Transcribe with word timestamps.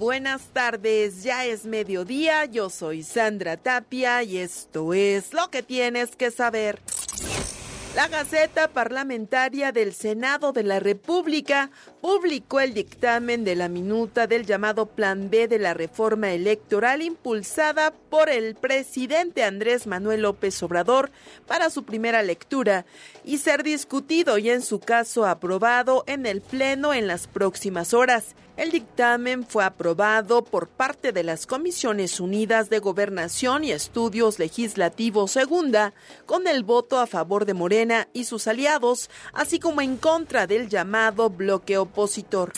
Buenas 0.00 0.46
tardes, 0.54 1.22
ya 1.24 1.44
es 1.44 1.66
mediodía, 1.66 2.46
yo 2.46 2.70
soy 2.70 3.02
Sandra 3.02 3.58
Tapia 3.58 4.22
y 4.22 4.38
esto 4.38 4.94
es 4.94 5.34
lo 5.34 5.50
que 5.50 5.62
tienes 5.62 6.16
que 6.16 6.30
saber. 6.30 6.80
La 7.94 8.08
Gaceta 8.08 8.68
Parlamentaria 8.68 9.72
del 9.72 9.92
Senado 9.92 10.52
de 10.52 10.62
la 10.62 10.80
República 10.80 11.70
publicó 12.00 12.60
el 12.60 12.72
dictamen 12.72 13.44
de 13.44 13.56
la 13.56 13.68
minuta 13.68 14.26
del 14.26 14.46
llamado 14.46 14.86
Plan 14.86 15.28
B 15.28 15.48
de 15.48 15.58
la 15.58 15.74
reforma 15.74 16.30
electoral 16.30 17.02
impulsada 17.02 17.92
por 17.92 18.30
el 18.30 18.54
presidente 18.54 19.44
Andrés 19.44 19.86
Manuel 19.86 20.22
López 20.22 20.62
Obrador 20.62 21.10
para 21.46 21.68
su 21.68 21.84
primera 21.84 22.22
lectura 22.22 22.86
y 23.22 23.36
ser 23.36 23.64
discutido 23.64 24.38
y 24.38 24.48
en 24.48 24.62
su 24.62 24.80
caso 24.80 25.26
aprobado 25.26 26.04
en 26.06 26.24
el 26.24 26.40
Pleno 26.40 26.94
en 26.94 27.06
las 27.06 27.26
próximas 27.26 27.92
horas. 27.92 28.34
El 28.60 28.72
dictamen 28.72 29.46
fue 29.46 29.64
aprobado 29.64 30.44
por 30.44 30.68
parte 30.68 31.12
de 31.12 31.22
las 31.22 31.46
Comisiones 31.46 32.20
Unidas 32.20 32.68
de 32.68 32.78
Gobernación 32.78 33.64
y 33.64 33.72
Estudios 33.72 34.38
Legislativos 34.38 35.30
Segunda, 35.30 35.94
con 36.26 36.46
el 36.46 36.62
voto 36.62 36.98
a 36.98 37.06
favor 37.06 37.46
de 37.46 37.54
Morena 37.54 38.08
y 38.12 38.24
sus 38.24 38.46
aliados, 38.46 39.08
así 39.32 39.58
como 39.58 39.80
en 39.80 39.96
contra 39.96 40.46
del 40.46 40.68
llamado 40.68 41.30
bloque 41.30 41.78
opositor. 41.78 42.52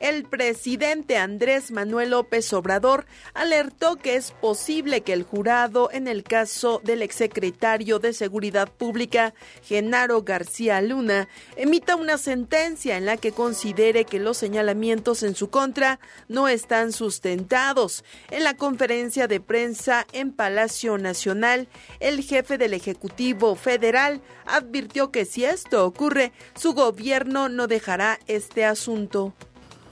El 0.00 0.24
presidente 0.24 1.18
Andrés 1.18 1.70
Manuel 1.70 2.10
López 2.10 2.52
Obrador 2.52 3.06
alertó 3.34 3.96
que 3.96 4.16
es 4.16 4.32
posible 4.32 5.02
que 5.02 5.12
el 5.12 5.22
jurado 5.22 5.90
en 5.92 6.08
el 6.08 6.24
caso 6.24 6.80
del 6.82 7.02
exsecretario 7.02 7.98
de 7.98 8.12
Seguridad 8.12 8.68
Pública, 8.70 9.34
Genaro 9.62 10.22
García 10.22 10.80
Luna, 10.80 11.28
emita 11.56 11.96
una 11.96 12.18
sentencia 12.18 12.96
en 12.96 13.06
la 13.06 13.18
que 13.18 13.32
considere 13.32 14.04
que 14.04 14.18
los 14.18 14.38
señalamientos 14.38 15.22
en 15.22 15.34
su 15.34 15.50
contra 15.50 16.00
no 16.28 16.48
están 16.48 16.92
sustentados. 16.92 18.04
En 18.30 18.44
la 18.44 18.56
conferencia 18.56 19.28
de 19.28 19.40
prensa 19.40 20.06
en 20.12 20.32
Palacio 20.32 20.98
Nacional, 20.98 21.68
el 22.00 22.22
jefe 22.22 22.58
del 22.58 22.74
Ejecutivo 22.74 23.54
Federal 23.54 24.22
advirtió 24.46 25.10
que 25.12 25.24
si 25.24 25.44
esto 25.44 25.84
ocurre, 25.84 26.32
su 26.54 26.72
gobierno 26.72 27.48
no 27.48 27.66
dejará 27.66 28.18
este 28.26 28.64
asunto 28.64 29.34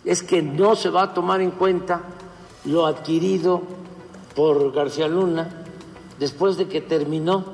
es 0.09 0.23
que 0.23 0.41
no 0.41 0.75
se 0.75 0.89
va 0.89 1.03
a 1.03 1.13
tomar 1.13 1.43
en 1.43 1.51
cuenta 1.51 2.01
lo 2.65 2.87
adquirido 2.87 3.61
por 4.35 4.73
García 4.73 5.07
Luna 5.07 5.67
después 6.19 6.57
de 6.57 6.67
que 6.67 6.81
terminó 6.81 7.45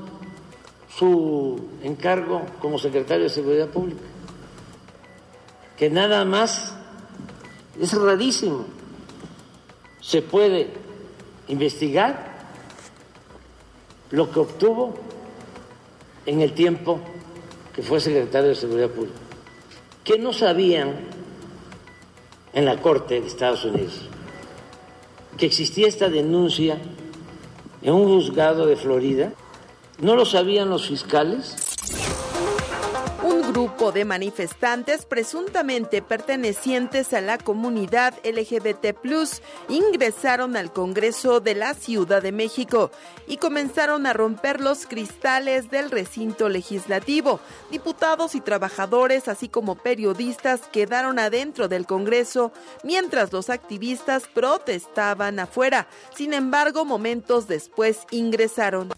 su 0.96 1.60
encargo 1.82 2.42
como 2.60 2.78
secretario 2.78 3.24
de 3.24 3.30
Seguridad 3.30 3.66
Pública. 3.70 4.02
Que 5.76 5.90
nada 5.90 6.24
más 6.24 6.76
es 7.80 7.92
rarísimo. 7.92 8.66
Se 10.00 10.22
puede 10.22 10.68
investigar 11.48 12.38
lo 14.12 14.30
que 14.30 14.38
obtuvo 14.38 14.94
en 16.24 16.40
el 16.40 16.52
tiempo 16.52 17.00
que 17.74 17.82
fue 17.82 17.98
secretario 17.98 18.50
de 18.50 18.54
Seguridad 18.54 18.90
Pública. 18.90 19.18
Que 20.04 20.20
no 20.20 20.32
sabían 20.32 21.23
en 22.54 22.64
la 22.64 22.80
Corte 22.80 23.20
de 23.20 23.26
Estados 23.26 23.64
Unidos 23.64 24.08
que 25.36 25.46
existía 25.46 25.88
esta 25.88 26.08
denuncia 26.08 26.78
en 27.82 27.92
un 27.92 28.04
juzgado 28.04 28.66
de 28.66 28.76
Florida. 28.76 29.32
¿No 29.98 30.16
lo 30.16 30.24
sabían 30.24 30.70
los 30.70 30.86
fiscales? 30.86 31.56
Grupo 33.54 33.92
de 33.92 34.04
manifestantes 34.04 35.06
presuntamente 35.06 36.02
pertenecientes 36.02 37.12
a 37.12 37.20
la 37.20 37.38
comunidad 37.38 38.12
LGBT 38.24 38.96
ingresaron 39.68 40.56
al 40.56 40.72
Congreso 40.72 41.38
de 41.38 41.54
la 41.54 41.74
Ciudad 41.74 42.20
de 42.20 42.32
México 42.32 42.90
y 43.28 43.36
comenzaron 43.36 44.06
a 44.06 44.12
romper 44.12 44.60
los 44.60 44.86
cristales 44.86 45.70
del 45.70 45.92
recinto 45.92 46.48
legislativo. 46.48 47.38
Diputados 47.70 48.34
y 48.34 48.40
trabajadores, 48.40 49.28
así 49.28 49.48
como 49.48 49.76
periodistas, 49.76 50.62
quedaron 50.72 51.20
adentro 51.20 51.68
del 51.68 51.86
Congreso 51.86 52.50
mientras 52.82 53.32
los 53.32 53.50
activistas 53.50 54.24
protestaban 54.34 55.38
afuera. 55.38 55.86
Sin 56.16 56.34
embargo, 56.34 56.84
momentos 56.84 57.46
después 57.46 58.00
ingresaron. 58.10 58.90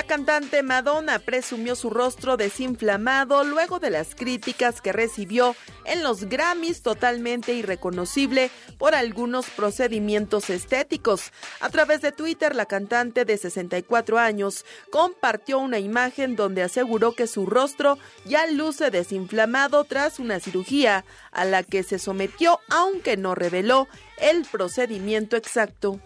La 0.00 0.06
cantante 0.06 0.62
Madonna 0.62 1.18
presumió 1.18 1.76
su 1.76 1.90
rostro 1.90 2.38
desinflamado 2.38 3.44
luego 3.44 3.80
de 3.80 3.90
las 3.90 4.14
críticas 4.14 4.80
que 4.80 4.92
recibió 4.92 5.54
en 5.84 6.02
los 6.02 6.24
Grammys 6.24 6.80
totalmente 6.80 7.52
irreconocible 7.52 8.50
por 8.78 8.94
algunos 8.94 9.50
procedimientos 9.50 10.48
estéticos. 10.48 11.32
A 11.60 11.68
través 11.68 12.00
de 12.00 12.12
Twitter, 12.12 12.56
la 12.56 12.64
cantante 12.64 13.26
de 13.26 13.36
64 13.36 14.18
años 14.18 14.64
compartió 14.90 15.58
una 15.58 15.78
imagen 15.78 16.34
donde 16.34 16.62
aseguró 16.62 17.12
que 17.12 17.26
su 17.26 17.44
rostro 17.44 17.98
ya 18.24 18.46
luce 18.46 18.90
desinflamado 18.90 19.84
tras 19.84 20.18
una 20.18 20.40
cirugía 20.40 21.04
a 21.30 21.44
la 21.44 21.62
que 21.62 21.82
se 21.82 21.98
sometió, 21.98 22.58
aunque 22.70 23.18
no 23.18 23.34
reveló 23.34 23.86
el 24.16 24.46
procedimiento 24.50 25.36
exacto. 25.36 26.00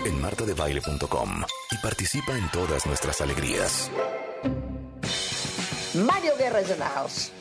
En 0.06 0.20
martadebaile.com 0.20 1.42
y 1.70 1.76
participa 1.82 2.38
en 2.38 2.48
todas 2.50 2.86
nuestras 2.86 3.20
alegrías. 3.20 3.90
Mario 5.94 6.32
Guerra 6.38 6.60
es 6.60 6.76
house. 6.76 7.32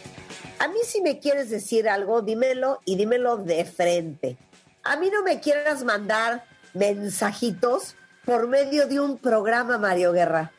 A 0.59 0.67
mí 0.69 0.79
si 0.83 1.01
me 1.01 1.19
quieres 1.19 1.49
decir 1.49 1.89
algo, 1.89 2.21
dímelo 2.21 2.79
y 2.85 2.95
dímelo 2.95 3.37
de 3.37 3.65
frente. 3.65 4.37
A 4.83 4.95
mí 4.95 5.09
no 5.11 5.21
me 5.23 5.41
quieras 5.41 5.83
mandar 5.83 6.45
mensajitos 6.73 7.95
por 8.25 8.47
medio 8.47 8.87
de 8.87 9.01
un 9.01 9.17
programa, 9.17 9.77
Mario 9.77 10.13
Guerra. 10.13 10.51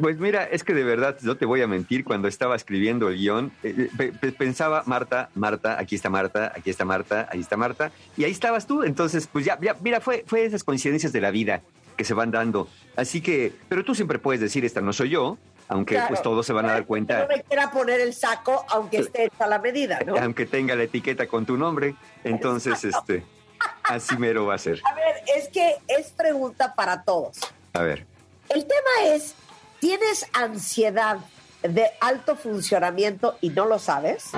Pues 0.00 0.18
mira, 0.18 0.44
es 0.44 0.62
que 0.62 0.72
de 0.72 0.84
verdad, 0.84 1.16
no 1.22 1.36
te 1.36 1.46
voy 1.46 1.62
a 1.62 1.66
mentir, 1.66 2.04
cuando 2.04 2.28
estaba 2.28 2.54
escribiendo 2.54 3.08
el 3.08 3.16
guion, 3.16 3.52
eh, 3.62 3.88
eh, 3.98 4.32
pensaba, 4.32 4.82
Marta, 4.86 5.30
Marta, 5.34 5.78
aquí 5.78 5.94
está 5.94 6.10
Marta, 6.10 6.52
aquí 6.54 6.70
está 6.70 6.84
Marta, 6.84 7.28
ahí 7.30 7.40
está 7.40 7.56
Marta, 7.56 7.92
y 8.16 8.24
ahí 8.24 8.30
estabas 8.32 8.66
tú. 8.66 8.82
Entonces, 8.82 9.28
pues 9.30 9.44
ya, 9.44 9.58
ya 9.60 9.76
mira, 9.80 10.00
fue, 10.00 10.24
fue 10.26 10.44
esas 10.44 10.64
coincidencias 10.64 11.12
de 11.12 11.20
la 11.20 11.30
vida 11.30 11.62
que 11.96 12.04
se 12.04 12.14
van 12.14 12.30
dando. 12.30 12.68
Así 12.94 13.20
que, 13.20 13.52
pero 13.68 13.84
tú 13.84 13.94
siempre 13.94 14.18
puedes 14.18 14.40
decir, 14.40 14.64
esta 14.64 14.80
no 14.80 14.92
soy 14.92 15.10
yo, 15.10 15.38
aunque 15.68 16.00
pues 16.08 16.22
todos 16.22 16.46
se 16.46 16.52
van 16.52 16.66
a 16.66 16.72
dar 16.72 16.86
cuenta. 16.86 17.20
No 17.20 17.28
me 17.28 17.42
quiera 17.42 17.70
poner 17.70 18.00
el 18.00 18.14
saco, 18.14 18.64
aunque 18.68 18.98
esté 18.98 19.24
hecha 19.24 19.46
la 19.46 19.58
medida, 19.58 20.00
¿no? 20.06 20.16
Aunque 20.16 20.46
tenga 20.46 20.74
la 20.74 20.84
etiqueta 20.84 21.26
con 21.26 21.44
tu 21.46 21.56
nombre, 21.56 21.96
entonces, 22.24 22.84
este, 22.84 23.24
así 23.82 24.16
mero 24.16 24.46
va 24.46 24.54
a 24.54 24.58
ser. 24.58 24.80
A 24.84 24.94
ver, 24.94 25.16
es 25.36 25.48
que 25.48 25.76
es 25.88 26.10
pregunta 26.10 26.74
para 26.74 27.02
todos. 27.02 27.38
A 27.72 27.82
ver. 27.82 28.06
El 28.48 28.64
tema 28.64 29.14
es, 29.14 29.34
¿tienes 29.80 30.26
ansiedad 30.32 31.18
de 31.62 31.90
alto 32.00 32.36
funcionamiento 32.36 33.36
y 33.40 33.50
no 33.50 33.66
lo 33.66 33.78
sabes? 33.78 34.30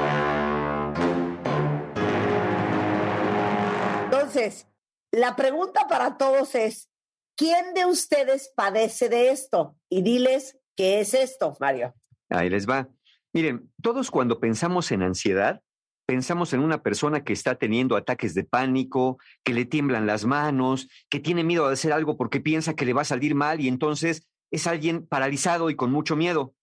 Entonces, 4.04 4.66
la 5.10 5.36
pregunta 5.36 5.88
para 5.88 6.16
todos 6.16 6.54
es, 6.54 6.88
¿quién 7.36 7.74
de 7.74 7.86
ustedes 7.86 8.50
padece 8.54 9.08
de 9.08 9.30
esto? 9.30 9.74
Y 9.90 10.02
diles 10.02 10.57
¿Qué 10.78 11.00
es 11.00 11.12
esto, 11.12 11.56
Mario? 11.58 11.92
Ahí 12.28 12.48
les 12.48 12.68
va. 12.68 12.88
Miren, 13.32 13.68
todos 13.82 14.12
cuando 14.12 14.38
pensamos 14.38 14.92
en 14.92 15.02
ansiedad, 15.02 15.60
pensamos 16.06 16.52
en 16.52 16.60
una 16.60 16.84
persona 16.84 17.24
que 17.24 17.32
está 17.32 17.56
teniendo 17.56 17.96
ataques 17.96 18.32
de 18.32 18.44
pánico, 18.44 19.18
que 19.42 19.54
le 19.54 19.64
tiemblan 19.64 20.06
las 20.06 20.24
manos, 20.24 20.88
que 21.10 21.18
tiene 21.18 21.42
miedo 21.42 21.66
de 21.66 21.72
hacer 21.72 21.92
algo 21.92 22.16
porque 22.16 22.40
piensa 22.40 22.76
que 22.76 22.86
le 22.86 22.92
va 22.92 23.02
a 23.02 23.06
salir 23.06 23.34
mal 23.34 23.60
y 23.60 23.66
entonces 23.66 24.22
es 24.52 24.68
alguien 24.68 25.04
paralizado 25.04 25.68
y 25.68 25.74
con 25.74 25.90
mucho 25.90 26.14
miedo. 26.14 26.54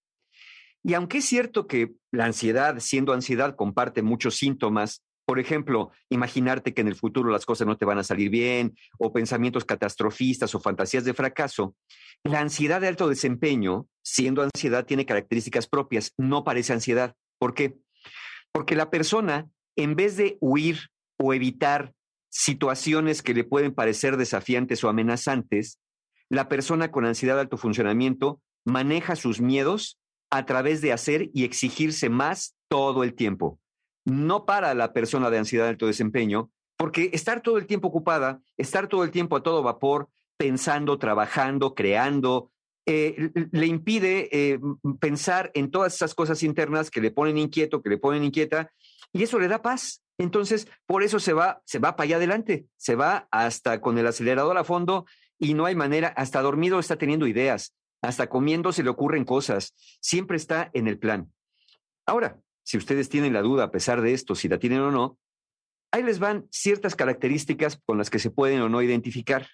Y 0.82 0.94
aunque 0.94 1.18
es 1.18 1.26
cierto 1.26 1.68
que 1.68 1.96
la 2.14 2.24
ansiedad, 2.24 2.80
siendo 2.80 3.12
ansiedad, 3.12 3.58
comparte 3.58 4.02
muchos 4.02 4.38
síntomas 4.38 5.04
Por 5.26 5.40
ejemplo, 5.40 5.92
imaginarte 6.10 6.74
que 6.74 6.82
en 6.82 6.88
el 6.88 6.96
futuro 6.96 7.32
las 7.32 7.46
cosas 7.46 7.66
no 7.66 7.78
te 7.78 7.86
van 7.86 7.98
a 7.98 8.04
salir 8.04 8.30
bien, 8.30 8.78
o 9.00 9.12
pensamientos 9.12 9.66
catastrofistas 9.66 10.54
o 10.54 10.60
fantasías 10.60 11.04
de 11.04 11.16
fracaso. 11.16 11.76
La 12.24 12.40
ansiedad 12.40 12.80
de 12.80 12.88
alto 12.88 13.10
desempeño, 13.10 13.88
siendo 14.04 14.44
ansiedad, 14.44 14.86
tiene 14.86 15.06
características 15.06 15.68
propias, 15.68 16.14
no 16.18 16.44
parece 16.44 16.74
ansiedad. 16.74 17.16
¿Por 17.40 17.56
qué? 17.56 17.76
Porque 18.52 18.76
la 18.76 18.92
persona, 18.92 19.50
en 19.76 19.96
vez 19.96 20.16
de 20.16 20.38
huir 20.42 20.90
o 21.18 21.34
evitar 21.34 21.94
situaciones 22.30 23.24
que 23.24 23.34
le 23.34 23.44
pueden 23.44 23.74
parecer 23.74 24.18
desafiantes 24.18 24.84
o 24.84 24.90
amenazantes, 24.90 25.80
la 26.30 26.50
persona 26.50 26.92
con 26.92 27.06
ansiedad 27.06 27.36
de 27.36 27.42
alto 27.42 27.58
funcionamiento 27.58 28.42
maneja 28.66 29.16
sus 29.16 29.42
miedos 29.42 30.00
a 30.30 30.46
través 30.46 30.82
de 30.82 30.92
hacer 30.92 31.30
y 31.34 31.46
exigirse 31.46 32.10
más 32.10 32.56
todo 32.68 33.04
el 33.04 33.14
tiempo. 33.14 33.60
No 34.06 34.46
para 34.46 34.74
la 34.74 34.94
persona 34.94 35.30
de 35.30 35.40
ansiedad 35.40 35.66
de 35.66 35.72
alto 35.72 35.88
desempeño, 35.88 36.52
porque 36.78 37.10
estar 37.14 37.42
todo 37.42 37.58
el 37.58 37.66
tiempo 37.66 37.88
ocupada, 37.88 38.42
estar 38.58 38.88
todo 38.88 39.04
el 39.04 39.12
tiempo 39.12 39.36
a 39.36 39.44
todo 39.44 39.64
vapor, 39.64 40.10
pensando, 40.38 40.98
trabajando, 40.98 41.74
creando, 41.74 42.52
eh, 42.86 43.32
le 43.52 43.66
impide 43.66 44.30
eh, 44.32 44.60
pensar 45.00 45.50
en 45.56 45.72
todas 45.72 45.96
esas 45.96 46.14
cosas 46.14 46.44
internas 46.44 46.92
que 46.92 47.02
le 47.02 47.12
ponen 47.12 47.38
inquieto, 47.38 47.82
que 47.82 47.90
le 47.90 47.98
ponen 47.98 48.24
inquieta, 48.24 48.72
y 49.12 49.24
eso 49.24 49.40
le 49.40 49.48
da 49.48 49.62
paz. 49.62 50.04
Entonces, 50.18 50.68
por 50.86 51.04
eso 51.04 51.20
se 51.20 51.34
va, 51.34 51.62
se 51.66 51.80
va 51.80 51.96
para 51.96 52.06
allá 52.06 52.16
adelante, 52.18 52.68
se 52.78 52.96
va 52.96 53.28
hasta 53.32 53.82
con 53.82 53.98
el 53.98 54.08
acelerador 54.08 54.58
a 54.58 54.64
fondo 54.64 55.06
y 55.40 55.54
no 55.54 55.66
hay 55.66 55.76
manera, 55.76 56.10
hasta 56.10 56.42
dormido 56.42 56.80
está 56.80 56.98
teniendo 56.98 57.28
ideas, 57.28 57.76
hasta 58.02 58.30
comiendo 58.30 58.72
se 58.72 58.84
le 58.84 58.90
ocurren 58.90 59.26
cosas, 59.26 59.74
siempre 60.00 60.38
está 60.38 60.70
en 60.74 60.88
el 60.88 60.98
plan. 60.98 61.34
Ahora, 62.06 62.40
si 62.66 62.78
ustedes 62.78 63.10
tienen 63.10 63.32
la 63.32 63.42
duda 63.42 63.66
a 63.66 63.72
pesar 63.72 64.02
de 64.02 64.14
esto, 64.14 64.36
si 64.36 64.50
la 64.50 64.58
tienen 64.58 64.80
o 64.80 64.92
no, 64.92 65.18
ahí 65.92 66.04
les 66.04 66.20
van 66.20 66.48
ciertas 66.52 66.96
características 66.96 67.80
con 67.86 67.98
las 67.98 68.10
que 68.10 68.20
se 68.20 68.32
pueden 68.32 68.62
o 68.62 68.70
no 68.70 68.82
identificar. 68.82 69.48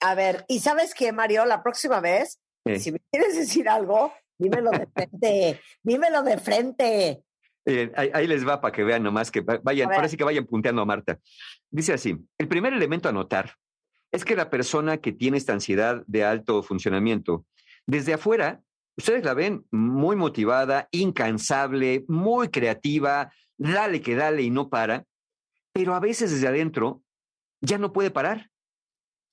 A 0.00 0.14
ver, 0.14 0.44
¿y 0.46 0.60
sabes 0.60 0.94
qué, 0.94 1.10
Mario? 1.12 1.46
La 1.46 1.62
próxima 1.62 2.00
vez, 2.00 2.38
si 2.78 2.92
me 2.92 3.00
quieres 3.10 3.34
decir 3.34 3.68
algo, 3.68 4.12
dímelo 4.38 4.70
de 4.70 4.86
frente, 4.86 5.60
dímelo 5.82 6.22
de 6.22 6.38
frente. 6.38 7.22
Eh, 7.64 7.92
ahí, 7.94 8.26
les 8.26 8.46
va 8.46 8.60
para 8.60 8.72
que 8.72 8.84
vean 8.84 9.02
nomás 9.02 9.30
que 9.30 9.40
vayan, 9.40 9.88
parece 9.88 10.16
que 10.16 10.24
vayan 10.24 10.46
punteando 10.46 10.82
a 10.82 10.86
Marta. 10.86 11.18
Dice 11.70 11.94
así, 11.94 12.16
el 12.38 12.48
primer 12.48 12.72
elemento 12.72 13.08
a 13.08 13.12
notar 13.12 13.54
es 14.12 14.24
que 14.24 14.36
la 14.36 14.50
persona 14.50 14.98
que 14.98 15.12
tiene 15.12 15.38
esta 15.38 15.52
ansiedad 15.52 16.02
de 16.06 16.24
alto 16.24 16.62
funcionamiento, 16.62 17.46
desde 17.86 18.14
afuera, 18.14 18.60
ustedes 19.00 19.24
la 19.24 19.34
ven 19.34 19.66
muy 19.70 20.14
motivada, 20.14 20.88
incansable, 20.92 22.04
muy 22.06 22.48
creativa, 22.48 23.32
dale 23.58 24.00
que 24.00 24.14
dale 24.14 24.42
y 24.42 24.50
no 24.50 24.68
para, 24.68 25.06
pero 25.72 25.94
a 25.94 26.00
veces 26.00 26.30
desde 26.30 26.48
adentro 26.48 27.02
ya 27.60 27.78
no 27.78 27.92
puede 27.92 28.10
parar. 28.10 28.50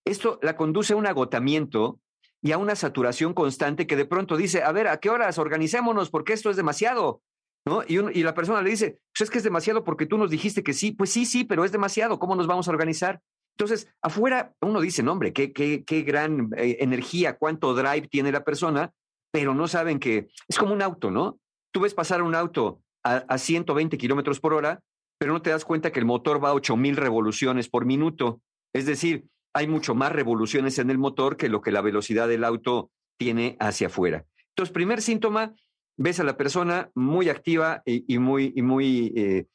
Esto 0.05 0.39
la 0.41 0.55
conduce 0.55 0.93
a 0.93 0.95
un 0.95 1.05
agotamiento 1.05 1.99
y 2.41 2.53
a 2.53 2.57
una 2.57 2.75
saturación 2.75 3.33
constante 3.33 3.87
que 3.87 3.95
de 3.95 4.05
pronto 4.05 4.37
dice, 4.37 4.63
a 4.63 4.71
ver, 4.71 4.87
¿a 4.87 4.97
qué 4.97 5.09
horas? 5.09 5.37
Organicémonos 5.37 6.09
porque 6.09 6.33
esto 6.33 6.49
es 6.49 6.55
demasiado. 6.55 7.21
¿No? 7.65 7.83
Y, 7.85 8.23
la 8.23 8.33
persona 8.33 8.61
le 8.61 8.69
dice, 8.69 9.01
pues 9.13 9.27
es 9.27 9.29
que 9.29 9.39
es 9.39 9.43
demasiado 9.43 9.83
porque 9.83 10.05
tú 10.05 10.17
nos 10.17 10.31
dijiste 10.31 10.63
que 10.63 10.71
sí. 10.71 10.93
Pues 10.93 11.09
sí, 11.09 11.25
sí, 11.25 11.43
pero 11.43 11.65
es 11.65 11.73
demasiado. 11.73 12.17
¿Cómo 12.17 12.33
nos 12.33 12.47
vamos 12.47 12.69
a 12.69 12.71
organizar? 12.71 13.21
Entonces, 13.57 13.91
afuera 14.01 14.53
uno 14.61 14.79
dice, 14.79 15.03
no, 15.03 15.11
hombre, 15.11 15.33
qué, 15.33 15.51
qué, 15.51 15.83
qué 15.83 16.03
gran 16.03 16.51
eh, 16.55 16.77
energía, 16.79 17.37
cuánto 17.37 17.73
drive 17.73 18.07
tiene 18.07 18.31
la 18.31 18.45
persona, 18.45 18.93
pero 19.37 19.53
no 19.53 19.67
saben 19.67 19.99
que 19.99 20.29
es 20.47 20.57
como 20.57 20.73
un 20.73 20.81
auto, 20.81 21.11
¿no? 21.11 21.39
Tú 21.71 21.81
ves 21.81 21.93
pasar 21.93 22.23
un 22.23 22.33
auto 22.33 22.81
a, 23.03 23.17
a 23.17 23.37
120 23.37 23.95
kilómetros 23.95 24.39
por 24.39 24.55
hora, 24.55 24.81
pero 25.19 25.31
no 25.31 25.43
te 25.43 25.51
das 25.51 25.63
cuenta 25.63 25.91
que 25.91 25.99
el 25.99 26.05
motor 26.05 26.43
va 26.43 26.49
a 26.49 26.53
8000 26.55 26.97
revoluciones 26.97 27.69
por 27.69 27.85
minuto. 27.85 28.41
Es 28.73 28.87
decir, 28.87 29.27
hay 29.53 29.67
mucho 29.67 29.93
más 29.93 30.11
revoluciones 30.11 30.79
en 30.79 30.89
el 30.89 30.97
motor 30.97 31.37
que 31.37 31.49
lo 31.49 31.61
que 31.61 31.71
la 31.71 31.81
velocidad 31.81 32.27
del 32.27 32.43
auto 32.43 32.89
tiene 33.19 33.57
hacia 33.59 33.87
afuera. 33.87 34.25
Entonces, 34.49 34.73
primer 34.73 35.03
síntoma, 35.03 35.53
ves 35.97 36.19
a 36.19 36.23
la 36.23 36.35
persona 36.35 36.89
muy 36.95 37.29
activa 37.29 37.83
y, 37.85 38.17
muy, 38.17 38.53
y 38.55 38.63
muy 38.63 39.13
eh, 39.15 39.45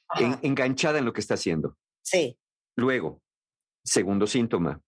enganchada 0.42 1.00
en 1.00 1.06
lo 1.06 1.12
que 1.12 1.20
está 1.20 1.34
haciendo. 1.34 1.76
Sí. 2.02 2.38
Luego, 2.76 3.20
segundo 3.82 4.28
síntoma, 4.28 4.80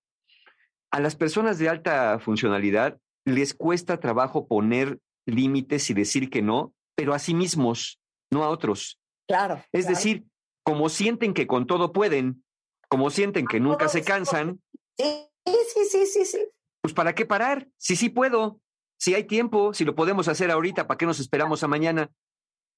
a 0.93 1.01
las 1.01 1.17
personas 1.17 1.59
de 1.59 1.69
alta 1.69 2.21
funcionalidad 2.21 3.01
les 3.25 3.55
cuesta 3.55 4.01
trabajo 4.01 4.47
poner 4.47 4.99
límites 5.27 5.89
y 5.91 5.95
decir 5.95 6.31
que 6.31 6.43
no, 6.43 6.75
pero 6.95 7.15
a 7.15 7.19
sí 7.19 7.35
mismos, 7.35 7.99
no 8.31 8.45
a 8.45 8.49
otros. 8.49 8.99
Claro. 9.27 9.63
Es 9.73 9.87
decir, 9.87 10.25
como 10.63 10.89
sienten 10.89 11.35
que 11.35 11.47
con 11.47 11.67
todo 11.67 11.93
pueden, 11.93 12.45
como 12.89 13.11
sienten 13.11 13.47
que 13.47 13.61
nunca 13.61 13.89
se 13.89 14.03
cansan, 14.05 14.61
Sí, 14.97 15.29
sí, 15.45 15.85
sí, 15.91 16.07
sí, 16.07 16.25
sí. 16.25 16.49
Pues 16.81 16.95
¿para 16.95 17.15
qué 17.15 17.27
parar? 17.27 17.69
Si 17.79 17.97
sí 17.97 18.09
puedo, 18.09 18.61
si 18.99 19.15
hay 19.15 19.25
tiempo, 19.25 19.75
si 19.75 19.85
lo 19.85 19.95
podemos 19.95 20.29
hacer 20.29 20.51
ahorita, 20.51 20.87
¿para 20.87 20.99
qué 20.99 21.07
nos 21.07 21.21
esperamos 21.21 21.63
a 21.63 21.69
mañana? 21.69 22.11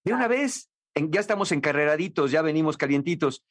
De 0.05 0.13
una 0.13 0.29
vez, 0.29 0.71
ya 0.95 1.21
estamos 1.21 1.53
encarreraditos, 1.53 2.31
ya 2.31 2.43
venimos 2.43 2.77
calientitos. 2.77 3.45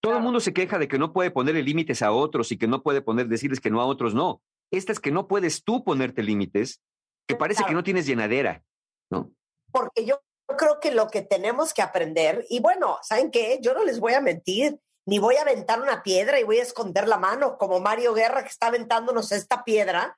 Todo 0.00 0.16
el 0.16 0.22
mundo 0.22 0.40
se 0.40 0.52
queja 0.52 0.78
de 0.78 0.88
que 0.88 0.98
no 0.98 1.12
puede 1.12 1.30
ponerle 1.30 1.62
límites 1.62 2.02
a 2.02 2.12
otros 2.12 2.52
y 2.52 2.58
que 2.58 2.66
no 2.66 2.82
puede 2.82 3.02
poner, 3.02 3.28
decirles 3.28 3.60
que 3.60 3.70
no 3.70 3.80
a 3.80 3.86
otros, 3.86 4.14
no. 4.14 4.42
Esta 4.72 4.90
es 4.90 5.00
que 5.00 5.12
no 5.12 5.28
puedes 5.28 5.62
tú 5.62 5.84
ponerte 5.84 6.22
límites, 6.22 6.80
que 7.28 7.36
parece 7.36 7.64
que 7.64 7.74
no 7.74 7.84
tienes 7.84 8.06
llenadera, 8.06 8.64
¿no? 9.10 9.30
Porque 9.70 10.04
yo 10.04 10.20
creo 10.56 10.80
que 10.80 10.90
lo 10.90 11.08
que 11.08 11.22
tenemos 11.22 11.74
que 11.74 11.82
aprender, 11.82 12.44
y 12.48 12.60
bueno, 12.60 12.98
¿saben 13.02 13.30
qué? 13.30 13.58
Yo 13.62 13.74
no 13.74 13.84
les 13.84 14.00
voy 14.00 14.14
a 14.14 14.20
mentir, 14.20 14.80
ni 15.06 15.18
voy 15.18 15.36
a 15.36 15.42
aventar 15.42 15.80
una 15.80 16.02
piedra 16.02 16.40
y 16.40 16.44
voy 16.44 16.58
a 16.58 16.62
esconder 16.62 17.06
la 17.06 17.18
mano, 17.18 17.58
como 17.58 17.80
Mario 17.80 18.14
Guerra 18.14 18.42
que 18.42 18.48
está 18.48 18.68
aventándonos 18.68 19.30
esta 19.32 19.62
piedra 19.62 20.16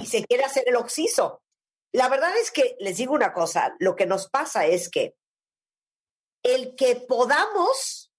y 0.00 0.06
se 0.06 0.24
quiere 0.24 0.44
hacer 0.44 0.64
el 0.66 0.76
oxiso. 0.76 1.42
La 1.92 2.08
verdad 2.08 2.36
es 2.36 2.50
que 2.50 2.76
les 2.80 2.98
digo 2.98 3.14
una 3.14 3.32
cosa, 3.32 3.74
lo 3.78 3.96
que 3.96 4.06
nos 4.06 4.28
pasa 4.28 4.66
es 4.66 4.90
que 4.90 5.14
el 6.42 6.74
que 6.76 6.96
podamos 6.96 8.12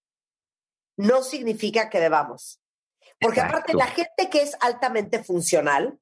no 0.98 1.22
significa 1.22 1.90
que 1.90 2.00
debamos. 2.00 2.60
Porque 3.20 3.42
aparte 3.42 3.74
la 3.74 3.88
gente 3.88 4.30
que 4.30 4.42
es 4.42 4.56
altamente 4.60 5.24
funcional, 5.24 6.00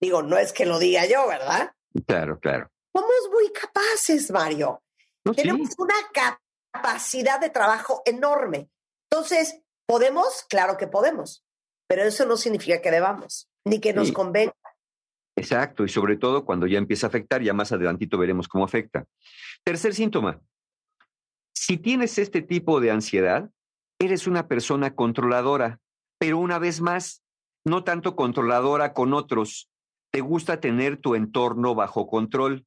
digo, 0.00 0.22
no 0.22 0.38
es 0.38 0.52
que 0.52 0.66
lo 0.66 0.78
diga 0.78 1.06
yo, 1.06 1.26
¿verdad? 1.26 1.72
Claro, 2.06 2.38
claro. 2.38 2.70
Somos 2.94 3.30
muy 3.32 3.52
capaces, 3.52 4.30
Mario. 4.30 4.82
Tenemos 5.34 5.70
una 5.78 5.94
capacidad 6.72 7.40
de 7.40 7.50
trabajo 7.50 8.02
enorme. 8.06 8.70
Entonces, 9.10 9.60
¿podemos? 9.86 10.44
Claro 10.48 10.76
que 10.76 10.86
podemos, 10.86 11.44
pero 11.86 12.02
eso 12.02 12.26
no 12.26 12.36
significa 12.36 12.80
que 12.80 12.90
debamos, 12.90 13.48
ni 13.64 13.80
que 13.80 13.92
nos 13.92 14.12
convenga. 14.12 14.54
Exacto, 15.36 15.84
y 15.84 15.88
sobre 15.88 16.16
todo 16.16 16.44
cuando 16.44 16.66
ya 16.66 16.78
empieza 16.78 17.06
a 17.06 17.08
afectar, 17.08 17.42
ya 17.42 17.52
más 17.52 17.70
adelantito 17.72 18.18
veremos 18.18 18.48
cómo 18.48 18.64
afecta. 18.64 19.06
Tercer 19.62 19.94
síntoma, 19.94 20.40
si 21.54 21.76
tienes 21.76 22.18
este 22.18 22.42
tipo 22.42 22.80
de 22.80 22.90
ansiedad, 22.90 23.50
eres 24.00 24.26
una 24.26 24.48
persona 24.48 24.94
controladora, 24.94 25.80
pero 26.18 26.38
una 26.38 26.58
vez 26.58 26.80
más, 26.80 27.22
no 27.64 27.84
tanto 27.84 28.16
controladora 28.16 28.92
con 28.92 29.12
otros, 29.12 29.70
te 30.12 30.20
gusta 30.20 30.60
tener 30.60 30.96
tu 30.96 31.14
entorno 31.14 31.74
bajo 31.74 32.06
control. 32.06 32.66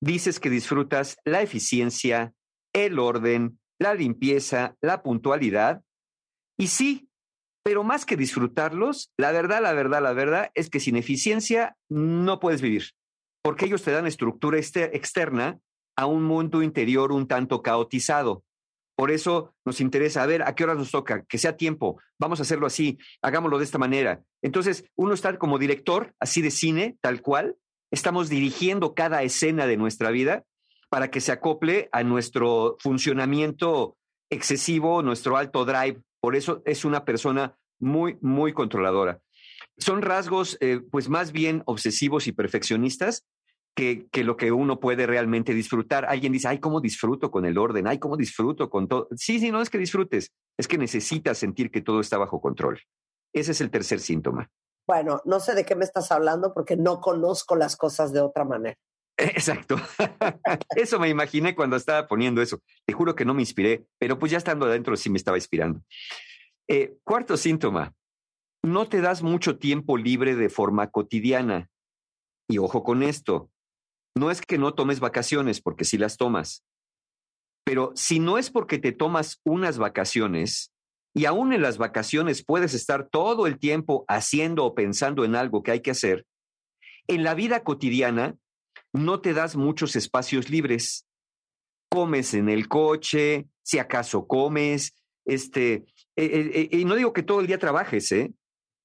Dices 0.00 0.38
que 0.38 0.50
disfrutas 0.50 1.16
la 1.24 1.42
eficiencia, 1.42 2.34
el 2.72 2.98
orden, 2.98 3.58
la 3.78 3.94
limpieza, 3.94 4.76
la 4.80 5.02
puntualidad. 5.02 5.82
Y 6.58 6.68
sí, 6.68 7.08
pero 7.64 7.84
más 7.84 8.04
que 8.04 8.16
disfrutarlos, 8.16 9.12
la 9.16 9.32
verdad, 9.32 9.62
la 9.62 9.72
verdad, 9.72 10.02
la 10.02 10.12
verdad 10.12 10.50
es 10.54 10.68
que 10.68 10.80
sin 10.80 10.96
eficiencia 10.96 11.76
no 11.88 12.40
puedes 12.40 12.60
vivir, 12.60 12.90
porque 13.42 13.66
ellos 13.66 13.82
te 13.82 13.92
dan 13.92 14.06
estructura 14.06 14.58
externa 14.58 15.58
a 15.96 16.06
un 16.06 16.24
mundo 16.24 16.62
interior 16.62 17.12
un 17.12 17.26
tanto 17.28 17.62
caotizado. 17.62 18.44
Por 18.94 19.10
eso 19.10 19.54
nos 19.64 19.80
interesa, 19.80 20.22
a 20.22 20.26
ver, 20.26 20.42
¿a 20.42 20.54
qué 20.54 20.64
hora 20.64 20.74
nos 20.74 20.90
toca? 20.90 21.24
Que 21.24 21.38
sea 21.38 21.56
tiempo, 21.56 22.00
vamos 22.18 22.38
a 22.38 22.42
hacerlo 22.42 22.66
así, 22.66 22.98
hagámoslo 23.22 23.58
de 23.58 23.64
esta 23.64 23.78
manera. 23.78 24.22
Entonces, 24.42 24.84
uno 24.96 25.14
está 25.14 25.38
como 25.38 25.58
director, 25.58 26.14
así 26.20 26.42
de 26.42 26.50
cine, 26.50 26.98
tal 27.00 27.22
cual, 27.22 27.56
estamos 27.90 28.28
dirigiendo 28.28 28.94
cada 28.94 29.22
escena 29.22 29.66
de 29.66 29.76
nuestra 29.76 30.10
vida 30.10 30.44
para 30.88 31.10
que 31.10 31.20
se 31.20 31.32
acople 31.32 31.88
a 31.92 32.02
nuestro 32.02 32.76
funcionamiento 32.80 33.96
excesivo, 34.30 35.02
nuestro 35.02 35.36
alto 35.36 35.64
drive. 35.64 36.00
Por 36.20 36.36
eso 36.36 36.62
es 36.64 36.84
una 36.84 37.04
persona 37.04 37.56
muy, 37.78 38.18
muy 38.20 38.52
controladora. 38.52 39.20
Son 39.78 40.02
rasgos, 40.02 40.58
eh, 40.60 40.80
pues 40.90 41.08
más 41.08 41.32
bien 41.32 41.62
obsesivos 41.66 42.26
y 42.26 42.32
perfeccionistas 42.32 43.24
que, 43.74 44.06
que, 44.10 44.24
lo 44.24 44.36
que 44.36 44.52
uno 44.52 44.80
puede 44.80 45.06
realmente 45.06 45.54
disfrutar. 45.54 46.04
Alguien 46.04 46.32
dice, 46.32 46.48
ay, 46.48 46.58
¿cómo 46.58 46.80
disfruto 46.80 47.30
con 47.30 47.44
el 47.44 47.58
orden? 47.58 47.86
Ay, 47.86 47.98
¿cómo 47.98 48.16
disfruto 48.16 48.68
con 48.68 48.88
todo? 48.88 49.08
Sí, 49.16 49.38
sí, 49.38 49.50
no 49.50 49.62
es 49.62 49.70
que 49.70 49.78
disfrutes, 49.78 50.32
es 50.58 50.68
que 50.68 50.78
necesitas 50.78 51.38
sentir 51.38 51.70
que 51.70 51.80
todo 51.80 52.00
está 52.00 52.18
bajo 52.18 52.40
control. 52.40 52.80
Ese 53.32 53.52
es 53.52 53.60
el 53.60 53.70
tercer 53.70 54.00
síntoma. 54.00 54.50
Bueno, 54.86 55.22
no 55.24 55.40
sé 55.40 55.54
de 55.54 55.64
qué 55.64 55.74
me 55.74 55.84
estás 55.84 56.10
hablando 56.12 56.52
porque 56.52 56.76
no 56.76 57.00
conozco 57.00 57.56
las 57.56 57.76
cosas 57.76 58.12
de 58.12 58.20
otra 58.20 58.44
manera. 58.44 58.76
Exacto. 59.16 59.76
Eso 60.76 60.98
me 60.98 61.08
imaginé 61.08 61.54
cuando 61.54 61.76
estaba 61.76 62.06
poniendo 62.08 62.42
eso. 62.42 62.60
Te 62.84 62.92
juro 62.92 63.14
que 63.14 63.24
no 63.24 63.34
me 63.34 63.42
inspiré, 63.42 63.84
pero 63.98 64.18
pues 64.18 64.32
ya 64.32 64.38
estando 64.38 64.66
adentro 64.66 64.96
sí 64.96 65.10
me 65.10 65.18
estaba 65.18 65.36
inspirando. 65.36 65.80
Eh, 66.68 66.96
cuarto 67.04 67.36
síntoma, 67.36 67.94
no 68.62 68.88
te 68.88 69.00
das 69.00 69.22
mucho 69.22 69.58
tiempo 69.58 69.96
libre 69.96 70.34
de 70.34 70.48
forma 70.48 70.90
cotidiana. 70.90 71.68
Y 72.48 72.58
ojo 72.58 72.82
con 72.82 73.02
esto, 73.02 73.50
no 74.14 74.30
es 74.30 74.40
que 74.40 74.58
no 74.58 74.74
tomes 74.74 75.00
vacaciones, 75.00 75.60
porque 75.60 75.84
sí 75.84 75.98
las 75.98 76.16
tomas, 76.16 76.64
pero 77.64 77.92
si 77.94 78.18
no 78.18 78.38
es 78.38 78.50
porque 78.50 78.78
te 78.78 78.92
tomas 78.92 79.40
unas 79.44 79.78
vacaciones 79.78 80.72
y 81.14 81.26
aún 81.26 81.52
en 81.52 81.62
las 81.62 81.78
vacaciones 81.78 82.44
puedes 82.44 82.74
estar 82.74 83.08
todo 83.08 83.46
el 83.46 83.58
tiempo 83.58 84.04
haciendo 84.08 84.64
o 84.64 84.74
pensando 84.74 85.24
en 85.24 85.36
algo 85.36 85.62
que 85.62 85.70
hay 85.70 85.80
que 85.80 85.90
hacer, 85.90 86.26
en 87.06 87.22
la 87.24 87.34
vida 87.34 87.62
cotidiana 87.62 88.36
no 88.92 89.20
te 89.20 89.32
das 89.32 89.56
muchos 89.56 89.96
espacios 89.96 90.50
libres. 90.50 91.06
Comes 91.90 92.34
en 92.34 92.48
el 92.48 92.68
coche, 92.68 93.46
si 93.62 93.78
acaso 93.78 94.26
comes, 94.26 94.94
este, 95.24 95.74
eh, 95.74 95.84
eh, 96.16 96.68
eh, 96.72 96.78
y 96.78 96.84
no 96.84 96.94
digo 96.94 97.12
que 97.12 97.22
todo 97.22 97.40
el 97.40 97.46
día 97.46 97.58
trabajes, 97.58 98.10
¿eh? 98.12 98.32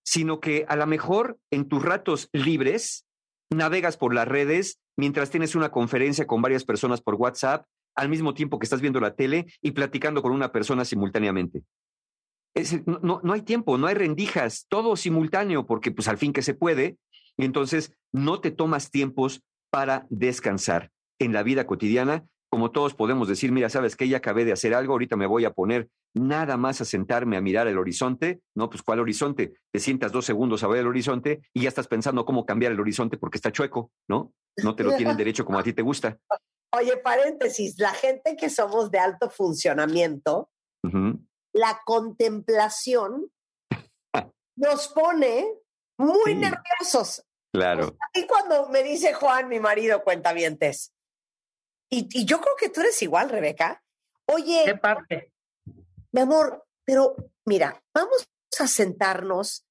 sino 0.04 0.40
que 0.40 0.66
a 0.68 0.76
lo 0.76 0.88
mejor 0.88 1.38
en 1.52 1.68
tus 1.68 1.84
ratos 1.84 2.30
libres 2.32 3.07
navegas 3.50 3.98
por 3.98 4.14
las 4.14 4.28
redes 4.28 4.80
mientras 4.98 5.30
tienes 5.30 5.56
una 5.56 5.70
conferencia 5.70 6.28
con 6.28 6.42
varias 6.42 6.66
personas 6.66 7.02
por 7.02 7.16
WhatsApp, 7.16 7.66
al 7.96 8.10
mismo 8.10 8.34
tiempo 8.34 8.60
que 8.60 8.66
estás 8.66 8.82
viendo 8.82 9.00
la 9.00 9.16
tele 9.16 9.48
y 9.62 9.72
platicando 9.72 10.22
con 10.22 10.32
una 10.32 10.52
persona 10.52 10.86
simultáneamente. 10.86 11.64
no, 12.86 13.22
no, 13.24 13.34
hay 13.34 13.42
tiempo, 13.42 13.78
no 13.78 13.88
hay 13.88 13.96
rendijas, 13.96 14.66
todo 14.68 14.96
simultáneo, 14.96 15.66
porque 15.66 15.92
pues 15.92 16.08
al 16.08 16.18
fin 16.18 16.34
que 16.34 16.42
se 16.42 16.54
puede, 16.54 16.98
entonces 17.38 17.94
no 18.12 18.40
te 18.40 18.52
tomas 18.52 18.92
tiempos 18.92 19.42
para 19.70 20.06
descansar 20.10 20.92
en 21.20 21.34
la 21.34 21.44
vida 21.44 21.66
cotidiana, 21.66 22.26
como 22.50 22.72
todos 22.72 22.94
podemos 22.94 23.28
decir, 23.28 23.52
mira, 23.52 23.70
sabes 23.70 23.96
que 23.96 24.08
ya 24.08 24.18
acabé 24.18 24.46
de 24.46 24.54
hacer 24.54 24.74
algo, 24.74 24.94
ahorita 24.94 25.16
me 25.16 25.26
voy 25.26 25.46
a 25.46 25.52
poner 25.52 25.90
nada 26.14 26.58
más 26.58 26.82
a 26.82 26.86
sentarme 26.86 27.38
a 27.38 27.42
mirar 27.42 27.68
el 27.68 27.78
horizonte, 27.78 28.42
¿no? 28.56 28.70
Pues 28.70 28.82
¿cuál 28.82 29.00
horizonte? 29.00 29.54
Te 29.72 29.80
sientas 29.80 30.12
dos 30.12 30.26
segundos 30.26 30.64
a 30.64 30.68
ver 30.68 30.80
el 30.80 30.88
horizonte 30.88 31.42
y 31.54 31.64
ya 31.64 31.70
estás 31.70 31.88
pensando 31.88 32.26
cómo 32.26 32.46
cambiar 32.46 32.72
el 32.72 32.80
horizonte 32.80 33.18
porque 33.18 33.38
está 33.38 33.52
chueco, 33.52 33.92
¿no? 34.08 34.34
No 34.64 34.76
te 34.76 34.84
lo 34.84 34.96
tienen 34.96 35.18
derecho 35.18 35.46
como 35.46 35.60
a 35.60 35.64
ti 35.64 35.74
te 35.74 35.82
gusta. 35.82 36.18
Oye, 36.76 36.98
paréntesis, 36.98 37.80
la 37.80 37.92
gente 37.92 38.36
que 38.36 38.50
somos 38.50 38.92
de 38.92 39.00
alto 39.00 39.30
funcionamiento, 39.30 40.50
la 41.54 41.82
contemplación 41.86 43.32
nos 44.56 44.88
pone 44.90 45.48
muy 45.98 46.36
nerviosos. 46.36 47.24
Claro. 47.54 47.98
y 48.14 48.28
cuando 48.28 48.70
me 48.70 48.84
dice 48.84 49.14
Juan, 49.14 49.48
mi 49.48 49.60
marido, 49.60 50.04
cuenta 50.04 50.34
vientes, 50.34 50.94
y, 51.90 52.08
y 52.12 52.26
yo 52.26 52.40
creo 52.42 52.56
que 52.58 52.70
tú 52.70 52.82
eres 52.82 53.02
igual, 53.02 53.30
Rebeca. 53.30 53.84
Oye, 54.26 54.64
¿qué 54.66 54.76
parte? 54.76 55.34
Mi 56.12 56.22
amor, 56.22 56.66
pero 56.84 57.16
mira, 57.46 57.82
vamos 57.94 58.28
a 58.60 58.68
sentarnos 58.68 59.66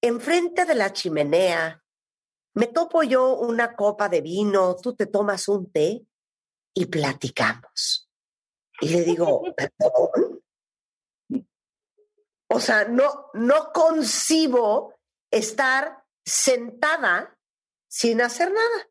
enfrente 0.00 0.64
de 0.64 0.74
la 0.74 0.92
chimenea. 0.92 1.82
Me 2.54 2.66
topo 2.66 3.02
yo 3.02 3.36
una 3.36 3.74
copa 3.74 4.08
de 4.08 4.20
vino, 4.20 4.76
tú 4.76 4.94
te 4.94 5.06
tomas 5.06 5.48
un 5.48 5.70
té 5.70 6.04
y 6.74 6.86
platicamos. 6.86 8.10
Y 8.80 8.88
le 8.88 9.02
digo, 9.02 9.42
¿perdón? 9.56 10.42
O 12.48 12.58
sea, 12.58 12.84
no, 12.84 13.30
no 13.34 13.72
concibo 13.72 14.94
estar 15.30 16.04
sentada 16.24 17.38
sin 17.88 18.20
hacer 18.20 18.52
nada. 18.52 18.89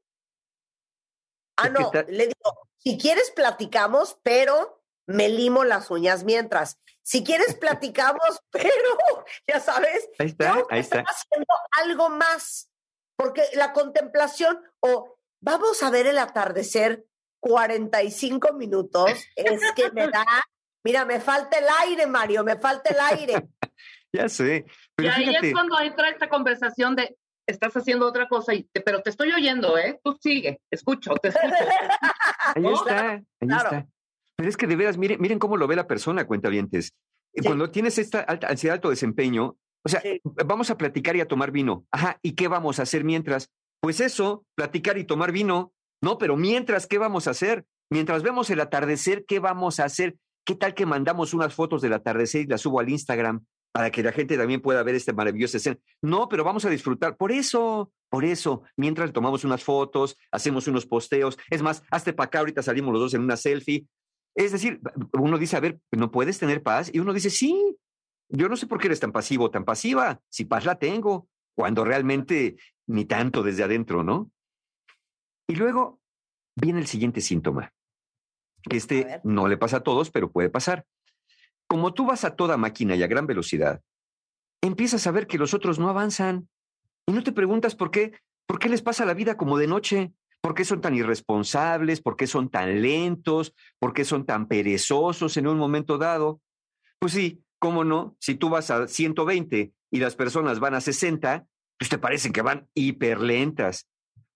Ah, 1.62 1.70
no, 1.70 1.92
le 2.08 2.28
digo, 2.28 2.70
si 2.78 2.98
quieres 2.98 3.32
platicamos, 3.32 4.18
pero 4.24 4.82
me 5.08 5.28
limo 5.30 5.64
las 5.64 5.92
uñas 5.92 6.24
mientras. 6.24 6.80
Si 7.02 7.24
quieres 7.24 7.56
platicamos, 7.56 8.42
pero 8.52 8.70
ya 9.48 9.60
sabes, 9.60 10.10
ahí 10.20 10.28
está, 10.28 10.64
ahí 10.70 10.80
está. 10.80 11.04
haciendo 11.06 11.54
algo 11.82 12.10
más, 12.10 12.72
porque 13.18 13.44
la 13.54 13.74
contemplación 13.74 14.62
o 14.80 15.18
vamos 15.42 15.84
a 15.84 15.90
ver 15.90 16.08
el 16.08 16.18
atardecer 16.18 17.06
45 17.42 18.54
minutos 18.54 19.12
es 19.36 19.62
que 19.76 19.92
me 19.92 20.08
da, 20.08 20.26
mira, 20.84 21.06
me 21.06 21.20
falta 21.20 21.58
el 21.58 21.68
aire, 21.82 22.06
Mario, 22.06 22.44
me 22.44 22.58
falta 22.58 22.90
el 22.92 23.00
aire. 23.18 23.50
ya 24.14 24.30
sé. 24.30 24.66
Pero 24.96 25.10
y 25.10 25.12
ahí 25.12 25.36
es 25.36 25.54
cuando 25.54 25.80
entra 25.80 26.10
esta 26.10 26.30
conversación 26.30 26.96
de 26.96 27.18
estás 27.50 27.76
haciendo 27.76 28.08
otra 28.08 28.28
cosa, 28.28 28.54
y 28.54 28.70
pero 28.86 29.02
te 29.02 29.10
estoy 29.10 29.32
oyendo, 29.32 29.78
¿eh? 29.78 30.00
Tú 30.04 30.18
sigue, 30.22 30.62
escucho, 30.72 31.14
te 31.16 31.30
escucho. 31.30 31.56
ahí 32.56 32.66
está, 32.66 33.12
ahí 33.12 33.24
está. 33.42 33.88
Pero 34.38 34.50
es 34.50 34.58
que 34.58 34.68
de 34.68 34.76
veras, 34.76 34.98
miren, 34.98 35.20
miren 35.20 35.40
cómo 35.40 35.58
lo 35.58 35.68
ve 35.68 35.76
la 35.76 35.88
persona, 35.88 36.26
cuentavientes. 36.26 36.94
Cuando 37.44 37.70
tienes 37.70 37.98
esta 37.98 38.22
alta, 38.22 38.48
ansiedad, 38.48 38.76
alto 38.76 38.90
desempeño, 38.90 39.58
o 39.86 39.90
sea, 39.90 40.02
vamos 40.46 40.70
a 40.70 40.78
platicar 40.78 41.16
y 41.16 41.22
a 41.22 41.28
tomar 41.28 41.52
vino. 41.52 41.86
Ajá, 41.92 42.20
¿y 42.22 42.34
qué 42.34 42.48
vamos 42.48 42.80
a 42.80 42.84
hacer 42.84 43.04
mientras? 43.04 43.50
Pues 43.82 44.00
eso, 44.00 44.46
platicar 44.56 44.98
y 44.98 45.06
tomar 45.06 45.32
vino. 45.32 45.74
No, 46.02 46.18
pero 46.18 46.38
mientras, 46.38 46.88
¿qué 46.88 46.98
vamos 46.98 47.28
a 47.28 47.32
hacer? 47.32 47.66
Mientras 47.92 48.24
vemos 48.24 48.50
el 48.50 48.60
atardecer, 48.60 49.26
¿qué 49.26 49.40
vamos 49.40 49.80
a 49.80 49.86
hacer? 49.86 50.16
¿Qué 50.46 50.56
tal 50.56 50.74
que 50.74 50.86
mandamos 50.86 51.34
unas 51.34 51.54
fotos 51.54 51.82
del 51.82 51.94
atardecer 51.94 52.42
y 52.42 52.48
las 52.48 52.62
subo 52.62 52.80
al 52.80 52.90
Instagram 52.90 53.46
para 53.72 53.92
que 53.92 54.04
la 54.04 54.12
gente 54.12 54.38
también 54.38 54.62
pueda 54.62 54.84
ver 54.84 54.96
este 54.96 55.14
maravilloso 55.14 55.58
escena? 55.58 55.78
No, 56.02 56.28
pero 56.30 56.44
vamos 56.44 56.66
a 56.66 56.70
disfrutar. 56.70 57.18
Por 57.18 57.32
eso, 57.32 57.92
por 58.10 58.26
eso, 58.26 58.64
mientras 58.78 59.14
tomamos 59.14 59.44
unas 59.44 59.64
fotos, 59.64 60.18
hacemos 60.32 60.68
unos 60.68 60.86
posteos. 60.86 61.38
Es 61.50 61.62
más, 61.62 61.84
hazte 61.92 62.14
para 62.14 62.28
acá, 62.28 62.40
ahorita 62.40 62.64
salimos 62.64 62.94
los 62.94 63.02
dos 63.02 63.14
en 63.14 63.22
una 63.22 63.38
selfie. 63.38 63.88
Es 64.36 64.52
decir, 64.52 64.80
uno 65.14 65.38
dice, 65.38 65.58
a 65.58 65.60
ver, 65.60 65.80
¿no 65.92 66.12
puedes 66.12 66.40
tener 66.40 66.64
paz? 66.64 66.90
Y 66.94 67.00
uno 67.00 67.14
dice, 67.14 67.30
sí, 67.30 67.78
yo 68.30 68.48
no 68.48 68.56
sé 68.56 68.68
por 68.68 68.80
qué 68.80 68.88
eres 68.88 69.00
tan 69.00 69.12
pasivo 69.12 69.46
o 69.46 69.52
tan 69.52 69.66
pasiva, 69.66 70.22
si 70.30 70.46
paz 70.46 70.66
la 70.66 70.76
tengo, 70.76 71.28
cuando 71.56 71.84
realmente 71.84 72.58
ni 72.88 73.06
tanto 73.06 73.44
desde 73.44 73.64
adentro, 73.64 74.04
¿no? 74.04 74.32
Y 75.48 75.56
luego 75.56 76.00
viene 76.56 76.80
el 76.80 76.88
siguiente 76.88 77.22
síntoma. 77.22 77.74
Este 78.70 79.22
no 79.24 79.48
le 79.48 79.58
pasa 79.58 79.78
a 79.78 79.84
todos, 79.84 80.12
pero 80.12 80.32
puede 80.32 80.50
pasar. 80.50 80.86
Como 81.70 81.94
tú 81.94 82.06
vas 82.06 82.26
a 82.26 82.36
toda 82.36 82.58
máquina 82.58 82.96
y 82.96 83.04
a 83.04 83.08
gran 83.08 83.28
velocidad, 83.28 83.82
empiezas 84.62 85.06
a 85.06 85.12
ver 85.12 85.28
que 85.28 85.38
los 85.38 85.54
otros 85.54 85.80
no 85.80 85.88
avanzan 85.88 86.50
y 87.06 87.14
no 87.14 87.24
te 87.24 87.32
preguntas 87.32 87.76
por 87.76 87.92
qué, 87.92 88.14
por 88.48 88.60
qué 88.60 88.70
les 88.70 88.82
pasa 88.82 89.06
la 89.06 89.14
vida 89.14 89.38
como 89.38 89.58
de 89.58 89.68
noche, 89.68 90.12
por 90.42 90.56
qué 90.56 90.66
son 90.66 90.82
tan 90.82 90.96
irresponsables, 90.96 92.02
por 92.02 92.16
qué 92.16 92.28
son 92.28 92.50
tan 92.50 92.82
lentos, 92.82 93.54
por 93.78 93.94
qué 93.94 94.04
son 94.04 94.26
tan 94.26 94.48
perezosos 94.48 95.38
en 95.38 95.48
un 95.48 95.58
momento 95.58 95.98
dado. 95.98 96.42
Pues 96.98 97.14
sí, 97.14 97.44
cómo 97.60 97.84
no, 97.84 98.16
si 98.20 98.36
tú 98.36 98.50
vas 98.50 98.72
a 98.72 98.88
120 98.88 99.72
y 99.92 100.00
las 100.00 100.16
personas 100.16 100.60
van 100.60 100.74
a 100.74 100.82
60, 100.82 101.46
pues 101.78 101.90
te 101.90 101.98
parecen 101.98 102.34
que 102.34 102.42
van 102.42 102.68
hiperlentas. 102.74 103.88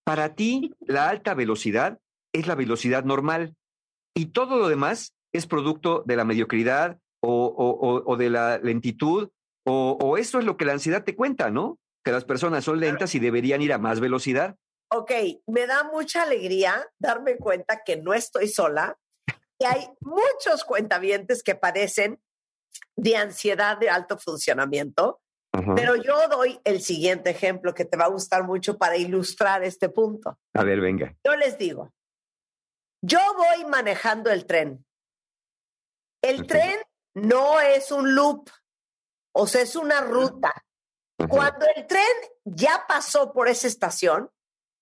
Para 0.04 0.36
ti, 0.36 0.74
la 0.82 1.10
alta 1.10 1.34
velocidad 1.34 2.00
es 2.34 2.48
la 2.48 2.56
velocidad 2.56 3.06
normal 3.06 3.56
y 4.14 4.28
todo 4.28 4.58
lo 4.58 4.68
demás 4.68 5.16
es 5.32 5.48
producto 5.48 6.04
de 6.06 6.16
la 6.16 6.26
mediocridad 6.26 7.00
o, 7.26 8.16
de 8.18 8.30
la 8.30 8.58
lentitud 8.58 9.30
o, 9.66 9.98
o 10.02 10.18
esto 10.18 10.40
es 10.40 10.46
lo 10.46 10.58
que 10.58 10.66
la 10.66 10.74
ansiedad 10.74 11.04
te 11.04 11.16
cuenta, 11.16 11.50
¿no? 11.50 11.80
Que 12.04 12.12
las 12.12 12.26
personas 12.26 12.66
son 12.66 12.80
lentas 12.80 13.16
y 13.16 13.20
deberían 13.20 13.62
ir 13.62 13.72
a 13.72 13.78
más 13.78 14.00
velocidad. 14.00 14.58
Ok, 14.90 15.12
me 15.48 15.66
da 15.66 15.84
mucha 15.86 16.24
alegría 16.24 16.86
darme 17.00 17.38
cuenta 17.38 17.82
que 17.84 17.96
no 17.96 18.14
estoy 18.14 18.48
sola, 18.48 18.98
y 19.60 19.66
hay 19.66 19.88
muchos 20.02 20.64
cuentavientes 20.66 21.44
que 21.44 21.56
padecen 21.56 22.22
de 22.96 23.16
ansiedad 23.16 23.78
de 23.78 23.90
alto 23.90 24.18
funcionamiento, 24.18 25.22
pero 25.76 25.96
yo 25.96 26.28
doy 26.30 26.60
el 26.64 26.82
siguiente 26.82 27.30
ejemplo 27.30 27.76
que 27.76 27.86
te 27.86 27.96
va 27.96 28.06
a 28.06 28.10
gustar 28.10 28.44
mucho 28.44 28.78
para 28.78 28.98
ilustrar 28.98 29.64
este 29.64 29.88
punto. 29.88 30.40
A 30.54 30.64
ver, 30.64 30.82
venga. 30.82 31.16
Yo 31.24 31.36
les 31.36 31.60
digo, 31.60 31.94
yo 33.02 33.20
voy 33.38 33.66
manejando 33.66 34.32
el 34.32 34.46
tren. 34.46 34.84
El 36.24 36.48
tren 36.48 36.80
no 37.16 37.60
es 37.60 37.92
un 37.92 38.16
loop, 38.16 38.50
o 39.34 39.48
sea, 39.48 39.62
es 39.62 39.76
una 39.76 40.02
ruta. 40.02 40.54
Cuando 41.30 41.66
el 41.76 41.88
tren 41.88 42.04
ya 42.44 42.86
pasó 42.88 43.32
por 43.32 43.48
esa 43.48 43.68
estación, 43.68 44.30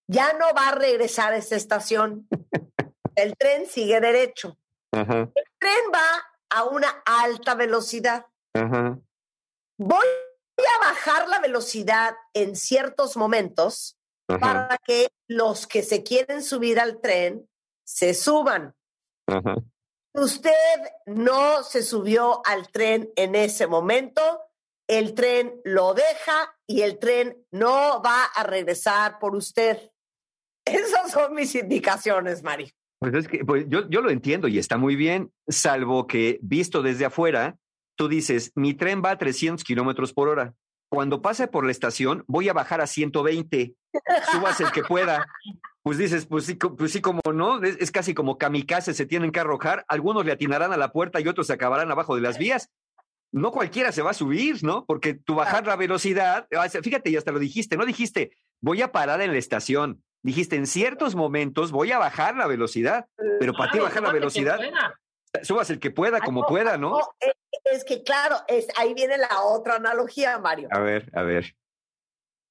ya 0.07 0.33
no 0.33 0.53
va 0.53 0.69
a 0.69 0.75
regresar 0.75 1.33
a 1.33 1.37
esa 1.37 1.55
estación. 1.55 2.27
El 3.15 3.35
tren 3.37 3.65
sigue 3.67 3.99
derecho. 3.99 4.57
El 4.91 5.29
tren 5.59 5.91
va 5.93 6.23
a 6.49 6.63
una 6.63 6.89
alta 7.05 7.55
velocidad. 7.55 8.25
Voy 9.77 10.05
a 10.57 10.85
bajar 10.85 11.27
la 11.27 11.39
velocidad 11.39 12.15
en 12.33 12.55
ciertos 12.55 13.17
momentos 13.17 13.97
para 14.27 14.77
que 14.85 15.09
los 15.27 15.67
que 15.67 15.83
se 15.83 16.03
quieren 16.03 16.43
subir 16.43 16.79
al 16.79 16.99
tren 17.01 17.47
se 17.83 18.13
suban. 18.13 18.73
Usted 20.13 20.51
no 21.05 21.63
se 21.63 21.83
subió 21.83 22.41
al 22.45 22.69
tren 22.69 23.09
en 23.15 23.35
ese 23.35 23.67
momento, 23.67 24.21
el 24.87 25.13
tren 25.13 25.61
lo 25.63 25.93
deja 25.93 26.57
y 26.67 26.81
el 26.81 26.99
tren 26.99 27.37
no 27.51 28.01
va 28.03 28.25
a 28.25 28.43
regresar 28.43 29.19
por 29.19 29.35
usted. 29.35 29.91
Esas 30.65 31.11
son 31.11 31.33
mis 31.33 31.55
indicaciones, 31.55 32.43
Mari. 32.43 32.71
Pues 32.99 33.13
es 33.15 33.27
que 33.27 33.43
pues 33.45 33.65
yo, 33.67 33.89
yo 33.89 34.01
lo 34.01 34.11
entiendo 34.11 34.47
y 34.47 34.59
está 34.59 34.77
muy 34.77 34.95
bien, 34.95 35.31
salvo 35.47 36.05
que 36.07 36.39
visto 36.43 36.83
desde 36.83 37.05
afuera, 37.05 37.57
tú 37.97 38.07
dices, 38.07 38.51
mi 38.53 38.73
tren 38.73 39.01
va 39.03 39.11
a 39.11 39.17
300 39.17 39.63
kilómetros 39.63 40.13
por 40.13 40.27
hora. 40.27 40.53
Cuando 40.91 41.21
pase 41.21 41.47
por 41.47 41.63
la 41.63 41.71
estación, 41.71 42.25
voy 42.27 42.49
a 42.49 42.53
bajar 42.53 42.81
a 42.81 42.85
120. 42.85 43.75
Subas 44.29 44.59
el 44.59 44.73
que 44.73 44.83
pueda. 44.83 45.25
Pues 45.83 45.97
dices, 45.97 46.25
pues 46.25 46.45
sí, 46.45 46.55
pues 46.55 46.91
sí 46.91 46.99
como 46.99 47.21
no, 47.33 47.63
es, 47.63 47.77
es, 47.79 47.91
casi 47.91 48.13
como 48.13 48.37
kamikaze, 48.37 48.93
se 48.93 49.05
tienen 49.05 49.31
que 49.31 49.39
arrojar. 49.39 49.85
Algunos 49.87 50.25
le 50.25 50.33
atinarán 50.33 50.73
a 50.73 50.77
la 50.77 50.91
puerta 50.91 51.21
y 51.21 51.29
otros 51.29 51.47
se 51.47 51.53
acabarán 51.53 51.89
abajo 51.89 52.15
de 52.15 52.21
las 52.21 52.37
vías. 52.37 52.71
No 53.31 53.53
cualquiera 53.53 53.93
se 53.93 54.01
va 54.01 54.11
a 54.11 54.13
subir, 54.13 54.65
¿no? 54.65 54.83
Porque 54.85 55.13
tú 55.13 55.35
bajar 55.35 55.65
la 55.65 55.77
velocidad, 55.77 56.45
fíjate, 56.83 57.09
y 57.09 57.15
hasta 57.15 57.31
lo 57.31 57.39
dijiste, 57.39 57.77
no 57.77 57.85
dijiste, 57.85 58.35
voy 58.59 58.81
a 58.81 58.91
parar 58.91 59.21
en 59.21 59.31
la 59.31 59.37
estación. 59.37 60.03
Dijiste, 60.23 60.57
en 60.57 60.67
ciertos 60.67 61.15
momentos 61.15 61.71
voy 61.71 61.93
a 61.93 61.99
bajar 61.99 62.35
la 62.35 62.47
velocidad, 62.47 63.07
pero 63.39 63.53
para 63.53 63.71
ti 63.71 63.79
bajar 63.79 64.03
la 64.03 64.11
velocidad, 64.11 64.59
subas 65.43 65.69
el 65.69 65.79
que 65.79 65.91
pueda, 65.91 66.19
como 66.19 66.45
pueda, 66.45 66.77
¿no? 66.77 66.99
Es 67.63 67.83
que 67.83 68.03
claro, 68.03 68.37
es, 68.47 68.67
ahí 68.77 68.93
viene 68.93 69.17
la 69.17 69.43
otra 69.43 69.75
analogía, 69.75 70.37
Mario. 70.39 70.67
A 70.71 70.79
ver, 70.79 71.09
a 71.13 71.23
ver. 71.23 71.55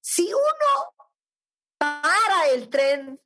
Si 0.01 0.27
uno 0.33 1.09
para 1.77 2.49
el 2.53 2.69
tren, 2.69 3.19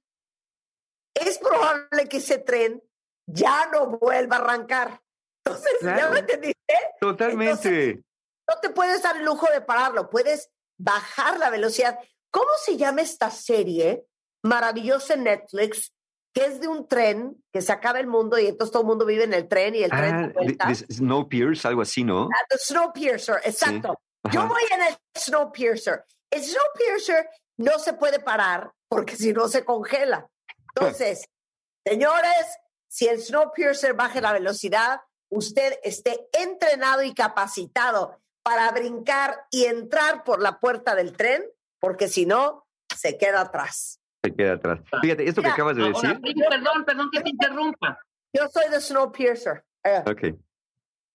es 1.13 1.37
probable 1.37 2.07
que 2.09 2.17
ese 2.17 2.39
tren 2.39 2.83
ya 3.25 3.67
no 3.67 3.97
vuelva 3.97 4.37
a 4.37 4.39
arrancar. 4.39 5.01
Entonces, 5.43 5.73
¿ya 5.81 6.09
me 6.09 6.19
entendiste? 6.19 6.55
Totalmente. 6.99 8.03
no 8.47 8.59
te 8.61 8.69
puedes 8.69 9.01
dar 9.03 9.17
el 9.17 9.25
lujo 9.25 9.47
de 9.51 9.61
pararlo, 9.61 10.09
puedes 10.09 10.51
bajar 10.77 11.39
la 11.39 11.49
velocidad. 11.49 11.99
¿Cómo 12.31 12.49
se 12.63 12.77
llama 12.77 13.01
esta 13.01 13.29
serie 13.29 14.05
maravillosa 14.43 15.13
en 15.13 15.23
Netflix 15.23 15.94
que 16.35 16.45
es 16.45 16.59
de 16.59 16.67
un 16.67 16.85
tren 16.85 17.41
que 17.53 17.61
se 17.61 17.71
acaba 17.71 17.97
el 17.97 18.07
mundo 18.07 18.37
y 18.37 18.47
entonces 18.47 18.69
todo 18.69 18.81
el 18.81 18.87
mundo 18.87 19.05
vive 19.05 19.23
en 19.23 19.33
el 19.33 19.47
tren 19.47 19.73
y 19.73 19.83
el 19.83 19.89
tren 19.89 20.35
ah, 20.59 20.75
Snowpiercer, 20.75 21.69
algo 21.69 21.81
así, 21.81 22.03
¿no? 22.03 22.25
Ah, 22.25 22.45
the 22.49 22.57
Snowpiercer, 22.57 23.37
exacto. 23.45 23.97
Yo 24.33 24.45
voy 24.45 24.63
en 24.73 24.81
el 24.81 24.97
Snowpiercer. 25.17 26.03
El 26.29 26.43
Snowpiercer 26.43 27.29
no 27.57 27.79
se 27.79 27.93
puede 27.93 28.19
parar 28.19 28.69
porque 28.89 29.15
si 29.15 29.31
no 29.31 29.47
se 29.47 29.63
congela. 29.63 30.27
Entonces, 30.75 31.25
señores, 31.87 32.59
si 32.89 33.07
el 33.07 33.21
Snowpiercer 33.21 33.93
baje 33.93 34.19
la 34.19 34.33
velocidad, 34.33 34.99
usted 35.29 35.79
esté 35.83 36.27
entrenado 36.33 37.01
y 37.03 37.13
capacitado 37.13 38.19
para 38.43 38.69
brincar 38.71 39.45
y 39.51 39.65
entrar 39.65 40.25
por 40.25 40.41
la 40.41 40.59
puerta 40.59 40.95
del 40.95 41.15
tren, 41.15 41.45
porque 41.79 42.09
si 42.09 42.25
no, 42.25 42.67
se 42.93 43.17
queda 43.17 43.39
atrás 43.39 44.01
se 44.25 44.35
queda 44.35 44.53
atrás. 44.53 44.79
Fíjate, 45.01 45.27
esto 45.27 45.41
que 45.41 45.49
acabas 45.49 45.75
de 45.75 45.83
decir. 45.83 46.19
perdón, 46.49 46.85
perdón 46.85 47.09
que 47.11 47.21
te 47.21 47.29
interrumpa. 47.29 47.99
Yo 48.33 48.47
soy 48.49 48.69
de 48.69 48.81
Snowpiercer. 48.81 49.63
Eh. 49.83 50.03
Ok. 50.05 50.39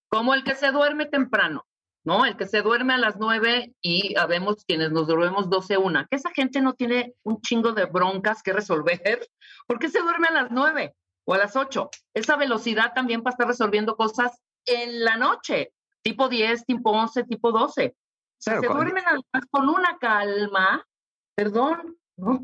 Como 0.09 0.35
el 0.35 0.43
que 0.43 0.55
se 0.55 0.71
duerme 0.71 1.07
temprano, 1.07 1.67
¿no? 2.05 2.25
El 2.25 2.37
que 2.37 2.47
se 2.47 2.62
duerme 2.62 2.95
a 2.95 2.99
las 2.99 3.17
nueve 3.19 3.75
y 3.81 4.17
habemos 4.17 4.64
quienes 4.64 4.90
nos 4.90 5.07
dormimos 5.07 5.50
doce 5.50 5.76
una. 5.76 6.07
Que 6.07 6.17
esa 6.17 6.31
gente 6.31 6.61
no 6.61 6.75
tiene 6.75 7.14
un 7.23 7.40
chingo 7.40 7.73
de 7.73 7.87
broncas 7.87 8.43
que 8.43 8.52
resolver. 8.52 9.00
¿Por 9.67 9.79
qué 9.79 9.88
se 9.88 10.00
duerme 10.00 10.29
a 10.29 10.33
las 10.33 10.50
nueve 10.50 10.95
o 11.25 11.35
a 11.35 11.38
las 11.38 11.57
ocho? 11.57 11.90
Esa 12.14 12.37
velocidad 12.37 12.93
también 12.95 13.23
para 13.23 13.35
estar 13.35 13.47
resolviendo 13.47 13.97
cosas 13.97 14.40
en 14.67 15.05
la 15.05 15.17
noche, 15.17 15.73
tipo 16.02 16.29
10, 16.29 16.64
tipo 16.67 16.90
11, 16.90 17.25
tipo 17.25 17.52
12. 17.52 17.95
O 17.97 18.43
sea, 18.43 18.61
se 18.61 18.67
duermen 18.67 19.05
con 19.50 19.69
una 19.69 19.99
calma, 19.99 20.87
perdón, 21.35 22.00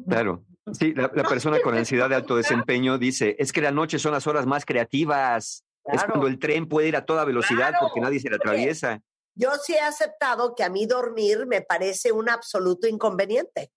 Claro. 0.08 0.44
Sí, 0.73 0.94
la, 0.94 1.08
persona 1.28 1.61
con 1.61 1.76
ansiedad 1.76 2.08
de 2.08 2.16
alto 2.16 2.37
desempeño 2.37 2.99
dice, 2.99 3.37
es 3.38 3.52
que 3.52 3.61
la 3.61 3.70
noche 3.70 3.99
son 3.99 4.12
las 4.12 4.26
horas 4.26 4.46
más 4.46 4.64
creativas. 4.64 5.64
Es 5.85 6.02
cuando 6.02 6.26
el 6.26 6.38
tren 6.40 6.68
puede 6.68 6.88
ir 6.88 6.96
a 6.96 7.04
toda 7.04 7.25
velocidad 7.25 7.75
porque 7.80 8.00
nadie 8.00 8.18
se 8.18 8.28
le 8.28 8.37
atraviesa. 8.37 9.00
Yo 9.37 9.50
sí 9.62 9.75
he 9.75 9.80
aceptado 9.80 10.54
que 10.54 10.64
a 10.64 10.70
mí 10.70 10.87
dormir 10.87 11.46
me 11.46 11.61
parece 11.61 12.11
un 12.11 12.28
absoluto 12.28 12.88
inconveniente. 12.88 13.70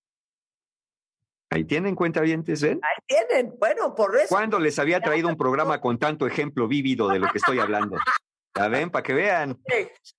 Ahí 1.52 1.66
tienen 1.66 1.96
cuenta 1.96 2.22
bien, 2.22 2.44
¿ven? 2.44 2.80
Ahí 2.84 3.04
tienen, 3.06 3.56
bueno, 3.60 3.94
por 3.94 4.16
eso. 4.16 4.28
¿Cuándo 4.30 4.60
les 4.60 4.80
había 4.80 5.02
traído 5.02 5.28
un 5.28 5.38
programa 5.38 5.82
con 5.82 5.98
tanto 5.98 6.26
ejemplo 6.28 6.68
vívido 6.68 7.08
de 7.10 7.20
lo 7.20 7.28
que 7.28 7.40
estoy 7.40 7.60
hablando? 7.60 7.98
¿La 8.56 8.68
ven? 8.68 8.90
Para 8.90 9.04
que 9.04 9.14
vean. 9.14 9.60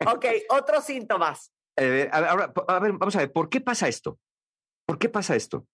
Ok, 0.07 0.27
otros 0.51 0.85
síntomas. 0.85 1.53
Eh, 1.77 2.09
ahora, 2.13 2.53
a 2.69 2.79
ver, 2.79 2.93
vamos 2.93 3.15
a 3.17 3.21
ver, 3.21 3.33
¿por 3.33 3.49
qué 3.49 3.61
pasa 3.61 3.89
esto? 3.89 4.19
¿Por 4.87 4.99
qué 4.99 5.09
pasa 5.09 5.37
esto? 5.37 5.67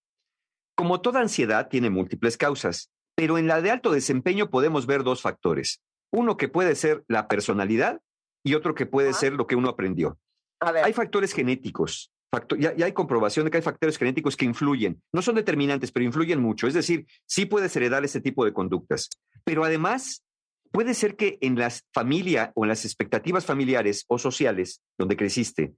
Como 0.76 1.00
toda 1.00 1.20
ansiedad 1.20 1.68
tiene 1.68 1.90
múltiples 1.90 2.36
causas, 2.36 2.90
pero 3.16 3.38
en 3.38 3.48
la 3.48 3.60
de 3.62 3.70
alto 3.70 3.90
desempeño 3.90 4.50
podemos 4.50 4.86
ver 4.86 5.02
dos 5.02 5.22
factores. 5.22 5.82
Uno 6.12 6.36
que 6.36 6.48
puede 6.48 6.74
ser 6.76 7.02
la 7.08 7.26
personalidad 7.28 8.00
y 8.44 8.54
otro 8.54 8.74
que 8.74 8.86
puede 8.86 9.12
ser 9.14 9.32
lo 9.32 9.46
que 9.46 9.56
uno 9.56 9.70
aprendió. 9.70 10.18
Hay 10.60 10.92
factores 10.92 11.32
genéticos, 11.32 12.12
ya, 12.58 12.74
hay 12.84 12.92
comprobación 12.92 13.44
de 13.44 13.50
que 13.50 13.58
hay 13.58 13.62
factores 13.62 13.98
genéticos 13.98 14.36
que 14.36 14.44
influyen. 14.44 15.02
No 15.12 15.22
son 15.22 15.34
determinantes, 15.34 15.92
pero 15.92 16.04
influyen 16.04 16.40
mucho. 16.40 16.66
Es 16.66 16.74
decir, 16.74 17.06
sí 17.26 17.46
puedes 17.46 17.74
heredar 17.76 18.04
ese 18.04 18.20
tipo 18.20 18.44
de 18.44 18.52
conductas. 18.52 19.08
Pero 19.44 19.64
además, 19.64 20.22
puede 20.70 20.94
ser 20.94 21.16
que 21.16 21.38
en 21.40 21.58
la 21.58 21.72
familia 21.92 22.52
o 22.54 22.64
en 22.64 22.68
las 22.68 22.84
expectativas 22.84 23.46
familiares 23.46 24.04
o 24.08 24.18
sociales 24.18 24.82
donde 24.98 25.16
creciste, 25.16 25.74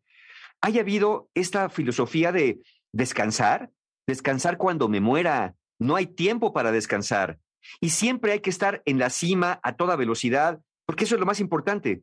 haya 0.61 0.80
habido 0.80 1.28
esta 1.34 1.68
filosofía 1.68 2.32
de 2.32 2.61
descansar, 2.92 3.70
descansar 4.09 4.57
cuando 4.57 4.88
me 4.88 5.01
muera. 5.01 5.55
No 5.79 5.94
hay 5.94 6.07
tiempo 6.07 6.53
para 6.53 6.73
descansar. 6.73 7.38
Y 7.81 7.90
siempre 7.90 8.33
hay 8.33 8.40
que 8.40 8.51
estar 8.51 8.83
en 8.87 8.99
la 8.99 9.11
cima 9.11 9.61
a 9.62 9.77
toda 9.77 9.97
velocidad, 9.97 10.61
porque 10.87 11.05
eso 11.05 11.14
es 11.14 11.21
lo 11.21 11.27
más 11.27 11.40
importante. 11.40 12.03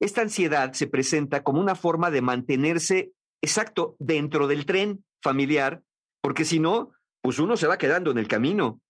Esta 0.00 0.20
ansiedad 0.20 0.72
se 0.72 0.88
presenta 0.88 1.42
como 1.42 1.60
una 1.60 1.76
forma 1.76 2.10
de 2.10 2.20
mantenerse 2.20 3.12
exacto 3.40 3.96
dentro 3.98 4.48
del 4.48 4.66
tren 4.66 5.04
familiar, 5.22 5.82
porque 6.20 6.44
si 6.44 6.58
no, 6.58 6.90
pues 7.22 7.38
uno 7.38 7.56
se 7.56 7.68
va 7.68 7.78
quedando 7.78 8.10
en 8.10 8.18
el 8.18 8.28
camino. 8.28 8.80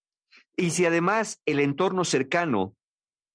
Y 0.57 0.71
si 0.71 0.87
además 0.87 1.41
el 1.45 1.61
entorno 1.61 2.05
cercano, 2.05 2.75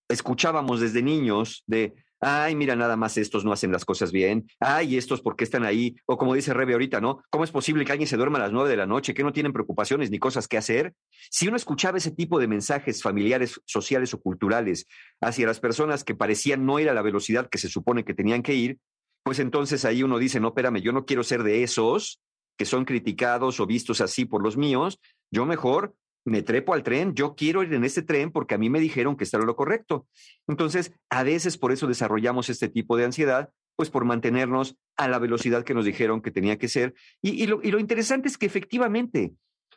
escuchábamos 0.10 0.82
desde 0.82 1.04
niños 1.04 1.64
de, 1.68 1.94
ay, 2.22 2.56
mira, 2.56 2.76
nada 2.76 2.96
más 2.96 3.18
estos 3.18 3.44
no 3.44 3.52
hacen 3.52 3.72
las 3.72 3.84
cosas 3.84 4.12
bien, 4.12 4.48
ay, 4.60 4.98
estos 4.98 5.22
por 5.22 5.36
qué 5.36 5.44
están 5.44 5.66
ahí, 5.66 5.96
o 6.06 6.18
como 6.18 6.36
dice 6.36 6.54
Rebe 6.54 6.74
ahorita, 6.74 7.02
¿no? 7.02 7.24
¿Cómo 7.30 7.44
es 7.44 7.52
posible 7.52 7.84
que 7.84 7.92
alguien 7.92 8.08
se 8.08 8.18
duerma 8.18 8.38
a 8.38 8.42
las 8.42 8.52
nueve 8.52 8.70
de 8.70 8.78
la 8.78 8.86
noche, 8.86 9.14
que 9.14 9.24
no 9.24 9.34
tienen 9.34 9.54
preocupaciones 9.54 10.12
ni 10.12 10.20
cosas 10.20 10.48
que 10.48 10.58
hacer? 10.58 10.94
Si 11.30 11.48
uno 11.48 11.58
escuchaba 11.58 11.98
ese 11.98 12.12
tipo 12.12 12.40
de 12.40 12.48
mensajes 12.48 13.02
familiares, 13.02 13.60
sociales 13.66 14.14
o 14.14 14.22
culturales 14.22 14.88
hacia 15.20 15.48
las 15.48 15.60
personas 15.60 16.04
que 16.04 16.16
parecían 16.16 16.66
no 16.66 16.80
ir 16.80 16.90
a 16.90 16.94
la 16.94 17.02
velocidad 17.02 17.50
que 17.50 17.58
se 17.58 17.70
supone 17.70 18.06
que 18.06 18.14
tenían 18.14 18.44
que 18.44 18.54
ir, 18.54 18.78
pues 19.24 19.40
entonces 19.40 19.86
ahí 19.86 20.04
uno 20.04 20.20
dice, 20.20 20.40
no, 20.40 20.50
espérame, 20.50 20.82
yo 20.82 20.92
no 20.92 21.06
quiero 21.06 21.24
ser 21.24 21.44
de 21.44 21.64
esos 21.64 22.22
que 22.58 22.66
son 22.66 22.86
criticados 22.86 23.60
o 23.60 23.66
vistos 23.66 24.02
así 24.02 24.26
por 24.26 24.44
los 24.44 24.58
míos, 24.58 25.00
yo 25.32 25.46
mejor 25.46 25.96
me 26.26 26.44
trepo 26.44 26.74
al 26.74 26.84
tren, 26.84 27.14
yo 27.16 27.36
quiero 27.36 27.64
ir 27.64 27.74
en 27.74 27.84
este 27.84 28.02
tren 28.02 28.32
porque 28.32 28.56
a 28.56 28.58
mí 28.58 28.70
me 28.70 28.80
dijeron 28.80 29.16
que 29.16 29.24
está 29.24 29.38
lo 29.38 29.56
correcto. 29.56 30.08
Entonces, 30.48 30.94
a 31.10 31.24
veces 31.24 31.58
por 31.58 31.72
eso 31.72 31.88
desarrollamos 31.88 32.50
este 32.50 32.70
tipo 32.70 32.98
de 32.98 33.06
ansiedad, 33.06 33.50
pues 33.76 33.90
por 33.90 34.06
mantenernos 34.06 34.78
a 34.98 35.08
la 35.08 35.20
velocidad 35.20 35.64
que 35.64 35.74
nos 35.74 35.86
dijeron 35.86 36.22
que 36.22 36.32
tenía 36.32 36.58
que 36.58 36.68
ser. 36.68 36.94
Y, 37.22 37.48
lo, 37.48 37.62
y 37.64 37.72
lo 37.72 37.80
interesante 37.80 38.28
es 38.28 38.38
que 38.38 38.46
efectivamente, 38.46 39.34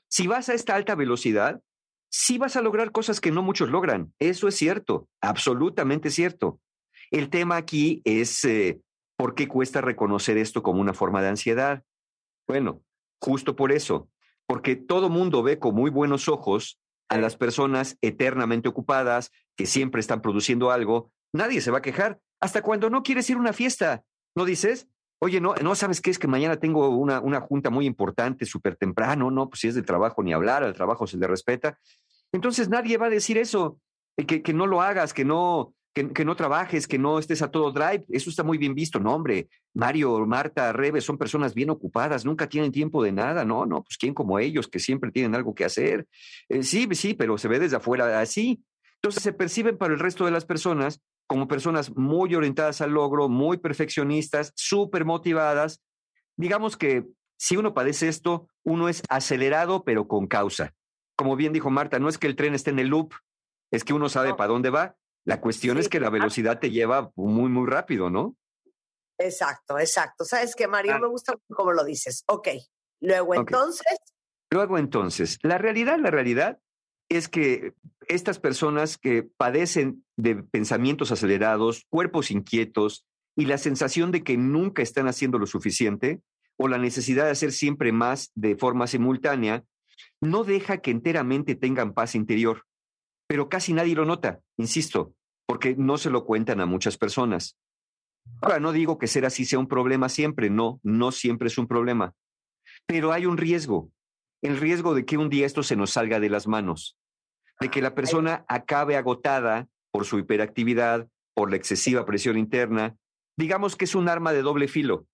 si 0.09 0.27
vas 0.27 0.49
a 0.49 0.55
esta 0.55 0.75
alta 0.75 0.95
velocidad, 0.95 1.61
sí 2.11 2.39
vas 2.39 2.57
a 2.57 2.63
lograr 2.63 2.93
cosas 2.93 3.21
que 3.21 3.31
no 3.31 3.43
muchos 3.43 3.71
logran. 3.71 4.13
Eso 4.19 4.47
es 4.47 4.55
cierto, 4.55 5.09
absolutamente 5.21 6.11
cierto. 6.11 6.61
El 7.11 7.31
tema 7.31 7.57
aquí 7.57 8.03
es 8.05 8.45
eh, 8.45 8.81
por 9.17 9.35
qué 9.35 9.49
cuesta 9.49 9.81
reconocer 9.81 10.37
esto 10.37 10.63
como 10.63 10.81
una 10.81 10.95
forma 10.95 11.23
de 11.23 11.29
ansiedad. 11.29 11.83
Bueno, 12.47 12.83
justo 13.21 13.57
por 13.57 13.73
eso, 13.73 14.09
porque 14.47 14.77
todo 14.77 15.09
mundo 15.09 15.43
ve 15.43 15.59
con 15.59 15.75
muy 15.75 15.91
buenos 15.91 16.29
ojos 16.29 16.79
a 17.09 17.19
las 17.19 17.37
personas 17.37 17.97
eternamente 18.01 18.69
ocupadas, 18.69 19.31
que 19.57 19.67
siempre 19.67 20.01
están 20.01 20.23
produciendo 20.23 20.71
algo. 20.71 21.13
Nadie 21.33 21.61
se 21.61 21.71
va 21.71 21.79
a 21.79 21.83
quejar, 21.83 22.19
hasta 22.41 22.63
cuando 22.63 22.91
no 22.91 23.03
quieres 23.03 23.29
ir 23.31 23.37
a 23.37 23.41
una 23.41 23.53
fiesta. 23.53 24.05
¿No 24.37 24.45
dices? 24.45 24.89
Oye, 25.21 25.41
no, 25.41 25.55
no 25.55 25.75
sabes 25.75 26.01
qué 26.01 26.11
es 26.11 26.19
que 26.19 26.29
mañana 26.29 26.57
tengo 26.57 26.89
una, 26.89 27.21
una 27.21 27.41
junta 27.41 27.71
muy 27.71 27.87
importante, 27.87 28.45
súper 28.45 28.77
temprano, 28.77 29.31
no, 29.31 29.49
pues 29.49 29.61
si 29.61 29.69
es 29.69 29.75
de 29.75 29.83
trabajo 29.83 30.23
ni 30.23 30.33
hablar, 30.33 30.65
al 30.65 30.75
trabajo 30.75 31.07
se 31.07 31.17
le 31.17 31.27
respeta. 31.27 31.79
Entonces 32.33 32.69
nadie 32.69 32.99
va 32.99 33.07
a 33.07 33.11
decir 33.11 33.39
eso, 33.39 33.79
que, 34.17 34.43
que 34.43 34.53
no 34.53 34.67
lo 34.67 34.83
hagas, 34.83 35.15
que 35.15 35.25
no, 35.25 35.73
que, 35.95 36.25
no 36.25 36.35
trabajes, 36.35 36.89
que 36.89 36.99
no 36.99 37.21
estés 37.21 37.41
a 37.41 37.53
todo 37.53 37.71
drive, 37.71 38.05
eso 38.11 38.29
está 38.29 38.43
muy 38.43 38.59
bien 38.59 38.75
visto, 38.75 38.99
no, 38.99 39.15
hombre. 39.15 39.49
Mario, 39.75 40.27
Marta, 40.27 40.73
Rebe 40.73 41.01
son 41.01 41.17
personas 41.17 41.55
bien 41.55 41.71
ocupadas, 41.71 42.25
nunca 42.25 42.49
tienen 42.49 42.73
tiempo 42.73 43.03
de 43.03 43.13
nada, 43.13 43.45
no, 43.45 43.65
no, 43.65 43.85
pues 43.85 43.97
quién 43.97 44.13
como 44.13 44.41
ellos, 44.41 44.67
que 44.67 44.81
siempre 44.81 45.13
tienen 45.13 45.37
algo 45.37 45.55
que 45.55 45.65
hacer. 45.65 46.09
Eh, 46.49 46.65
sí, 46.65 46.89
sí, 46.93 47.15
pero 47.15 47.39
se 47.39 47.47
ve 47.47 47.61
desde 47.61 47.77
afuera 47.77 48.21
así. 48.21 48.61
Entonces 48.97 49.23
se 49.23 49.33
perciben 49.33 49.79
para 49.79 49.95
el 49.95 50.01
resto 50.01 50.25
de 50.25 50.33
las 50.33 50.45
personas 50.45 51.01
como 51.29 51.47
personas 51.47 51.95
muy 51.97 52.35
orientadas 52.35 52.81
al 52.81 52.91
logro, 52.91 53.29
muy 53.29 53.57
perfeccionistas, 53.59 54.53
súper 54.57 55.05
motivadas. 55.05 55.81
Digamos 56.37 56.77
que 56.77 57.07
si 57.37 57.57
uno 57.57 57.73
padece 57.73 58.09
esto, 58.09 58.49
uno 58.65 58.89
es 58.89 59.03
acelerado, 59.09 59.85
pero 59.85 60.09
con 60.09 60.27
causa. 60.27 60.75
como 61.17 61.37
bien 61.37 61.53
dijo 61.53 61.71
Marta, 61.71 62.01
no 62.01 62.09
es 62.09 62.19
que 62.19 62.27
el 62.27 62.35
tren 62.35 62.55
esté 62.55 62.71
en 62.71 62.81
el 62.81 62.89
loop, 62.89 63.15
es 63.71 63.85
que 63.85 63.93
uno 63.93 64.09
sabe 64.09 64.35
para 64.35 64.53
dónde 64.53 64.71
va. 64.71 64.97
La 65.25 65.41
cuestión 65.41 65.79
es 65.79 65.89
que 65.89 66.01
la 66.01 66.11
velocidad 66.11 66.59
te 66.59 66.71
lleva 66.71 67.11
muy, 67.17 67.49
muy 67.49 67.67
rápido, 67.67 68.11
¿no? 68.11 68.37
Exacto, 69.19 69.79
exacto. 69.79 70.25
¿Sabes 70.25 70.55
qué, 70.55 70.67
Mario? 70.67 70.95
Ah. 70.95 70.99
Me 70.99 71.09
gusta 71.09 71.35
cómo 71.49 71.73
lo 71.73 71.85
dices. 71.85 72.25
Ok. 72.27 72.49
Luego, 73.01 73.35
entonces. 73.35 73.99
Luego, 74.51 74.79
entonces, 74.79 75.39
la 75.43 75.59
realidad, 75.59 75.99
la 75.99 76.11
realidad 76.11 76.59
es 77.09 77.29
que 77.29 77.73
estas 78.09 78.39
personas 78.39 78.99
que 78.99 79.23
padecen 79.23 80.05
de 80.17 80.37
pensamientos 80.37 81.13
acelerados, 81.13 81.87
cuerpos 81.91 82.31
inquietos 82.31 83.07
y 83.37 83.47
la 83.47 83.59
sensación 83.59 84.11
de 84.11 84.23
que 84.23 84.37
nunca 84.37 84.83
están 84.83 85.09
haciendo 85.09 85.39
lo 85.39 85.47
suficiente 85.47 86.21
o 86.57 86.69
la 86.69 86.79
necesidad 86.79 87.25
de 87.25 87.33
hacer 87.33 87.53
siempre 87.53 87.93
más 87.93 88.31
de 88.35 88.57
forma 88.57 88.87
simultánea, 88.87 89.65
no 90.21 90.45
deja 90.45 90.79
que 90.79 90.91
enteramente 90.91 91.55
tengan 91.55 91.95
paz 91.95 92.15
interior. 92.15 92.65
Pero 93.27 93.49
casi 93.49 93.73
nadie 93.73 93.95
lo 93.95 94.05
nota, 94.05 94.41
insisto, 94.57 95.15
porque 95.47 95.75
no 95.77 95.99
se 95.99 96.11
lo 96.11 96.25
cuentan 96.25 96.61
a 96.61 96.67
muchas 96.67 96.97
personas. 96.97 97.57
Ahora, 98.41 98.61
no 98.61 98.73
digo 98.73 98.99
que 98.99 99.07
ser 99.07 99.25
así 99.27 99.45
sea 99.45 99.59
un 99.59 99.69
problema 99.69 100.09
siempre, 100.09 100.51
no, 100.51 100.81
no 100.83 101.13
siempre 101.13 101.49
es 101.49 101.59
un 101.59 101.67
problema. 101.67 102.15
Pero 102.87 103.13
hay 103.13 103.27
un 103.27 103.37
riesgo, 103.37 103.91
el 104.43 104.59
riesgo 104.59 104.95
de 104.95 105.05
que 105.05 105.17
un 105.17 105.31
día 105.31 105.47
esto 105.47 105.63
se 105.63 105.77
nos 105.77 105.91
salga 105.91 106.21
de 106.21 106.31
las 106.31 106.47
manos, 106.47 106.97
de 107.61 107.71
que 107.71 107.83
la 107.83 107.95
persona 107.95 108.45
acabe 108.49 108.97
agotada 108.97 109.69
por 109.91 110.05
su 110.05 110.19
hiperactividad, 110.19 111.09
por 111.35 111.51
la 111.51 111.57
excesiva 111.57 112.05
presión 112.05 112.39
interna. 112.39 112.97
Digamos 113.39 113.77
que 113.77 113.85
es 113.85 113.95
un 113.95 114.09
arma 114.09 114.33
de 114.33 114.43
doble 114.43 114.69
filo. 114.69 115.07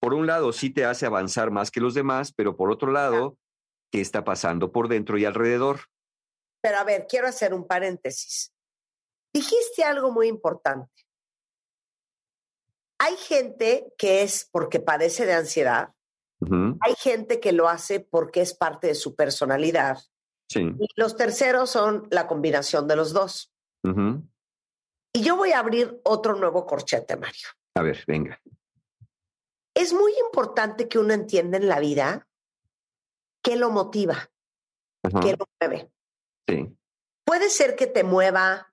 Por 0.00 0.14
un 0.14 0.26
lado, 0.26 0.52
sí 0.52 0.70
te 0.70 0.84
hace 0.84 1.06
avanzar 1.06 1.50
más 1.50 1.70
que 1.70 1.80
los 1.80 1.94
demás, 1.94 2.32
pero 2.32 2.56
por 2.56 2.70
otro 2.70 2.92
lado, 2.92 3.38
¿qué 3.90 4.00
está 4.00 4.24
pasando 4.24 4.72
por 4.72 4.88
dentro 4.88 5.18
y 5.18 5.24
alrededor? 5.24 5.80
Pero 6.66 6.78
a 6.78 6.82
ver, 6.82 7.06
quiero 7.08 7.28
hacer 7.28 7.54
un 7.54 7.64
paréntesis. 7.64 8.52
Dijiste 9.32 9.84
algo 9.84 10.10
muy 10.10 10.26
importante. 10.26 11.06
Hay 12.98 13.16
gente 13.16 13.94
que 13.96 14.24
es 14.24 14.48
porque 14.50 14.80
padece 14.80 15.26
de 15.26 15.34
ansiedad, 15.34 15.94
hay 16.80 16.94
gente 16.98 17.38
que 17.38 17.52
lo 17.52 17.68
hace 17.68 18.00
porque 18.00 18.40
es 18.40 18.52
parte 18.52 18.88
de 18.88 18.96
su 18.96 19.14
personalidad. 19.14 19.98
Y 20.52 20.88
los 20.96 21.14
terceros 21.14 21.70
son 21.70 22.08
la 22.10 22.26
combinación 22.26 22.88
de 22.88 22.96
los 22.96 23.12
dos. 23.12 23.54
Y 23.84 25.22
yo 25.22 25.36
voy 25.36 25.52
a 25.52 25.60
abrir 25.60 26.00
otro 26.02 26.34
nuevo 26.34 26.66
corchete, 26.66 27.16
Mario. 27.16 27.46
A 27.76 27.82
ver, 27.82 28.02
venga. 28.08 28.40
Es 29.72 29.92
muy 29.92 30.12
importante 30.18 30.88
que 30.88 30.98
uno 30.98 31.14
entienda 31.14 31.58
en 31.58 31.68
la 31.68 31.78
vida 31.78 32.26
qué 33.40 33.54
lo 33.54 33.70
motiva, 33.70 34.32
qué 35.22 35.36
lo 35.36 35.46
mueve. 35.60 35.92
Sí. 36.48 36.76
Puede 37.24 37.50
ser 37.50 37.76
que 37.76 37.86
te 37.86 38.04
mueva 38.04 38.72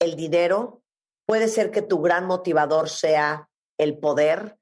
el 0.00 0.16
dinero, 0.16 0.82
puede 1.26 1.48
ser 1.48 1.70
que 1.70 1.82
tu 1.82 2.00
gran 2.00 2.26
motivador 2.26 2.88
sea 2.88 3.50
el 3.78 3.98
poder, 3.98 4.58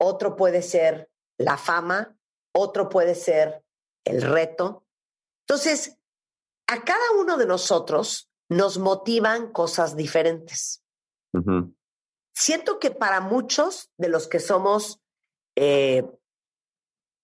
otro 0.00 0.36
puede 0.36 0.62
ser 0.62 1.10
la 1.38 1.56
fama, 1.56 2.16
otro 2.54 2.88
puede 2.88 3.14
ser 3.14 3.62
el 4.04 4.22
reto. 4.22 4.86
Entonces, 5.46 5.98
a 6.66 6.82
cada 6.82 7.12
uno 7.18 7.36
de 7.36 7.46
nosotros 7.46 8.30
nos 8.48 8.78
motivan 8.78 9.52
cosas 9.52 9.96
diferentes. 9.96 10.82
Siento 12.34 12.78
que 12.78 12.90
para 12.90 13.20
muchos 13.20 13.90
de 13.98 14.08
los 14.08 14.26
que 14.28 14.40
somos, 14.40 15.00
eh, 15.56 16.04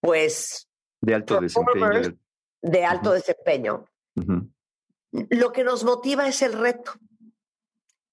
pues, 0.01 0.69
de 1.01 1.15
alto 1.15 1.41
desempeño, 1.41 2.19
de 2.61 2.85
alto 2.85 3.13
desempeño 3.13 3.87
lo 4.15 5.53
que 5.53 5.65
nos 5.65 5.85
motiva 5.85 6.29
es 6.29 6.43
el 6.43 6.53
reto. 6.53 6.93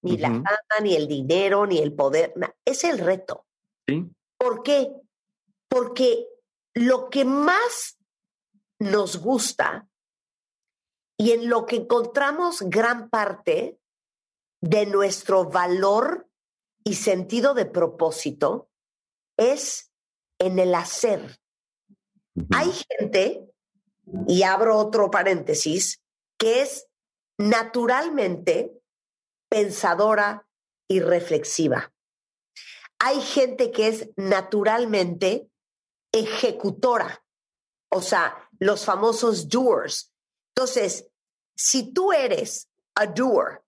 Ni 0.02 0.16
la 0.16 0.28
fama, 0.28 0.80
ni 0.82 0.94
el 0.94 1.06
dinero, 1.06 1.66
ni 1.66 1.78
el 1.78 1.92
poder, 1.92 2.32
es 2.64 2.84
el 2.84 2.98
reto. 2.98 3.46
¿Por 4.38 4.62
qué? 4.62 4.92
Porque 5.68 6.26
lo 6.74 7.10
que 7.10 7.24
más 7.24 7.98
nos 8.78 9.18
gusta 9.18 9.86
y 11.18 11.32
en 11.32 11.50
lo 11.50 11.66
que 11.66 11.76
encontramos 11.76 12.62
gran 12.62 13.10
parte 13.10 13.78
de 14.62 14.86
nuestro 14.86 15.44
valor 15.44 16.28
y 16.82 16.94
sentido 16.94 17.52
de 17.52 17.66
propósito 17.66 18.70
es 19.36 19.92
en 20.38 20.58
el 20.58 20.74
hacer. 20.74 21.38
Hay 22.52 22.72
gente, 22.72 23.49
y 24.26 24.42
abro 24.42 24.76
otro 24.76 25.10
paréntesis, 25.10 26.00
que 26.38 26.62
es 26.62 26.86
naturalmente 27.38 28.72
pensadora 29.48 30.46
y 30.88 31.00
reflexiva. 31.00 31.92
Hay 32.98 33.20
gente 33.20 33.70
que 33.70 33.88
es 33.88 34.10
naturalmente 34.16 35.48
ejecutora, 36.12 37.24
o 37.90 38.02
sea, 38.02 38.48
los 38.58 38.84
famosos 38.84 39.48
doers. 39.48 40.12
Entonces, 40.54 41.06
si 41.56 41.92
tú 41.92 42.12
eres 42.12 42.68
a 42.94 43.06
doer, 43.06 43.62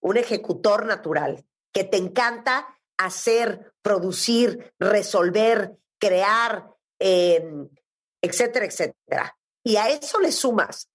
un 0.00 0.16
ejecutor 0.16 0.86
natural, 0.86 1.44
que 1.72 1.84
te 1.84 1.96
encanta 1.96 2.78
hacer, 2.96 3.74
producir, 3.82 4.74
resolver, 4.78 5.76
crear, 5.98 6.70
em, 6.98 7.68
etcétera, 8.24 8.66
etcétera, 8.66 9.38
y 9.62 9.76
a 9.76 9.88
eso 9.88 10.20
le 10.20 10.32
sumas 10.32 10.90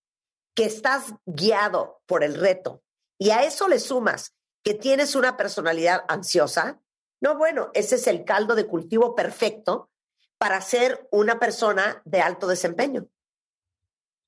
que 0.55 0.65
estás 0.65 1.13
guiado 1.25 2.01
por 2.05 2.23
el 2.23 2.35
reto 2.35 2.83
y 3.17 3.29
a 3.29 3.43
eso 3.43 3.67
le 3.67 3.79
sumas 3.79 4.33
que 4.63 4.73
tienes 4.73 5.15
una 5.15 5.37
personalidad 5.37 6.03
ansiosa, 6.07 6.81
no, 7.21 7.37
bueno, 7.37 7.69
ese 7.73 7.95
es 7.95 8.07
el 8.07 8.25
caldo 8.25 8.55
de 8.55 8.65
cultivo 8.65 9.15
perfecto 9.15 9.89
para 10.37 10.61
ser 10.61 11.07
una 11.11 11.39
persona 11.39 12.01
de 12.05 12.21
alto 12.21 12.47
desempeño. 12.47 13.07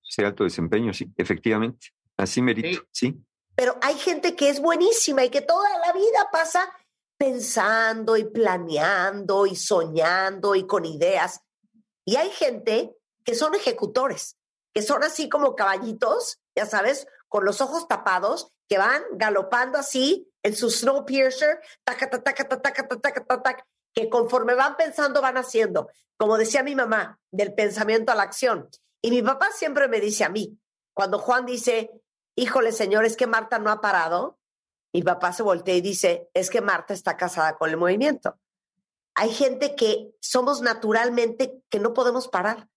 Sí, 0.02 0.24
alto 0.24 0.44
desempeño, 0.44 0.94
sí, 0.94 1.10
efectivamente. 1.16 1.88
Así 2.18 2.42
merito, 2.42 2.84
sí. 2.92 3.16
Pero 3.56 3.78
hay 3.82 3.96
gente 3.96 4.36
que 4.36 4.50
es 4.50 4.62
buenísima 4.62 5.24
y 5.24 5.30
que 5.30 5.42
toda 5.42 5.70
la 5.80 5.94
vida 5.94 6.30
pasa 6.32 6.70
pensando 7.18 8.18
y 8.18 8.26
planeando 8.26 9.46
y 9.46 9.56
soñando 9.56 10.56
y 10.56 10.66
con 10.66 10.86
ideas. 10.86 11.42
Y 12.06 12.16
hay 12.16 12.30
gente 12.32 12.96
que 13.24 13.36
son 13.36 13.56
ejecutores 13.56 14.38
que 14.74 14.82
son 14.82 15.04
así 15.04 15.30
como 15.30 15.56
caballitos, 15.56 16.40
ya 16.56 16.66
sabes, 16.66 17.08
con 17.28 17.46
los 17.46 17.62
ojos 17.62 17.88
tapados, 17.88 18.52
que 18.68 18.78
van 18.78 19.04
galopando 19.14 19.78
así 19.78 20.32
en 20.44 20.56
su 20.56 20.70
Snowpiercer, 20.70 21.60
taca, 21.84 22.10
taca, 22.10 22.48
taca, 22.48 22.88
taca, 22.88 23.26
taca, 23.26 23.68
que 23.94 24.10
conforme 24.10 24.56
van 24.56 24.78
pensando 24.78 25.22
van 25.22 25.38
haciendo, 25.38 25.90
como 26.18 26.38
decía 26.38 26.64
mi 26.64 26.76
mamá, 26.76 27.20
del 27.32 27.54
pensamiento 27.54 28.12
a 28.12 28.16
la 28.16 28.24
acción. 28.24 28.70
Y 29.02 29.12
mi 29.12 29.22
papá 29.22 29.50
siempre 29.52 29.88
me 29.88 30.00
dice 30.00 30.24
a 30.24 30.30
mí, 30.30 30.58
cuando 30.94 31.20
Juan 31.20 31.46
dice, 31.46 31.92
híjole 32.36 32.72
señor, 32.72 33.06
es 33.06 33.18
que 33.18 33.28
Marta 33.28 33.60
no 33.60 33.72
ha 33.72 33.82
parado, 33.82 34.40
mi 34.94 35.04
papá 35.04 35.34
se 35.34 35.44
voltea 35.44 35.76
y 35.76 35.82
dice, 35.82 36.30
es 36.34 36.50
que 36.50 36.62
Marta 36.62 36.94
está 36.94 37.18
casada 37.18 37.58
con 37.58 37.70
el 37.70 37.78
movimiento. 37.78 38.38
Hay 39.16 39.30
gente 39.30 39.76
que 39.76 40.12
somos 40.20 40.62
naturalmente 40.62 41.62
que 41.70 41.80
no 41.80 41.94
podemos 41.94 42.28
parar 42.28 42.68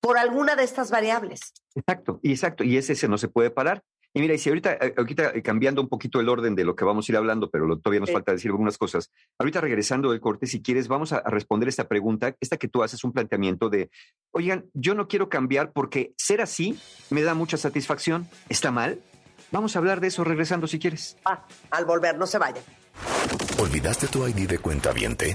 por 0.00 0.18
alguna 0.18 0.56
de 0.56 0.64
estas 0.64 0.90
variables. 0.90 1.52
Exacto, 1.74 2.20
y 2.22 2.32
exacto, 2.32 2.64
y 2.64 2.76
ese, 2.76 2.92
ese 2.92 3.08
no 3.08 3.18
se 3.18 3.28
puede 3.28 3.50
parar. 3.50 3.82
Y 4.14 4.20
mira, 4.20 4.34
y 4.34 4.38
si 4.38 4.48
ahorita, 4.48 4.72
eh, 4.72 4.94
ahorita 4.96 5.32
eh, 5.34 5.42
cambiando 5.42 5.82
un 5.82 5.88
poquito 5.88 6.18
el 6.18 6.28
orden 6.28 6.54
de 6.54 6.64
lo 6.64 6.74
que 6.74 6.84
vamos 6.84 7.08
a 7.08 7.12
ir 7.12 7.16
hablando, 7.16 7.50
pero 7.50 7.78
todavía 7.78 8.00
nos 8.00 8.10
falta 8.10 8.32
decir 8.32 8.50
algunas 8.50 8.78
cosas. 8.78 9.10
Ahorita 9.38 9.60
regresando 9.60 10.10
del 10.10 10.20
corte, 10.20 10.46
si 10.46 10.62
quieres, 10.62 10.88
vamos 10.88 11.12
a, 11.12 11.20
responder 11.22 11.68
esta 11.68 11.88
pregunta, 11.88 12.34
esta 12.40 12.56
que 12.56 12.68
tú 12.68 12.82
haces 12.82 13.04
un 13.04 13.12
planteamiento 13.12 13.68
de, 13.68 13.90
oigan, 14.30 14.66
yo 14.72 14.94
no 14.94 15.08
quiero 15.08 15.28
cambiar 15.28 15.72
porque 15.72 16.14
ser 16.16 16.40
así 16.40 16.78
me 17.10 17.22
da 17.22 17.34
mucha 17.34 17.58
satisfacción. 17.58 18.26
¿Está 18.48 18.70
mal? 18.70 19.00
Vamos 19.50 19.76
a 19.76 19.78
hablar 19.78 20.00
de 20.00 20.08
eso 20.08 20.24
regresando 20.24 20.66
si 20.66 20.78
quieres. 20.78 21.16
Ah, 21.24 21.46
al 21.70 21.84
volver, 21.84 22.16
no 22.16 22.26
se 22.26 22.38
vayan. 22.38 22.64
¿Olvidaste 23.58 24.06
tu 24.08 24.26
ID 24.26 24.48
de 24.48 24.58
cuenta 24.58 24.92
viente? 24.92 25.34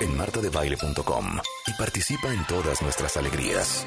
En 0.00 0.16
martadebaile.com 0.16 1.38
y 1.66 1.72
participa 1.74 2.32
en 2.32 2.46
todas 2.46 2.80
nuestras 2.82 3.16
alegrías. 3.16 3.86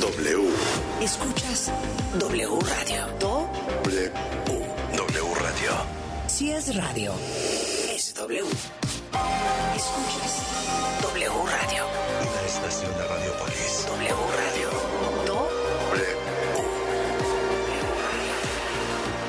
W. 0.00 0.48
Escuchas 1.00 1.70
W 2.18 2.58
Radio. 2.60 3.06
Do. 3.20 3.48
W. 3.84 4.10
W 4.96 5.34
Radio. 5.34 5.70
Si 6.26 6.50
es 6.50 6.74
radio, 6.74 7.12
es 7.94 8.14
W. 8.14 8.42
Escuchas 9.76 10.42
W 11.02 11.28
Radio. 11.28 11.84
Una 12.20 12.46
estación 12.46 12.92
de 12.96 13.06
Radiopolis. 13.06 13.86
W 13.86 14.14
Radio. 14.36 14.91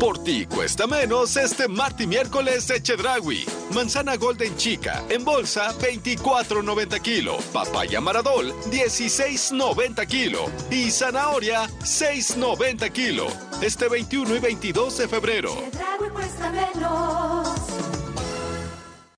Por 0.00 0.22
ti 0.22 0.46
cuesta 0.46 0.86
menos 0.86 1.36
este 1.36 1.66
martes 1.66 2.02
y 2.02 2.06
miércoles 2.06 2.68
de 2.68 2.80
Chedragui. 2.80 3.44
Manzana 3.74 4.16
Golden 4.16 4.56
Chica 4.56 5.02
en 5.08 5.24
bolsa 5.24 5.76
24.90 5.78 7.00
kilo. 7.00 7.38
Papaya 7.52 8.00
Maradol 8.00 8.54
16.90 8.70 10.06
kilo. 10.06 10.46
Y 10.70 10.92
zanahoria 10.92 11.66
6.90 11.80 12.92
kilo. 12.92 13.26
Este 13.60 13.88
21 13.88 14.36
y 14.36 14.38
22 14.38 14.98
de 14.98 15.08
febrero. 15.08 15.54
Chedragui 15.54 16.10
cuesta 16.12 16.50
menos. 16.52 17.48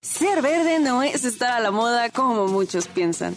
Ser 0.00 0.40
verde 0.40 0.78
no 0.78 1.02
es 1.02 1.24
estar 1.24 1.52
a 1.52 1.60
la 1.60 1.70
moda 1.70 2.08
como 2.08 2.46
muchos 2.46 2.88
piensan. 2.88 3.36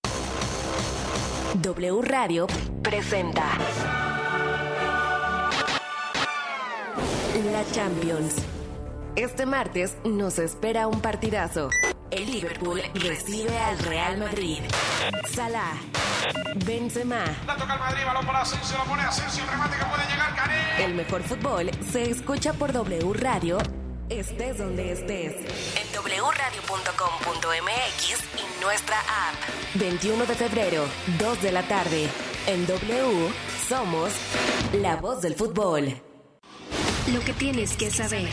W 1.55 2.01
Radio 2.01 2.47
presenta 2.81 3.43
La 7.51 7.65
Champions. 7.73 8.35
Este 9.17 9.45
martes 9.45 9.97
nos 10.05 10.39
espera 10.39 10.87
un 10.87 11.01
partidazo. 11.01 11.69
El 12.09 12.31
Liverpool 12.31 12.81
recibe 12.93 13.57
al 13.57 13.77
Real 13.79 14.17
Madrid. 14.17 14.59
Salah, 15.29 15.73
Benzema. 16.65 17.25
La 17.45 17.57
toca 17.57 17.73
el 17.73 17.79
Madrid, 17.79 18.01
balón 18.05 18.25
para 18.25 18.41
Asensio, 18.41 18.77
la 18.77 18.83
pone 18.85 19.01
Asensio, 19.01 19.43
remate 19.51 19.77
que 19.77 19.85
puede 19.85 20.03
llegar, 20.09 20.35
Cané. 20.35 20.85
El 20.85 20.93
mejor 20.93 21.21
fútbol 21.23 21.69
se 21.91 22.09
escucha 22.09 22.53
por 22.53 22.71
W 22.71 23.13
Radio, 23.13 23.57
estés 24.11 24.57
donde 24.57 24.91
estés. 24.91 25.33
En 25.75 25.87
wradio.com.mx 26.01 26.59
y 28.37 28.63
nuestra 28.63 28.99
app. 28.99 29.35
21 29.75 30.25
de 30.25 30.35
febrero, 30.35 30.85
2 31.19 31.41
de 31.41 31.51
la 31.51 31.63
tarde. 31.63 32.09
En 32.47 32.65
W 32.67 33.29
somos 33.67 34.11
la 34.73 34.95
voz 34.97 35.21
del 35.21 35.35
fútbol. 35.35 36.01
Lo 37.13 37.19
que 37.21 37.33
tienes 37.33 37.75
que 37.75 37.89
saber. 37.89 38.27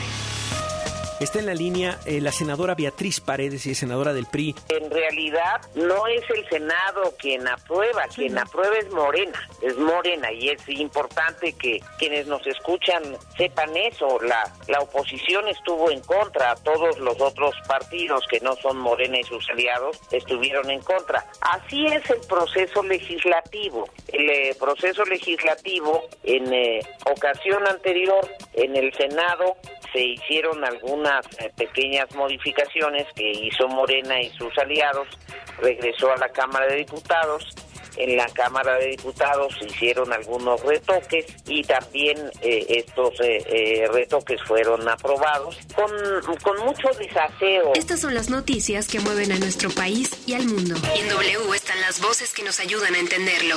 Está 1.20 1.40
en 1.40 1.46
la 1.46 1.54
línea 1.54 1.98
eh, 2.06 2.20
la 2.20 2.30
senadora 2.30 2.76
Beatriz 2.76 3.20
Paredes, 3.20 3.66
y 3.66 3.74
senadora 3.74 4.12
del 4.12 4.26
PRI. 4.26 4.54
En 4.68 4.88
realidad 4.88 5.60
no 5.74 6.06
es 6.06 6.22
el 6.30 6.48
Senado 6.48 7.12
quien 7.18 7.48
aprueba, 7.48 8.04
quien 8.14 8.38
aprueba 8.38 8.76
es 8.76 8.88
Morena, 8.92 9.48
es 9.60 9.76
Morena 9.76 10.32
y 10.32 10.50
es 10.50 10.68
importante 10.68 11.54
que 11.54 11.80
quienes 11.98 12.28
nos 12.28 12.46
escuchan 12.46 13.02
sepan 13.36 13.76
eso. 13.76 14.20
La, 14.22 14.44
la 14.68 14.78
oposición 14.78 15.48
estuvo 15.48 15.90
en 15.90 16.00
contra, 16.02 16.54
todos 16.56 16.96
los 17.00 17.20
otros 17.20 17.52
partidos 17.66 18.24
que 18.30 18.38
no 18.38 18.54
son 18.54 18.78
Morena 18.78 19.18
y 19.18 19.24
sus 19.24 19.50
aliados 19.50 19.98
estuvieron 20.12 20.70
en 20.70 20.80
contra. 20.82 21.26
Así 21.40 21.84
es 21.86 22.08
el 22.10 22.20
proceso 22.28 22.84
legislativo. 22.84 23.88
El 24.06 24.30
eh, 24.30 24.56
proceso 24.56 25.04
legislativo 25.04 26.04
en 26.22 26.52
eh, 26.54 26.80
ocasión 27.10 27.66
anterior 27.66 28.24
en 28.54 28.76
el 28.76 28.92
Senado 28.94 29.56
se 29.92 30.00
hicieron 30.00 30.64
algunas 30.64 31.26
eh, 31.38 31.50
pequeñas 31.56 32.14
modificaciones 32.14 33.06
que 33.14 33.30
hizo 33.30 33.68
Morena 33.68 34.20
y 34.20 34.30
sus 34.30 34.56
aliados, 34.58 35.08
regresó 35.58 36.12
a 36.12 36.16
la 36.16 36.28
Cámara 36.28 36.66
de 36.66 36.76
Diputados, 36.76 37.44
en 37.98 38.16
la 38.16 38.26
Cámara 38.26 38.76
de 38.78 38.88
Diputados 38.88 39.54
se 39.58 39.66
hicieron 39.66 40.12
algunos 40.12 40.60
retoques 40.62 41.26
y 41.46 41.62
también 41.62 42.18
eh, 42.40 42.66
estos 42.68 43.20
eh, 43.20 43.42
eh, 43.46 43.88
retoques 43.92 44.40
fueron 44.44 44.88
aprobados 44.88 45.58
con, 45.74 45.90
con 46.42 46.64
mucho 46.64 46.88
desaseo. 46.98 47.72
Estas 47.74 48.00
son 48.00 48.14
las 48.14 48.30
noticias 48.30 48.86
que 48.88 49.00
mueven 49.00 49.32
a 49.32 49.38
nuestro 49.38 49.70
país 49.70 50.10
y 50.26 50.34
al 50.34 50.46
mundo. 50.46 50.76
En 50.96 51.08
W 51.08 51.54
están 51.54 51.80
las 51.80 52.00
voces 52.00 52.32
que 52.32 52.42
nos 52.42 52.60
ayudan 52.60 52.94
a 52.94 52.98
entenderlo. 52.98 53.56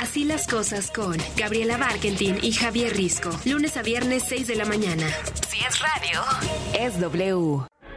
Así 0.00 0.24
las 0.24 0.46
cosas 0.46 0.90
con 0.90 1.16
Gabriela 1.36 1.76
Barkentin 1.76 2.38
y 2.42 2.52
Javier 2.52 2.96
Risco. 2.96 3.30
Lunes 3.44 3.76
a 3.76 3.82
viernes 3.82 4.24
6 4.28 4.46
de 4.46 4.56
la 4.56 4.64
mañana. 4.64 5.06
Si 5.48 5.58
es 5.58 5.80
radio, 5.80 6.22
es 6.78 7.00
W. 7.00 7.77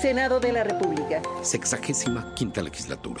Senado 0.00 0.40
de 0.40 0.50
la 0.50 0.64
República. 0.64 1.20
Sexagésima 1.42 2.32
quinta 2.34 2.62
legislatura. 2.62 3.20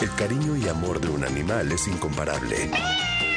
El 0.00 0.14
cariño 0.16 0.56
y 0.56 0.68
amor 0.68 1.00
de 1.00 1.08
un 1.08 1.24
animal 1.24 1.70
es 1.72 1.88
incomparable. 1.88 2.70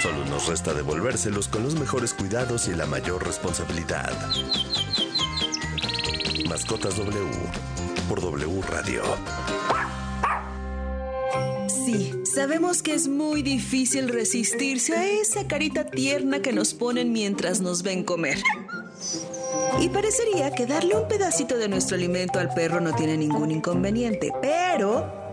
Solo 0.02 0.26
nos 0.26 0.48
resta 0.48 0.74
devolvérselos 0.74 1.48
con 1.48 1.64
los 1.64 1.76
mejores 1.76 2.14
cuidados 2.14 2.68
y 2.68 2.76
la 2.76 2.86
mayor 2.86 3.26
responsabilidad. 3.26 4.12
Mascotas 6.48 6.98
W 6.98 7.28
por 8.08 8.22
W 8.22 8.62
Radio. 8.70 9.04
Sí, 11.68 12.14
sabemos 12.26 12.82
que 12.84 12.94
es 12.94 13.08
muy 13.08 13.42
difícil 13.42 14.10
resistirse 14.10 14.96
a 14.96 15.06
esa 15.06 15.48
carita 15.48 15.86
tierna 15.86 16.42
que 16.42 16.54
nos 16.54 16.74
ponen 16.74 17.12
mientras 17.12 17.62
nos 17.62 17.84
ven 17.84 18.04
comer. 18.04 18.38
Y 19.80 19.90
parecería 19.90 20.52
que 20.52 20.66
darle 20.66 20.96
un 20.96 21.08
pedacito 21.08 21.58
de 21.58 21.68
nuestro 21.70 21.96
alimento 21.98 22.40
al 22.40 22.54
perro 22.54 22.82
no 22.82 22.94
tiene 22.96 23.18
ningún 23.18 23.52
inconveniente, 23.52 24.32
pero 24.42 25.17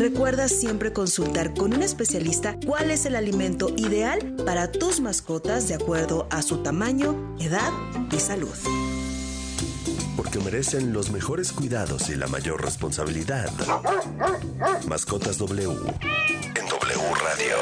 Recuerda 0.00 0.48
siempre 0.48 0.94
consultar 0.94 1.52
con 1.52 1.74
un 1.74 1.82
especialista 1.82 2.56
cuál 2.64 2.90
es 2.90 3.04
el 3.04 3.14
alimento 3.14 3.68
ideal 3.76 4.34
para 4.46 4.72
tus 4.72 4.98
mascotas 4.98 5.68
de 5.68 5.74
acuerdo 5.74 6.26
a 6.30 6.40
su 6.40 6.62
tamaño, 6.62 7.36
edad 7.38 7.70
y 8.10 8.18
salud. 8.18 8.48
Porque 10.16 10.38
merecen 10.38 10.94
los 10.94 11.10
mejores 11.10 11.52
cuidados 11.52 12.08
y 12.08 12.14
la 12.14 12.28
mayor 12.28 12.64
responsabilidad. 12.64 13.50
Mascotas 14.88 15.36
W 15.36 15.68
en 15.70 16.66
W 16.66 17.14
Radio. 17.22 17.56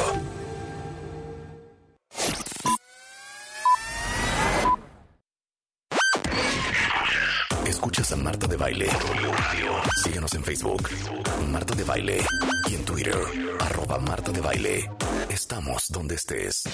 Baile. 8.58 8.88
Síguenos 10.02 10.34
en 10.34 10.42
Facebook, 10.42 10.88
Marta 11.48 11.76
de 11.76 11.84
Baile. 11.84 12.18
Y 12.68 12.74
en 12.74 12.84
Twitter, 12.84 13.16
arroba 13.60 13.98
Marta 13.98 14.32
de 14.32 14.40
Baile. 14.40 14.90
Estamos 15.28 15.88
donde 15.88 16.16
estés. 16.16 16.64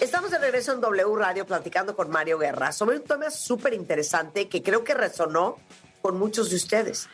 Estamos 0.00 0.30
de 0.30 0.38
regreso 0.38 0.72
en 0.72 0.80
W 0.80 1.14
Radio 1.16 1.46
platicando 1.46 1.94
con 1.94 2.08
Mario 2.08 2.38
Guerra 2.38 2.72
sobre 2.72 2.96
un 2.96 3.04
tema 3.04 3.30
súper 3.30 3.74
interesante 3.74 4.48
que 4.48 4.62
creo 4.62 4.82
que 4.82 4.94
resonó 4.94 5.58
con 6.00 6.18
muchos 6.18 6.48
de 6.48 6.56
ustedes. 6.56 7.06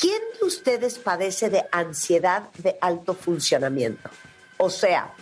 ¿Quién 0.00 0.20
de 0.40 0.46
ustedes 0.46 0.98
padece 0.98 1.50
de 1.50 1.62
ansiedad 1.70 2.48
de 2.56 2.78
alto 2.80 3.14
funcionamiento? 3.14 4.08
O 4.56 4.70
sea, 4.70 5.12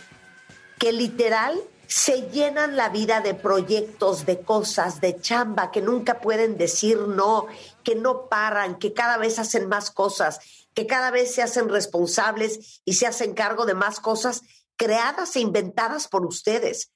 que 0.79 0.93
literal 0.93 1.59
se 1.89 2.29
llenan 2.29 2.75
la 2.75 2.89
vida 2.89 3.19
de 3.19 3.33
proyectos, 3.33 4.27
de 4.27 4.41
cosas, 4.41 5.01
de 5.01 5.19
chamba, 5.19 5.71
que 5.71 5.81
nunca 5.81 6.21
pueden 6.21 6.55
decir 6.55 6.99
no, 6.99 7.47
que 7.83 7.95
no 7.95 8.29
paran, 8.29 8.77
que 8.77 8.93
cada 8.93 9.17
vez 9.17 9.39
hacen 9.39 9.67
más 9.67 9.89
cosas, 9.89 10.39
que 10.75 10.85
cada 10.85 11.09
vez 11.09 11.33
se 11.33 11.41
hacen 11.41 11.67
responsables 11.67 12.83
y 12.85 12.93
se 12.93 13.07
hacen 13.07 13.33
cargo 13.33 13.65
de 13.65 13.73
más 13.73 13.99
cosas 13.99 14.43
creadas 14.75 15.35
e 15.35 15.39
inventadas 15.39 16.07
por 16.07 16.27
ustedes. 16.27 16.91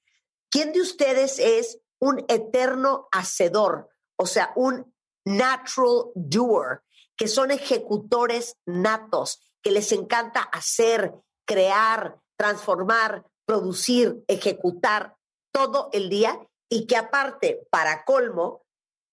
¿Quién 0.51 0.73
de 0.73 0.81
ustedes 0.81 1.39
es 1.39 1.79
un 1.97 2.23
eterno 2.27 3.07
hacedor? 3.11 3.89
O 4.15 4.27
sea, 4.27 4.53
un 4.55 4.93
natural 5.25 6.11
doer, 6.13 6.83
que 7.15 7.27
son 7.27 7.49
ejecutores 7.49 8.57
natos, 8.67 9.41
que 9.63 9.71
les 9.71 9.91
encanta 9.91 10.41
hacer, 10.41 11.15
crear, 11.45 12.19
transformar, 12.37 13.25
producir, 13.45 14.23
ejecutar 14.27 15.15
todo 15.51 15.89
el 15.93 16.09
día 16.09 16.39
y 16.69 16.87
que 16.87 16.95
aparte, 16.95 17.67
para 17.69 18.03
colmo, 18.03 18.63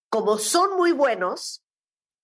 como 0.09 0.37
son 0.37 0.75
muy 0.75 0.91
buenos, 0.91 1.63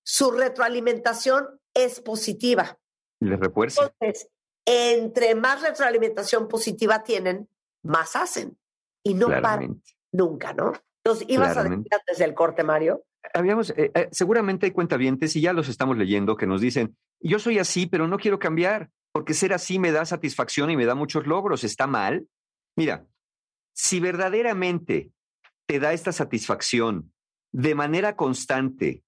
su 0.03 0.31
retroalimentación 0.31 1.59
es 1.73 2.01
positiva. 2.01 2.79
Les 3.19 3.39
refuerza. 3.39 3.91
Entonces, 3.99 4.29
entre 4.65 5.35
más 5.35 5.61
retroalimentación 5.61 6.47
positiva 6.47 7.03
tienen, 7.03 7.47
más 7.83 8.15
hacen. 8.15 8.57
Y 9.03 9.13
no 9.13 9.27
paran 9.27 9.81
nunca, 10.11 10.53
¿no? 10.53 10.73
Entonces, 11.03 11.27
ibas 11.29 11.55
a 11.55 11.63
decir 11.63 11.87
antes 11.91 12.17
del 12.17 12.33
corte, 12.33 12.63
Mario. 12.63 13.05
Habíamos, 13.33 13.69
eh, 13.71 13.91
eh, 13.93 14.09
seguramente 14.11 14.65
hay 14.65 14.71
cuentavientes 14.71 15.35
y 15.35 15.41
ya 15.41 15.53
los 15.53 15.69
estamos 15.69 15.97
leyendo 15.97 16.35
que 16.35 16.47
nos 16.47 16.59
dicen, 16.59 16.97
yo 17.21 17.39
soy 17.39 17.59
así, 17.59 17.85
pero 17.87 18.07
no 18.07 18.17
quiero 18.17 18.39
cambiar 18.39 18.89
porque 19.17 19.33
ser 19.33 19.51
así 19.51 19.79
me 19.79 19.91
da 19.91 20.05
satisfacción 20.05 20.69
y 20.69 20.77
me 20.77 20.85
da 20.85 20.93
muchos 20.93 21.25
logros. 21.25 21.63
¿Está 21.63 21.87
mal? 21.87 22.27
Mira, 22.75 23.07
si 23.73 23.99
verdaderamente 23.99 25.09
te 25.65 25.79
da 25.79 25.91
esta 25.91 26.11
satisfacción 26.11 27.11
de 27.51 27.73
manera 27.73 28.15
constante, 28.15 29.01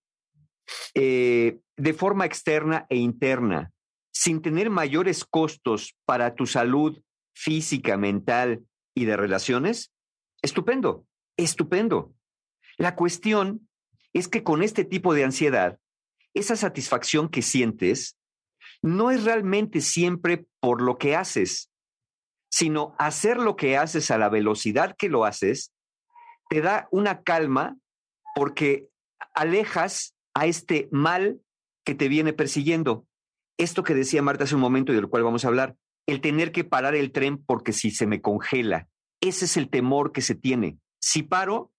eh, 0.95 1.59
de 1.77 1.93
forma 1.93 2.25
externa 2.25 2.87
e 2.89 2.95
interna, 2.95 3.71
sin 4.11 4.41
tener 4.41 4.71
mayores 4.71 5.23
costos 5.23 5.95
para 6.05 6.33
tu 6.33 6.47
salud 6.47 6.99
física, 7.35 7.95
mental 7.95 8.65
y 8.95 9.05
de 9.05 9.15
relaciones, 9.15 9.93
estupendo, 10.41 11.05
estupendo. 11.37 12.15
La 12.77 12.95
cuestión 12.95 13.69
es 14.13 14.27
que 14.27 14.41
con 14.41 14.63
este 14.63 14.85
tipo 14.85 15.13
de 15.13 15.25
ansiedad, 15.25 15.77
esa 16.33 16.55
satisfacción 16.55 17.29
que 17.29 17.43
sientes 17.43 18.17
no 18.81 19.11
es 19.11 19.23
realmente 19.23 19.81
siempre 19.81 20.47
por 20.59 20.81
lo 20.81 20.97
que 20.97 21.15
haces, 21.15 21.69
sino 22.49 22.95
hacer 22.97 23.37
lo 23.37 23.55
que 23.55 23.77
haces 23.77 24.11
a 24.11 24.17
la 24.17 24.29
velocidad 24.29 24.95
que 24.97 25.09
lo 25.09 25.25
haces, 25.25 25.73
te 26.49 26.61
da 26.61 26.87
una 26.91 27.21
calma 27.21 27.77
porque 28.35 28.87
alejas 29.33 30.15
a 30.33 30.45
este 30.45 30.87
mal 30.91 31.41
que 31.85 31.95
te 31.95 32.07
viene 32.07 32.33
persiguiendo. 32.33 33.05
Esto 33.57 33.83
que 33.83 33.93
decía 33.93 34.21
Marta 34.21 34.45
hace 34.45 34.55
un 34.55 34.61
momento 34.61 34.91
y 34.91 34.95
del 34.95 35.09
cual 35.09 35.23
vamos 35.23 35.45
a 35.45 35.49
hablar, 35.49 35.75
el 36.07 36.21
tener 36.21 36.51
que 36.51 36.63
parar 36.63 36.95
el 36.95 37.11
tren 37.11 37.43
porque 37.43 37.73
si 37.73 37.91
se 37.91 38.07
me 38.07 38.21
congela, 38.21 38.87
ese 39.21 39.45
es 39.45 39.57
el 39.57 39.69
temor 39.69 40.11
que 40.11 40.21
se 40.21 40.33
tiene. 40.33 40.77
Si 41.01 41.23
paro, 41.23 41.71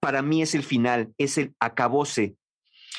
para 0.00 0.22
mí 0.22 0.42
es 0.42 0.54
el 0.54 0.62
final, 0.62 1.12
es 1.18 1.38
el 1.38 1.54
acabose. 1.58 2.36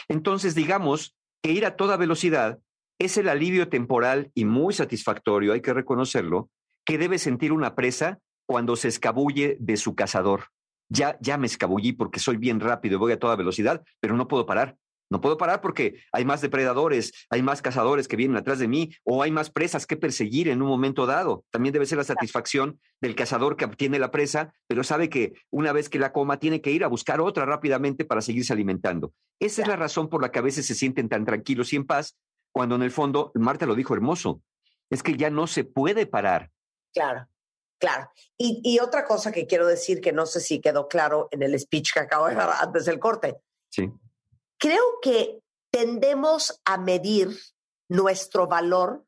Entonces, 0.07 0.55
digamos 0.55 1.15
que 1.41 1.51
ir 1.51 1.65
a 1.65 1.75
toda 1.75 1.97
velocidad 1.97 2.59
es 2.99 3.17
el 3.17 3.29
alivio 3.29 3.69
temporal 3.69 4.31
y 4.33 4.45
muy 4.45 4.73
satisfactorio, 4.73 5.53
hay 5.53 5.61
que 5.61 5.73
reconocerlo, 5.73 6.49
que 6.85 6.97
debe 6.97 7.19
sentir 7.19 7.51
una 7.51 7.75
presa 7.75 8.19
cuando 8.45 8.75
se 8.75 8.87
escabulle 8.87 9.57
de 9.59 9.77
su 9.77 9.95
cazador. 9.95 10.45
Ya, 10.89 11.17
ya 11.21 11.37
me 11.37 11.47
escabullí 11.47 11.91
porque 11.93 12.19
soy 12.19 12.37
bien 12.37 12.59
rápido 12.59 12.95
y 12.95 12.99
voy 12.99 13.11
a 13.11 13.19
toda 13.19 13.35
velocidad, 13.35 13.83
pero 13.99 14.15
no 14.15 14.27
puedo 14.27 14.45
parar. 14.45 14.77
No 15.09 15.21
puedo 15.21 15.37
parar 15.37 15.61
porque 15.61 16.01
hay 16.11 16.25
más 16.25 16.41
depredadores, 16.41 17.13
hay 17.29 17.41
más 17.41 17.61
cazadores 17.61 18.09
que 18.09 18.17
vienen 18.17 18.35
atrás 18.35 18.59
de 18.59 18.67
mí 18.67 18.91
o 19.05 19.23
hay 19.23 19.31
más 19.31 19.49
presas 19.49 19.85
que 19.85 19.95
perseguir 19.95 20.49
en 20.49 20.61
un 20.61 20.67
momento 20.67 21.05
dado. 21.05 21.45
También 21.49 21.71
debe 21.71 21.85
ser 21.85 21.97
la 21.97 22.03
satisfacción 22.03 22.79
del 22.99 23.15
cazador 23.15 23.55
que 23.55 23.63
obtiene 23.63 23.99
la 23.99 24.11
presa, 24.11 24.53
pero 24.67 24.83
sabe 24.83 25.07
que 25.09 25.33
una 25.49 25.71
vez 25.71 25.87
que 25.87 25.99
la 25.99 26.11
coma 26.11 26.39
tiene 26.39 26.61
que 26.61 26.71
ir 26.71 26.83
a 26.83 26.87
buscar 26.87 27.21
otra 27.21 27.45
rápidamente 27.45 28.03
para 28.03 28.21
seguirse 28.21 28.51
alimentando. 28.51 29.13
Esa 29.39 29.61
es 29.61 29.67
la 29.67 29.77
razón 29.77 30.09
por 30.09 30.21
la 30.21 30.31
que 30.31 30.39
a 30.39 30.43
veces 30.43 30.65
se 30.65 30.75
sienten 30.75 31.07
tan 31.07 31.23
tranquilos 31.23 31.71
y 31.71 31.77
en 31.77 31.85
paz 31.85 32.17
cuando 32.57 32.73
en 32.73 32.81
el 32.81 32.89
fondo, 32.89 33.31
Marta 33.35 33.67
lo 33.67 33.75
dijo 33.75 33.93
hermoso, 33.93 34.41
es 34.89 35.03
que 35.03 35.15
ya 35.15 35.29
no 35.29 35.45
se 35.45 35.63
puede 35.63 36.07
parar. 36.07 36.49
Claro, 36.91 37.27
claro. 37.79 38.09
Y, 38.35 38.79
otra 38.79 39.05
cosa 39.05 39.31
que 39.31 39.45
quiero 39.45 39.67
decir, 39.67 40.01
que 40.01 40.11
no 40.11 40.25
sé 40.25 40.39
si 40.39 40.59
quedó 40.59 40.87
claro 40.87 41.27
en 41.29 41.43
el 41.43 41.59
speech 41.59 41.93
que 41.93 41.99
acabo 41.99 42.27
de 42.27 42.33
dar 42.33 42.49
antes 42.59 42.85
del 42.85 42.97
corte. 42.97 43.37
Sí. 43.69 43.91
Creo 44.57 44.81
que 45.03 45.39
tendemos 45.69 46.59
a 46.65 46.79
medir 46.79 47.37
nuestro 47.89 48.47
valor 48.47 49.05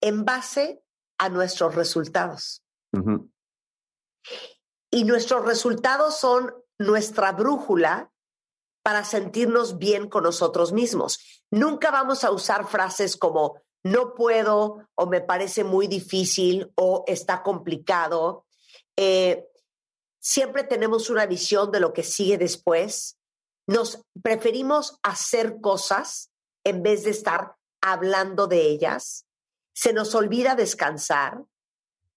en 0.00 0.24
base 0.24 0.82
a 1.18 1.28
nuestros 1.28 1.74
resultados. 1.74 2.62
Y 4.90 5.04
nuestros 5.04 5.44
resultados 5.44 6.18
son 6.18 6.54
nuestra 6.78 7.32
brújula 7.32 8.10
para 8.84 9.02
sentirnos 9.02 9.78
bien 9.78 10.10
con 10.10 10.24
nosotros 10.24 10.72
mismos. 10.72 11.18
Nunca 11.50 11.90
vamos 11.90 12.22
a 12.22 12.30
usar 12.30 12.68
frases 12.68 13.16
como 13.16 13.62
no 13.82 14.14
puedo 14.14 14.86
o 14.94 15.06
me 15.06 15.22
parece 15.22 15.64
muy 15.64 15.86
difícil 15.86 16.70
o 16.74 17.02
está 17.06 17.42
complicado. 17.42 18.44
Eh, 18.96 19.48
siempre 20.20 20.64
tenemos 20.64 21.08
una 21.08 21.24
visión 21.24 21.70
de 21.70 21.80
lo 21.80 21.94
que 21.94 22.02
sigue 22.02 22.36
después. 22.36 23.16
Nos 23.66 24.02
preferimos 24.22 24.98
hacer 25.02 25.62
cosas 25.62 26.30
en 26.62 26.82
vez 26.82 27.04
de 27.04 27.10
estar 27.10 27.56
hablando 27.80 28.46
de 28.46 28.68
ellas. 28.68 29.24
Se 29.74 29.94
nos 29.94 30.14
olvida 30.14 30.56
descansar. 30.56 31.42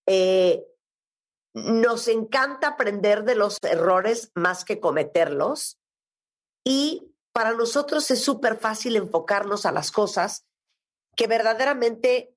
Eh, 0.05 0.65
nos 1.53 2.09
encanta 2.09 2.67
aprender 2.67 3.23
de 3.23 3.35
los 3.35 3.57
errores 3.61 4.31
más 4.35 4.65
que 4.65 4.81
cometerlos. 4.81 5.77
Y 6.67 7.15
para 7.31 7.53
nosotros 7.53 8.11
es 8.11 8.21
súper 8.21 8.57
fácil 8.57 8.97
enfocarnos 8.97 9.65
a 9.65 9.71
las 9.71 9.89
cosas 9.89 10.45
que 11.15 11.25
verdaderamente 11.25 12.35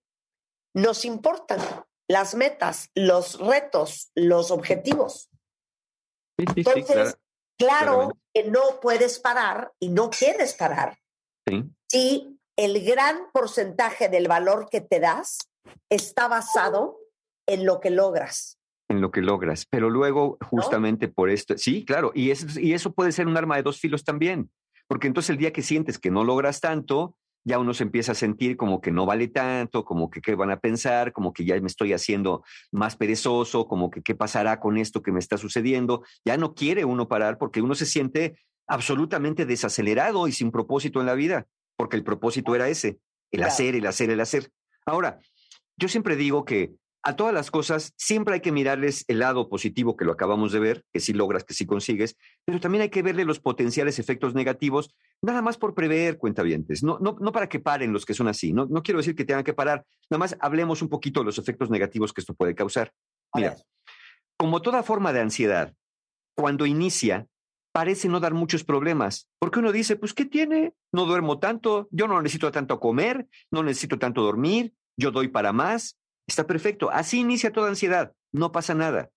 nos 0.72 1.04
importan, 1.04 1.58
las 2.08 2.36
metas, 2.36 2.90
los 2.94 3.40
retos, 3.40 4.12
los 4.14 4.52
objetivos. 4.52 5.30
Entonces, 6.38 7.18
claro, 7.58 8.16
que 8.32 8.44
no 8.44 8.78
puedes 8.80 9.18
parar 9.18 9.72
y 9.80 9.88
no 9.88 10.10
quieres 10.10 10.54
parar. 10.54 10.96
Sí. 11.90 12.38
el 12.56 12.84
gran 12.84 13.32
porcentaje 13.32 14.08
del 14.08 14.28
valor 14.28 14.68
que 14.70 14.80
te 14.80 15.00
das 15.00 15.38
está 15.88 16.28
basado 16.28 17.00
en 17.48 17.66
lo 17.66 17.80
que 17.80 17.90
logras. 17.90 18.59
En 18.90 19.00
lo 19.00 19.12
que 19.12 19.22
logras. 19.22 19.66
Pero 19.70 19.88
luego, 19.88 20.36
justamente 20.42 21.06
por 21.06 21.30
esto, 21.30 21.56
sí, 21.56 21.84
claro, 21.84 22.10
y 22.12 22.32
eso, 22.32 22.58
y 22.58 22.72
eso 22.72 22.92
puede 22.92 23.12
ser 23.12 23.28
un 23.28 23.36
arma 23.36 23.54
de 23.54 23.62
dos 23.62 23.78
filos 23.78 24.02
también. 24.02 24.50
Porque 24.88 25.06
entonces 25.06 25.30
el 25.30 25.36
día 25.36 25.52
que 25.52 25.62
sientes 25.62 26.00
que 26.00 26.10
no 26.10 26.24
logras 26.24 26.60
tanto, 26.60 27.14
ya 27.44 27.60
uno 27.60 27.72
se 27.72 27.84
empieza 27.84 28.10
a 28.10 28.16
sentir 28.16 28.56
como 28.56 28.80
que 28.80 28.90
no 28.90 29.06
vale 29.06 29.28
tanto, 29.28 29.84
como 29.84 30.10
que 30.10 30.20
qué 30.20 30.34
van 30.34 30.50
a 30.50 30.58
pensar, 30.58 31.12
como 31.12 31.32
que 31.32 31.44
ya 31.44 31.58
me 31.60 31.68
estoy 31.68 31.92
haciendo 31.92 32.42
más 32.72 32.96
perezoso, 32.96 33.68
como 33.68 33.92
que 33.92 34.02
qué 34.02 34.16
pasará 34.16 34.58
con 34.58 34.76
esto 34.76 35.02
que 35.02 35.12
me 35.12 35.20
está 35.20 35.38
sucediendo. 35.38 36.02
Ya 36.24 36.36
no 36.36 36.54
quiere 36.54 36.84
uno 36.84 37.06
parar 37.06 37.38
porque 37.38 37.62
uno 37.62 37.76
se 37.76 37.86
siente 37.86 38.40
absolutamente 38.66 39.46
desacelerado 39.46 40.26
y 40.26 40.32
sin 40.32 40.50
propósito 40.50 40.98
en 40.98 41.06
la 41.06 41.14
vida, 41.14 41.46
porque 41.76 41.96
el 41.96 42.02
propósito 42.02 42.56
era 42.56 42.68
ese, 42.68 42.98
el 43.30 43.44
hacer, 43.44 43.76
el 43.76 43.86
hacer, 43.86 44.10
el 44.10 44.20
hacer. 44.20 44.50
Ahora, 44.84 45.20
yo 45.76 45.86
siempre 45.86 46.16
digo 46.16 46.44
que 46.44 46.72
a 47.02 47.16
todas 47.16 47.32
las 47.32 47.50
cosas 47.50 47.94
siempre 47.96 48.34
hay 48.34 48.40
que 48.40 48.52
mirarles 48.52 49.04
el 49.08 49.20
lado 49.20 49.48
positivo 49.48 49.96
que 49.96 50.04
lo 50.04 50.12
acabamos 50.12 50.52
de 50.52 50.60
ver, 50.60 50.84
que 50.92 51.00
sí 51.00 51.12
logras, 51.12 51.44
que 51.44 51.54
sí 51.54 51.66
consigues, 51.66 52.16
pero 52.44 52.60
también 52.60 52.82
hay 52.82 52.90
que 52.90 53.02
verle 53.02 53.24
los 53.24 53.40
potenciales 53.40 53.98
efectos 53.98 54.34
negativos, 54.34 54.94
nada 55.22 55.40
más 55.42 55.56
por 55.56 55.74
prever 55.74 56.18
cuentavientes, 56.18 56.82
no, 56.82 56.98
no, 57.00 57.16
no 57.20 57.32
para 57.32 57.48
que 57.48 57.60
paren 57.60 57.92
los 57.92 58.04
que 58.04 58.14
son 58.14 58.28
así, 58.28 58.52
no, 58.52 58.66
no 58.66 58.82
quiero 58.82 58.98
decir 58.98 59.14
que 59.14 59.24
tengan 59.24 59.44
que 59.44 59.54
parar, 59.54 59.84
nada 60.10 60.18
más 60.18 60.36
hablemos 60.40 60.82
un 60.82 60.88
poquito 60.88 61.20
de 61.20 61.26
los 61.26 61.38
efectos 61.38 61.70
negativos 61.70 62.12
que 62.12 62.20
esto 62.20 62.34
puede 62.34 62.54
causar. 62.54 62.92
Mira, 63.34 63.56
como 64.36 64.60
toda 64.62 64.82
forma 64.82 65.12
de 65.12 65.20
ansiedad, 65.20 65.74
cuando 66.36 66.66
inicia, 66.66 67.26
parece 67.72 68.08
no 68.08 68.20
dar 68.20 68.34
muchos 68.34 68.64
problemas, 68.64 69.28
porque 69.38 69.60
uno 69.60 69.72
dice, 69.72 69.96
pues, 69.96 70.14
¿qué 70.14 70.24
tiene? 70.24 70.74
No 70.92 71.06
duermo 71.06 71.38
tanto, 71.38 71.88
yo 71.90 72.08
no 72.08 72.20
necesito 72.20 72.50
tanto 72.50 72.80
comer, 72.80 73.28
no 73.50 73.62
necesito 73.62 73.98
tanto 73.98 74.22
dormir, 74.22 74.74
yo 74.96 75.10
doy 75.10 75.28
para 75.28 75.52
más, 75.52 75.99
Está 76.30 76.46
perfecto. 76.46 76.92
Así 76.92 77.18
inicia 77.18 77.50
toda 77.50 77.70
ansiedad. 77.70 78.12
No 78.30 78.52
pasa 78.52 78.72
nada. 78.72 79.10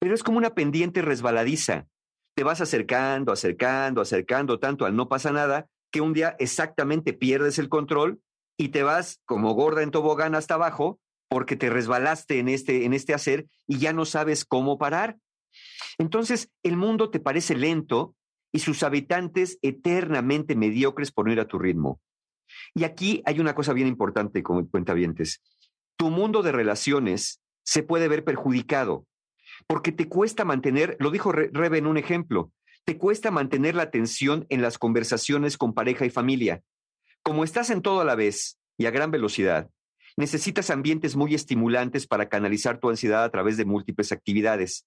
Pero 0.00 0.12
es 0.12 0.24
como 0.24 0.38
una 0.38 0.56
pendiente 0.56 1.02
resbaladiza. 1.02 1.86
Te 2.34 2.42
vas 2.42 2.60
acercando, 2.60 3.30
acercando, 3.30 4.00
acercando 4.00 4.58
tanto 4.58 4.84
al 4.84 4.96
no 4.96 5.08
pasa 5.08 5.30
nada 5.30 5.68
que 5.92 6.00
un 6.00 6.14
día 6.14 6.34
exactamente 6.40 7.12
pierdes 7.12 7.60
el 7.60 7.68
control 7.68 8.20
y 8.56 8.70
te 8.70 8.82
vas 8.82 9.20
como 9.24 9.54
gorda 9.54 9.84
en 9.84 9.92
tobogán 9.92 10.34
hasta 10.34 10.54
abajo 10.54 10.98
porque 11.28 11.54
te 11.54 11.70
resbalaste 11.70 12.40
en 12.40 12.48
este, 12.48 12.84
en 12.84 12.92
este 12.92 13.14
hacer 13.14 13.46
y 13.68 13.78
ya 13.78 13.92
no 13.92 14.04
sabes 14.04 14.44
cómo 14.44 14.78
parar. 14.78 15.16
Entonces, 15.96 16.50
el 16.64 16.76
mundo 16.76 17.08
te 17.10 17.20
parece 17.20 17.54
lento 17.54 18.16
y 18.50 18.58
sus 18.58 18.82
habitantes 18.82 19.60
eternamente 19.62 20.56
mediocres 20.56 21.12
por 21.12 21.26
no 21.26 21.32
ir 21.32 21.38
a 21.38 21.46
tu 21.46 21.60
ritmo. 21.60 22.00
Y 22.74 22.82
aquí 22.82 23.22
hay 23.26 23.38
una 23.38 23.54
cosa 23.54 23.72
bien 23.74 23.86
importante, 23.86 24.42
como 24.42 24.68
cuentavientes 24.68 25.40
tu 25.98 26.10
mundo 26.10 26.42
de 26.42 26.52
relaciones 26.52 27.42
se 27.64 27.82
puede 27.82 28.08
ver 28.08 28.24
perjudicado 28.24 29.04
porque 29.66 29.92
te 29.92 30.08
cuesta 30.08 30.44
mantener, 30.44 30.96
lo 31.00 31.10
dijo 31.10 31.32
Rebe 31.32 31.78
en 31.78 31.86
un 31.86 31.96
ejemplo, 31.96 32.52
te 32.84 32.96
cuesta 32.96 33.30
mantener 33.30 33.74
la 33.74 33.82
atención 33.82 34.46
en 34.48 34.62
las 34.62 34.78
conversaciones 34.78 35.58
con 35.58 35.74
pareja 35.74 36.06
y 36.06 36.10
familia. 36.10 36.62
Como 37.22 37.44
estás 37.44 37.70
en 37.70 37.82
todo 37.82 38.00
a 38.00 38.04
la 38.04 38.14
vez 38.14 38.58
y 38.78 38.86
a 38.86 38.90
gran 38.90 39.10
velocidad, 39.10 39.68
necesitas 40.16 40.70
ambientes 40.70 41.16
muy 41.16 41.34
estimulantes 41.34 42.06
para 42.06 42.28
canalizar 42.28 42.78
tu 42.78 42.88
ansiedad 42.88 43.24
a 43.24 43.30
través 43.30 43.56
de 43.56 43.64
múltiples 43.64 44.12
actividades. 44.12 44.86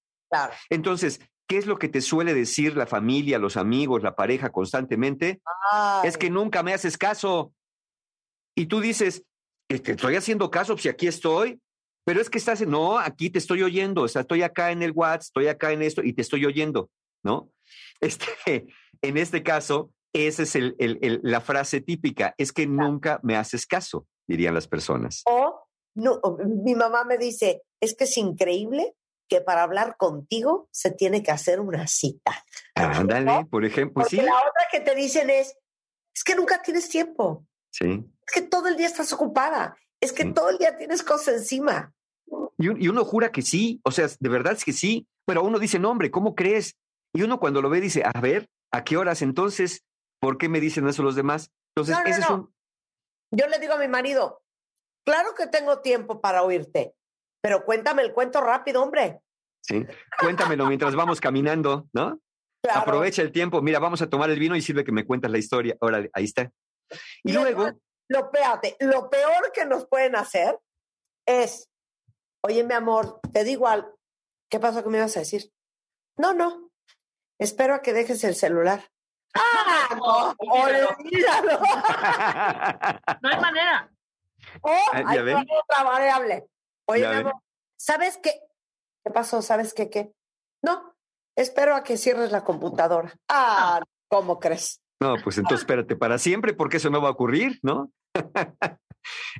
Entonces, 0.69 1.19
¿qué 1.47 1.57
es 1.57 1.65
lo 1.65 1.77
que 1.77 1.89
te 1.89 2.01
suele 2.01 2.33
decir 2.33 2.75
la 2.75 2.87
familia, 2.87 3.37
los 3.37 3.57
amigos, 3.57 4.01
la 4.01 4.15
pareja 4.15 4.49
constantemente? 4.49 5.41
Es 6.03 6.17
que 6.17 6.29
nunca 6.29 6.63
me 6.63 6.73
haces 6.73 6.97
caso. 6.97 7.53
Y 8.55 8.65
tú 8.65 8.79
dices, 8.79 9.23
te 9.79 9.91
estoy 9.91 10.15
haciendo 10.15 10.49
caso, 10.49 10.77
si 10.77 10.89
aquí 10.89 11.07
estoy, 11.07 11.61
pero 12.03 12.19
es 12.19 12.29
que 12.29 12.37
estás, 12.37 12.61
no, 12.61 12.97
aquí 12.97 13.29
te 13.29 13.39
estoy 13.39 13.61
oyendo, 13.63 14.03
o 14.03 14.07
sea, 14.07 14.21
estoy 14.21 14.41
acá 14.41 14.71
en 14.71 14.81
el 14.81 14.91
WhatsApp, 14.91 15.21
estoy 15.21 15.47
acá 15.47 15.71
en 15.71 15.81
esto 15.81 16.01
y 16.03 16.13
te 16.13 16.21
estoy 16.21 16.45
oyendo, 16.45 16.89
¿no? 17.23 17.51
Este, 18.01 18.67
en 19.01 19.17
este 19.17 19.43
caso, 19.43 19.91
esa 20.11 20.43
es 20.43 20.55
el, 20.55 20.75
el, 20.79 21.19
la 21.23 21.39
frase 21.39 21.79
típica, 21.79 22.33
es 22.37 22.51
que 22.51 22.65
nunca 22.65 23.19
me 23.23 23.37
haces 23.37 23.65
caso, 23.67 24.07
dirían 24.27 24.55
las 24.55 24.67
personas. 24.67 25.21
O, 25.25 25.67
no, 25.95 26.19
mi 26.63 26.73
mamá 26.73 27.05
me 27.05 27.17
dice, 27.17 27.61
es 27.79 27.95
que 27.95 28.05
es 28.05 28.17
increíble 28.17 28.95
que 29.29 29.39
para 29.39 29.63
hablar 29.63 29.95
contigo 29.97 30.67
se 30.71 30.91
tiene 30.91 31.23
que 31.23 31.31
hacer 31.31 31.59
una 31.59 31.87
cita. 31.87 32.43
Ándale, 32.75 33.45
por 33.51 33.63
ejemplo, 33.63 34.01
Porque 34.01 34.17
La 34.17 34.35
otra 34.35 34.67
que 34.71 34.81
te 34.81 34.95
dicen 34.95 35.29
es, 35.29 35.55
es 36.13 36.23
que 36.23 36.35
nunca 36.35 36.61
tienes 36.61 36.89
tiempo. 36.89 37.45
Sí 37.69 38.03
que 38.31 38.41
todo 38.41 38.67
el 38.67 38.77
día 38.77 38.87
estás 38.87 39.11
ocupada, 39.13 39.77
es 40.01 40.13
que 40.13 40.25
todo 40.25 40.49
el 40.49 40.57
día 40.57 40.77
tienes 40.77 41.03
cosas 41.03 41.35
encima. 41.35 41.93
Y, 42.57 42.87
uno 42.87 43.03
jura 43.05 43.31
que 43.31 43.41
sí, 43.41 43.81
o 43.83 43.91
sea, 43.91 44.07
de 44.19 44.29
verdad 44.29 44.53
es 44.53 44.63
que 44.63 44.73
sí, 44.73 45.07
pero 45.25 45.43
uno 45.43 45.59
dice, 45.59 45.79
no, 45.79 45.91
hombre, 45.91 46.11
¿cómo 46.11 46.35
crees? 46.35 46.77
Y 47.13 47.23
uno 47.23 47.39
cuando 47.39 47.61
lo 47.61 47.69
ve 47.69 47.81
dice, 47.81 48.03
a 48.05 48.19
ver, 48.21 48.49
¿a 48.71 48.83
qué 48.83 48.97
horas 48.97 49.21
entonces? 49.21 49.83
¿Por 50.19 50.37
qué 50.37 50.49
me 50.49 50.59
dicen 50.59 50.87
eso 50.87 51.03
los 51.03 51.15
demás? 51.15 51.51
Entonces, 51.75 51.97
ese 52.05 52.21
es 52.21 52.29
un... 52.29 52.53
Yo 53.31 53.47
le 53.47 53.59
digo 53.59 53.73
a 53.73 53.79
mi 53.79 53.87
marido, 53.87 54.43
claro 55.05 55.33
que 55.35 55.47
tengo 55.47 55.79
tiempo 55.79 56.21
para 56.21 56.43
oírte, 56.43 56.93
pero 57.41 57.65
cuéntame 57.65 58.01
el 58.03 58.13
cuento 58.13 58.41
rápido, 58.41 58.83
hombre. 58.83 59.21
Sí, 59.61 59.85
cuéntamelo 60.19 60.65
mientras 60.65 60.95
vamos 60.95 61.21
caminando, 61.21 61.87
¿no? 61.93 62.19
Aprovecha 62.69 63.21
el 63.21 63.31
tiempo, 63.31 63.61
mira, 63.61 63.79
vamos 63.79 64.01
a 64.01 64.09
tomar 64.09 64.29
el 64.29 64.39
vino 64.39 64.55
y 64.55 64.61
sirve 64.61 64.83
que 64.83 64.91
me 64.91 65.05
cuentas 65.05 65.31
la 65.31 65.37
historia. 65.37 65.75
Órale, 65.79 66.09
ahí 66.13 66.25
está. 66.25 66.51
Y, 67.23 67.33
luego, 67.33 67.71
lo, 68.11 68.29
lo 68.79 69.09
peor 69.09 69.51
que 69.53 69.65
nos 69.65 69.87
pueden 69.87 70.15
hacer 70.15 70.59
es, 71.25 71.69
oye, 72.43 72.63
mi 72.63 72.73
amor, 72.73 73.21
te 73.31 73.43
digo 73.43 73.67
algo. 73.67 73.97
¿Qué 74.49 74.59
pasó 74.59 74.83
que 74.83 74.89
me 74.89 74.97
ibas 74.97 75.15
a 75.15 75.21
decir? 75.21 75.51
No, 76.17 76.33
no. 76.33 76.69
Espero 77.39 77.73
a 77.73 77.81
que 77.81 77.93
dejes 77.93 78.23
el 78.25 78.35
celular. 78.35 78.83
¡Ah! 79.33 79.95
No, 79.95 80.35
olvídalo. 80.37 81.59
no 83.21 83.29
hay 83.29 83.39
manera. 83.39 83.89
Oh, 84.61 84.91
hay 84.93 85.17
otra 85.33 85.83
variable. 85.83 86.47
Oye, 86.87 87.07
mi 87.07 87.15
amor, 87.15 87.35
¿sabes 87.77 88.17
qué? 88.21 88.41
¿Qué 89.05 89.11
pasó? 89.11 89.41
¿Sabes 89.41 89.73
qué 89.73 89.89
qué? 89.89 90.11
No, 90.61 90.95
espero 91.37 91.75
a 91.75 91.83
que 91.83 91.97
cierres 91.97 92.31
la 92.31 92.43
computadora. 92.43 93.13
Ah, 93.29 93.81
¿cómo 94.09 94.39
crees? 94.39 94.81
No, 94.99 95.15
pues 95.23 95.37
entonces 95.37 95.61
espérate 95.61 95.95
para 95.95 96.17
siempre 96.17 96.53
porque 96.53 96.77
eso 96.77 96.89
no 96.89 97.01
va 97.01 97.07
a 97.07 97.13
ocurrir, 97.13 97.59
¿no? 97.63 97.91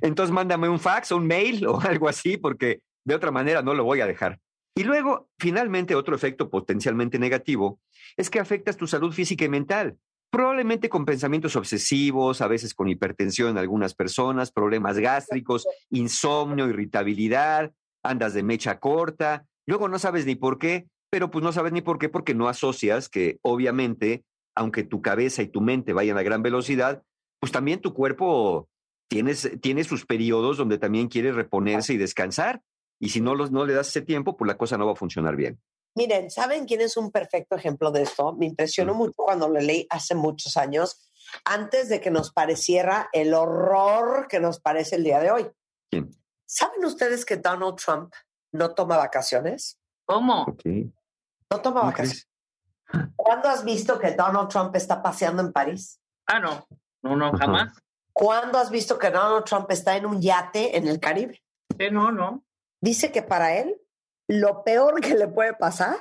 entonces 0.00 0.32
mándame 0.32 0.68
un 0.68 0.80
fax 0.80 1.12
o 1.12 1.16
un 1.16 1.26
mail 1.26 1.66
o 1.66 1.80
algo 1.80 2.08
así 2.08 2.36
porque 2.36 2.80
de 3.04 3.14
otra 3.14 3.30
manera 3.30 3.62
no 3.62 3.74
lo 3.74 3.84
voy 3.84 4.00
a 4.00 4.06
dejar. 4.06 4.38
Y 4.74 4.84
luego, 4.84 5.28
finalmente, 5.38 5.94
otro 5.94 6.16
efecto 6.16 6.48
potencialmente 6.48 7.18
negativo 7.18 7.78
es 8.16 8.30
que 8.30 8.40
afectas 8.40 8.76
tu 8.76 8.86
salud 8.86 9.12
física 9.12 9.44
y 9.44 9.48
mental. 9.48 9.98
Probablemente 10.30 10.88
con 10.88 11.04
pensamientos 11.04 11.56
obsesivos, 11.56 12.40
a 12.40 12.48
veces 12.48 12.72
con 12.72 12.88
hipertensión 12.88 13.50
en 13.50 13.58
algunas 13.58 13.94
personas, 13.94 14.50
problemas 14.50 14.98
gástricos, 14.98 15.66
insomnio, 15.90 16.68
irritabilidad, 16.68 17.72
andas 18.02 18.32
de 18.32 18.42
mecha 18.42 18.80
corta, 18.80 19.44
luego 19.66 19.88
no 19.88 19.98
sabes 19.98 20.24
ni 20.24 20.36
por 20.36 20.58
qué, 20.58 20.86
pero 21.10 21.30
pues 21.30 21.44
no 21.44 21.52
sabes 21.52 21.72
ni 21.72 21.82
por 21.82 21.98
qué 21.98 22.08
porque 22.08 22.34
no 22.34 22.48
asocias 22.48 23.10
que 23.10 23.38
obviamente 23.42 24.24
aunque 24.54 24.84
tu 24.84 25.02
cabeza 25.02 25.42
y 25.42 25.48
tu 25.48 25.60
mente 25.60 25.92
vayan 25.92 26.18
a 26.18 26.22
gran 26.22 26.42
velocidad, 26.42 27.02
pues 27.42 27.50
también 27.50 27.80
tu 27.80 27.92
cuerpo 27.92 28.68
tiene, 29.08 29.34
tiene 29.34 29.82
sus 29.82 30.06
periodos 30.06 30.58
donde 30.58 30.78
también 30.78 31.08
quiere 31.08 31.32
reponerse 31.32 31.92
y 31.92 31.96
descansar. 31.96 32.62
Y 33.00 33.08
si 33.08 33.20
no, 33.20 33.34
los, 33.34 33.50
no 33.50 33.66
le 33.66 33.74
das 33.74 33.88
ese 33.88 34.02
tiempo, 34.02 34.36
pues 34.36 34.46
la 34.46 34.56
cosa 34.56 34.78
no 34.78 34.86
va 34.86 34.92
a 34.92 34.96
funcionar 34.96 35.34
bien. 35.34 35.60
Miren, 35.96 36.30
¿saben 36.30 36.66
quién 36.66 36.80
es 36.82 36.96
un 36.96 37.10
perfecto 37.10 37.56
ejemplo 37.56 37.90
de 37.90 38.02
esto? 38.02 38.32
Me 38.34 38.46
impresionó 38.46 38.94
mucho 38.94 39.14
cuando 39.16 39.48
lo 39.48 39.58
leí 39.58 39.88
hace 39.90 40.14
muchos 40.14 40.56
años. 40.56 41.08
antes 41.44 41.88
de 41.88 42.00
que 42.00 42.12
nos 42.12 42.32
pareciera 42.32 43.08
el 43.12 43.34
horror 43.34 44.28
que 44.28 44.38
nos 44.38 44.60
parece 44.60 44.94
el 44.94 45.02
día 45.02 45.18
de 45.18 45.32
hoy. 45.32 45.50
¿Quién? 45.90 46.14
¿Saben 46.46 46.84
ustedes 46.84 47.24
que 47.24 47.38
Donald 47.38 47.74
Trump 47.74 48.14
no 48.52 48.72
toma 48.72 48.98
vacaciones? 48.98 49.80
¿Cómo? 50.04 50.46
No 51.50 51.60
toma 51.60 51.82
vacaciones. 51.82 52.28
¿Cuándo 53.16 53.48
has 53.48 53.64
visto 53.64 53.98
que 53.98 54.12
Donald 54.12 54.48
Trump 54.48 54.76
está 54.76 55.02
paseando 55.02 55.42
en 55.42 55.52
París? 55.52 56.00
Ah, 56.26 56.38
no. 56.38 56.68
No, 57.02 57.16
no, 57.16 57.32
jamás. 57.32 57.76
¿Cuándo 58.12 58.58
has 58.58 58.70
visto 58.70 58.98
que 58.98 59.10
Donald 59.10 59.44
Trump 59.44 59.70
está 59.70 59.96
en 59.96 60.06
un 60.06 60.20
yate 60.20 60.76
en 60.76 60.86
el 60.86 61.00
Caribe? 61.00 61.42
Sí, 61.78 61.90
no, 61.90 62.12
no. 62.12 62.44
Dice 62.80 63.10
que 63.10 63.22
para 63.22 63.56
él 63.56 63.80
lo 64.28 64.64
peor 64.64 65.00
que 65.00 65.14
le 65.14 65.28
puede 65.28 65.54
pasar 65.54 65.96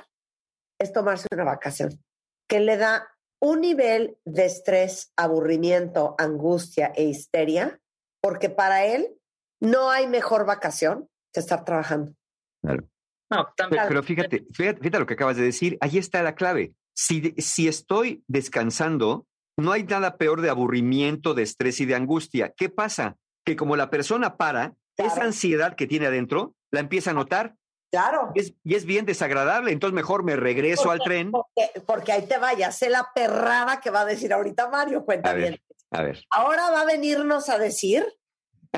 es 0.79 0.91
tomarse 0.91 1.27
una 1.31 1.43
vacación, 1.43 2.03
que 2.47 2.59
le 2.59 2.77
da 2.77 3.07
un 3.39 3.61
nivel 3.61 4.17
de 4.25 4.45
estrés, 4.45 5.11
aburrimiento, 5.15 6.15
angustia 6.17 6.91
e 6.95 7.03
histeria, 7.03 7.79
porque 8.21 8.49
para 8.49 8.85
él 8.85 9.17
no 9.59 9.89
hay 9.89 10.07
mejor 10.07 10.45
vacación 10.45 11.09
que 11.33 11.39
estar 11.39 11.63
trabajando. 11.63 12.13
Claro. 12.61 12.87
No, 13.31 13.47
Pero, 13.55 13.83
pero 13.87 14.03
fíjate, 14.03 14.45
fíjate, 14.51 14.79
fíjate 14.79 14.99
lo 14.99 15.05
que 15.05 15.13
acabas 15.13 15.37
de 15.37 15.43
decir. 15.43 15.77
Ahí 15.79 15.97
está 15.97 16.21
la 16.21 16.35
clave. 16.35 16.73
Si, 16.93 17.33
si 17.37 17.67
estoy 17.67 18.25
descansando, 18.27 19.25
no 19.61 19.71
hay 19.71 19.83
nada 19.83 20.17
peor 20.17 20.41
de 20.41 20.49
aburrimiento, 20.49 21.33
de 21.33 21.43
estrés 21.43 21.79
y 21.79 21.85
de 21.85 21.95
angustia. 21.95 22.53
¿Qué 22.55 22.69
pasa? 22.69 23.15
Que 23.45 23.55
como 23.55 23.75
la 23.75 23.89
persona 23.89 24.37
para, 24.37 24.75
esa 24.97 25.23
ansiedad 25.23 25.75
que 25.75 25.87
tiene 25.87 26.07
adentro 26.07 26.53
la 26.69 26.79
empieza 26.79 27.11
a 27.11 27.13
notar. 27.13 27.55
Claro. 27.91 28.31
Y 28.35 28.39
es, 28.39 28.53
y 28.63 28.75
es 28.75 28.85
bien 28.85 29.05
desagradable. 29.05 29.71
Entonces 29.71 29.93
mejor 29.95 30.23
me 30.23 30.35
regreso 30.35 30.91
al 30.91 30.99
tren. 30.99 31.31
Porque, 31.31 31.81
porque 31.85 32.11
ahí 32.11 32.25
te 32.25 32.37
vaya, 32.37 32.71
sé 32.71 32.89
la 32.89 33.09
perrada 33.13 33.81
que 33.81 33.89
va 33.89 34.01
a 34.01 34.05
decir 34.05 34.31
ahorita 34.31 34.69
Mario, 34.69 35.03
cuenta 35.03 35.31
A 35.31 35.33
bien. 35.33 35.51
ver, 35.51 35.61
a 35.91 36.03
ver. 36.03 36.23
Ahora 36.29 36.69
va 36.71 36.81
a 36.81 36.85
venirnos 36.85 37.49
a 37.49 37.57
decir 37.57 38.05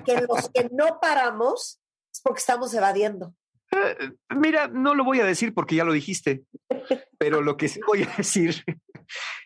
que 0.06 0.16
los 0.22 0.50
que 0.50 0.70
no 0.72 1.00
paramos 1.00 1.80
es 2.12 2.22
porque 2.22 2.40
estamos 2.40 2.74
evadiendo. 2.74 3.36
Eh, 3.72 4.12
Mira, 4.36 4.68
no 4.68 4.96
lo 4.96 5.04
voy 5.04 5.20
a 5.20 5.26
decir 5.26 5.54
porque 5.54 5.76
ya 5.76 5.84
lo 5.84 5.94
dijiste, 5.94 6.44
pero 7.18 7.42
lo 7.42 7.58
que 7.58 7.68
sí 7.68 7.80
voy 7.86 8.04
a 8.04 8.18
decir 8.18 8.64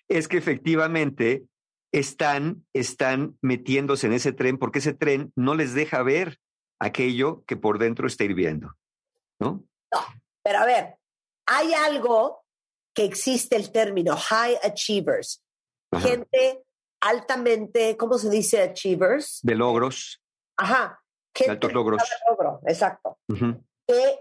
es 0.07 0.27
que 0.27 0.37
efectivamente 0.37 1.43
están, 1.91 2.65
están 2.73 3.37
metiéndose 3.41 4.07
en 4.07 4.13
ese 4.13 4.33
tren 4.33 4.57
porque 4.57 4.79
ese 4.79 4.93
tren 4.93 5.31
no 5.35 5.55
les 5.55 5.73
deja 5.73 6.03
ver 6.03 6.39
aquello 6.79 7.43
que 7.45 7.57
por 7.57 7.79
dentro 7.79 8.07
está 8.07 8.23
hirviendo, 8.23 8.73
¿no? 9.39 9.65
Pero 10.43 10.59
a 10.59 10.65
ver, 10.65 10.97
hay 11.45 11.73
algo 11.73 12.43
que 12.93 13.03
existe 13.03 13.55
el 13.55 13.71
término 13.71 14.15
high 14.15 14.57
achievers, 14.63 15.43
Ajá. 15.91 16.07
gente 16.07 16.63
altamente, 17.01 17.95
¿cómo 17.97 18.17
se 18.17 18.29
dice 18.29 18.61
achievers? 18.61 19.39
De 19.43 19.55
logros, 19.55 20.21
Ajá. 20.57 21.01
de 21.37 21.51
altos 21.51 21.73
logros. 21.73 22.01
logro, 22.29 22.59
exacto. 22.65 23.19
Que 23.87 24.19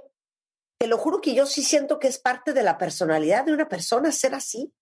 te 0.78 0.87
lo 0.89 0.99
juro 0.99 1.20
que 1.20 1.34
yo 1.34 1.47
sí 1.47 1.62
siento 1.62 1.99
que 1.99 2.09
es 2.09 2.18
parte 2.18 2.53
de 2.53 2.62
la 2.62 2.76
personalidad 2.76 3.45
de 3.45 3.55
una 3.55 3.68
persona 3.68 4.12
ser 4.12 4.34
así. 4.34 4.72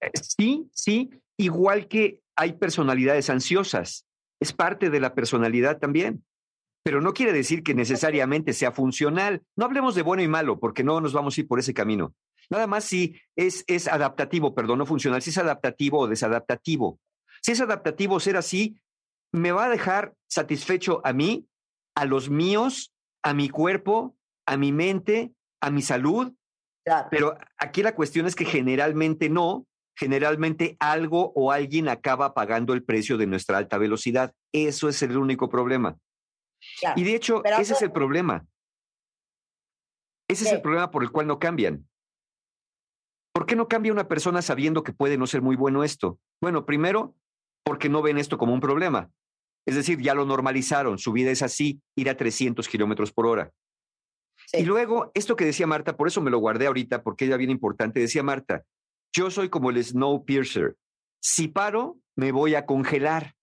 Eh, 0.00 0.10
Sí, 0.14 0.68
sí, 0.72 1.10
igual 1.36 1.88
que 1.88 2.20
hay 2.36 2.52
personalidades 2.52 3.30
ansiosas, 3.30 4.06
es 4.40 4.52
parte 4.52 4.90
de 4.90 5.00
la 5.00 5.14
personalidad 5.14 5.78
también, 5.78 6.24
pero 6.84 7.00
no 7.00 7.12
quiere 7.12 7.32
decir 7.32 7.62
que 7.62 7.74
necesariamente 7.74 8.52
sea 8.52 8.72
funcional. 8.72 9.42
No 9.56 9.64
hablemos 9.64 9.94
de 9.94 10.02
bueno 10.02 10.22
y 10.22 10.28
malo, 10.28 10.58
porque 10.60 10.84
no 10.84 11.00
nos 11.00 11.12
vamos 11.12 11.36
a 11.36 11.40
ir 11.40 11.48
por 11.48 11.58
ese 11.58 11.74
camino. 11.74 12.14
Nada 12.50 12.66
más 12.66 12.84
si 12.84 13.20
es, 13.36 13.64
es 13.66 13.88
adaptativo, 13.88 14.54
perdón, 14.54 14.78
no 14.78 14.86
funcional, 14.86 15.20
si 15.20 15.30
es 15.30 15.38
adaptativo 15.38 15.98
o 15.98 16.08
desadaptativo. 16.08 16.98
Si 17.42 17.52
es 17.52 17.60
adaptativo 17.60 18.20
ser 18.20 18.36
así, 18.36 18.80
me 19.32 19.52
va 19.52 19.66
a 19.66 19.68
dejar 19.68 20.14
satisfecho 20.28 21.00
a 21.04 21.12
mí, 21.12 21.46
a 21.94 22.04
los 22.04 22.30
míos, 22.30 22.94
a 23.22 23.34
mi 23.34 23.48
cuerpo, 23.48 24.16
a 24.46 24.56
mi 24.56 24.72
mente, 24.72 25.32
a 25.60 25.70
mi 25.70 25.82
salud. 25.82 26.32
Pero 27.10 27.36
aquí 27.58 27.82
la 27.82 27.94
cuestión 27.94 28.26
es 28.26 28.34
que 28.34 28.46
generalmente 28.46 29.28
no, 29.28 29.66
generalmente 29.98 30.76
algo 30.78 31.32
o 31.34 31.50
alguien 31.50 31.88
acaba 31.88 32.32
pagando 32.32 32.72
el 32.72 32.84
precio 32.84 33.18
de 33.18 33.26
nuestra 33.26 33.58
alta 33.58 33.78
velocidad. 33.78 34.32
Eso 34.52 34.88
es 34.88 35.02
el 35.02 35.16
único 35.16 35.48
problema. 35.48 35.98
Y 36.94 37.02
de 37.02 37.16
hecho, 37.16 37.44
ese 37.44 37.72
es 37.72 37.82
el 37.82 37.90
problema. 37.90 38.46
Ese 40.30 40.44
es 40.44 40.52
el 40.52 40.62
problema 40.62 40.90
por 40.90 41.02
el 41.02 41.10
cual 41.10 41.26
no 41.26 41.38
cambian. 41.38 41.88
¿Por 43.32 43.46
qué 43.46 43.56
no 43.56 43.66
cambia 43.66 43.92
una 43.92 44.08
persona 44.08 44.40
sabiendo 44.40 44.84
que 44.84 44.92
puede 44.92 45.18
no 45.18 45.26
ser 45.26 45.42
muy 45.42 45.56
bueno 45.56 45.82
esto? 45.82 46.20
Bueno, 46.40 46.64
primero, 46.64 47.16
porque 47.64 47.88
no 47.88 48.00
ven 48.00 48.18
esto 48.18 48.38
como 48.38 48.54
un 48.54 48.60
problema. 48.60 49.10
Es 49.66 49.74
decir, 49.74 50.00
ya 50.00 50.14
lo 50.14 50.24
normalizaron, 50.24 50.98
su 50.98 51.12
vida 51.12 51.30
es 51.30 51.42
así, 51.42 51.80
ir 51.96 52.08
a 52.08 52.16
300 52.16 52.68
kilómetros 52.68 53.12
por 53.12 53.26
hora. 53.26 53.52
Y 54.52 54.64
luego, 54.64 55.10
esto 55.14 55.34
que 55.34 55.44
decía 55.44 55.66
Marta, 55.66 55.96
por 55.96 56.06
eso 56.06 56.20
me 56.20 56.30
lo 56.30 56.38
guardé 56.38 56.66
ahorita, 56.66 57.02
porque 57.02 57.26
era 57.26 57.36
bien 57.36 57.50
importante, 57.50 58.00
decía 58.00 58.22
Marta, 58.22 58.64
yo 59.12 59.30
soy 59.30 59.48
como 59.48 59.70
el 59.70 59.82
Snowpiercer. 59.82 60.76
Si 61.20 61.48
paro, 61.48 61.98
me 62.16 62.32
voy 62.32 62.54
a 62.54 62.66
congelar. 62.66 63.34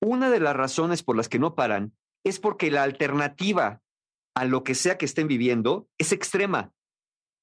Una 0.00 0.30
de 0.30 0.40
las 0.40 0.54
razones 0.54 1.02
por 1.02 1.16
las 1.16 1.28
que 1.28 1.38
no 1.38 1.54
paran 1.54 1.96
es 2.24 2.38
porque 2.38 2.70
la 2.70 2.82
alternativa 2.82 3.80
a 4.34 4.44
lo 4.44 4.62
que 4.62 4.74
sea 4.74 4.98
que 4.98 5.06
estén 5.06 5.28
viviendo 5.28 5.88
es 5.98 6.12
extrema. 6.12 6.72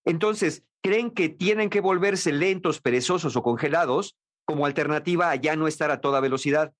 Entonces, 0.05 0.63
creen 0.81 1.11
que 1.11 1.29
tienen 1.29 1.69
que 1.69 1.81
volverse 1.81 2.31
lentos, 2.31 2.79
perezosos 2.79 3.35
o 3.35 3.43
congelados 3.43 4.17
como 4.45 4.65
alternativa 4.65 5.31
a 5.31 5.35
ya 5.35 5.55
no 5.55 5.67
estar 5.67 5.91
a 5.91 5.99
toda 5.99 6.19
velocidad. 6.19 6.73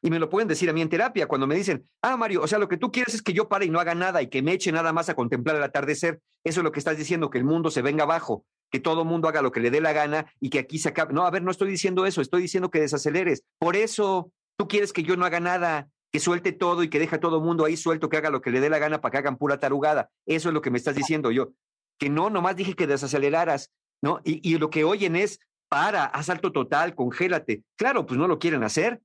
Y 0.00 0.10
me 0.10 0.18
lo 0.18 0.30
pueden 0.30 0.48
decir 0.48 0.70
a 0.70 0.72
mí 0.72 0.80
en 0.80 0.88
terapia 0.88 1.28
cuando 1.28 1.46
me 1.46 1.54
dicen, 1.54 1.86
ah, 2.00 2.16
Mario, 2.16 2.42
o 2.42 2.46
sea, 2.46 2.58
lo 2.58 2.68
que 2.68 2.78
tú 2.78 2.90
quieres 2.90 3.14
es 3.14 3.22
que 3.22 3.34
yo 3.34 3.48
pare 3.48 3.66
y 3.66 3.70
no 3.70 3.78
haga 3.78 3.94
nada 3.94 4.22
y 4.22 4.28
que 4.28 4.42
me 4.42 4.52
eche 4.52 4.72
nada 4.72 4.92
más 4.92 5.10
a 5.10 5.14
contemplar 5.14 5.56
el 5.56 5.62
atardecer. 5.62 6.20
Eso 6.42 6.60
es 6.60 6.64
lo 6.64 6.72
que 6.72 6.78
estás 6.78 6.96
diciendo, 6.96 7.30
que 7.30 7.38
el 7.38 7.44
mundo 7.44 7.70
se 7.70 7.82
venga 7.82 8.04
abajo, 8.04 8.46
que 8.72 8.80
todo 8.80 9.04
mundo 9.04 9.28
haga 9.28 9.42
lo 9.42 9.52
que 9.52 9.60
le 9.60 9.70
dé 9.70 9.82
la 9.82 9.92
gana 9.92 10.26
y 10.40 10.48
que 10.48 10.58
aquí 10.58 10.78
se 10.78 10.88
acabe. 10.88 11.12
No, 11.12 11.26
a 11.26 11.30
ver, 11.30 11.42
no 11.42 11.50
estoy 11.50 11.70
diciendo 11.70 12.06
eso, 12.06 12.22
estoy 12.22 12.40
diciendo 12.40 12.70
que 12.70 12.80
desaceleres. 12.80 13.44
Por 13.58 13.76
eso 13.76 14.32
tú 14.56 14.66
quieres 14.66 14.94
que 14.94 15.02
yo 15.02 15.14
no 15.14 15.26
haga 15.26 15.40
nada, 15.40 15.90
que 16.10 16.18
suelte 16.18 16.52
todo 16.52 16.82
y 16.82 16.88
que 16.88 16.98
deje 16.98 17.16
a 17.16 17.20
todo 17.20 17.42
mundo 17.42 17.66
ahí 17.66 17.76
suelto, 17.76 18.08
que 18.08 18.16
haga 18.16 18.30
lo 18.30 18.40
que 18.40 18.50
le 18.50 18.60
dé 18.60 18.70
la 18.70 18.78
gana 18.78 19.02
para 19.02 19.12
que 19.12 19.18
hagan 19.18 19.36
pura 19.36 19.60
tarugada. 19.60 20.10
Eso 20.24 20.48
es 20.48 20.54
lo 20.54 20.62
que 20.62 20.70
me 20.70 20.78
estás 20.78 20.94
diciendo 20.94 21.30
yo. 21.30 21.52
Que 21.98 22.08
no, 22.08 22.30
nomás 22.30 22.56
dije 22.56 22.74
que 22.74 22.86
desaceleraras, 22.86 23.70
¿no? 24.00 24.22
Y, 24.24 24.56
lo 24.56 24.70
que 24.70 24.84
oyen 24.84 25.16
es, 25.16 25.38
para, 25.68 26.06
haz 26.06 26.26
salto 26.26 26.50
total, 26.50 26.94
congélate. 26.94 27.62
Claro, 27.76 28.06
pues 28.06 28.18
no 28.18 28.26
lo 28.26 28.38
quieren 28.38 28.64
hacer. 28.64 29.02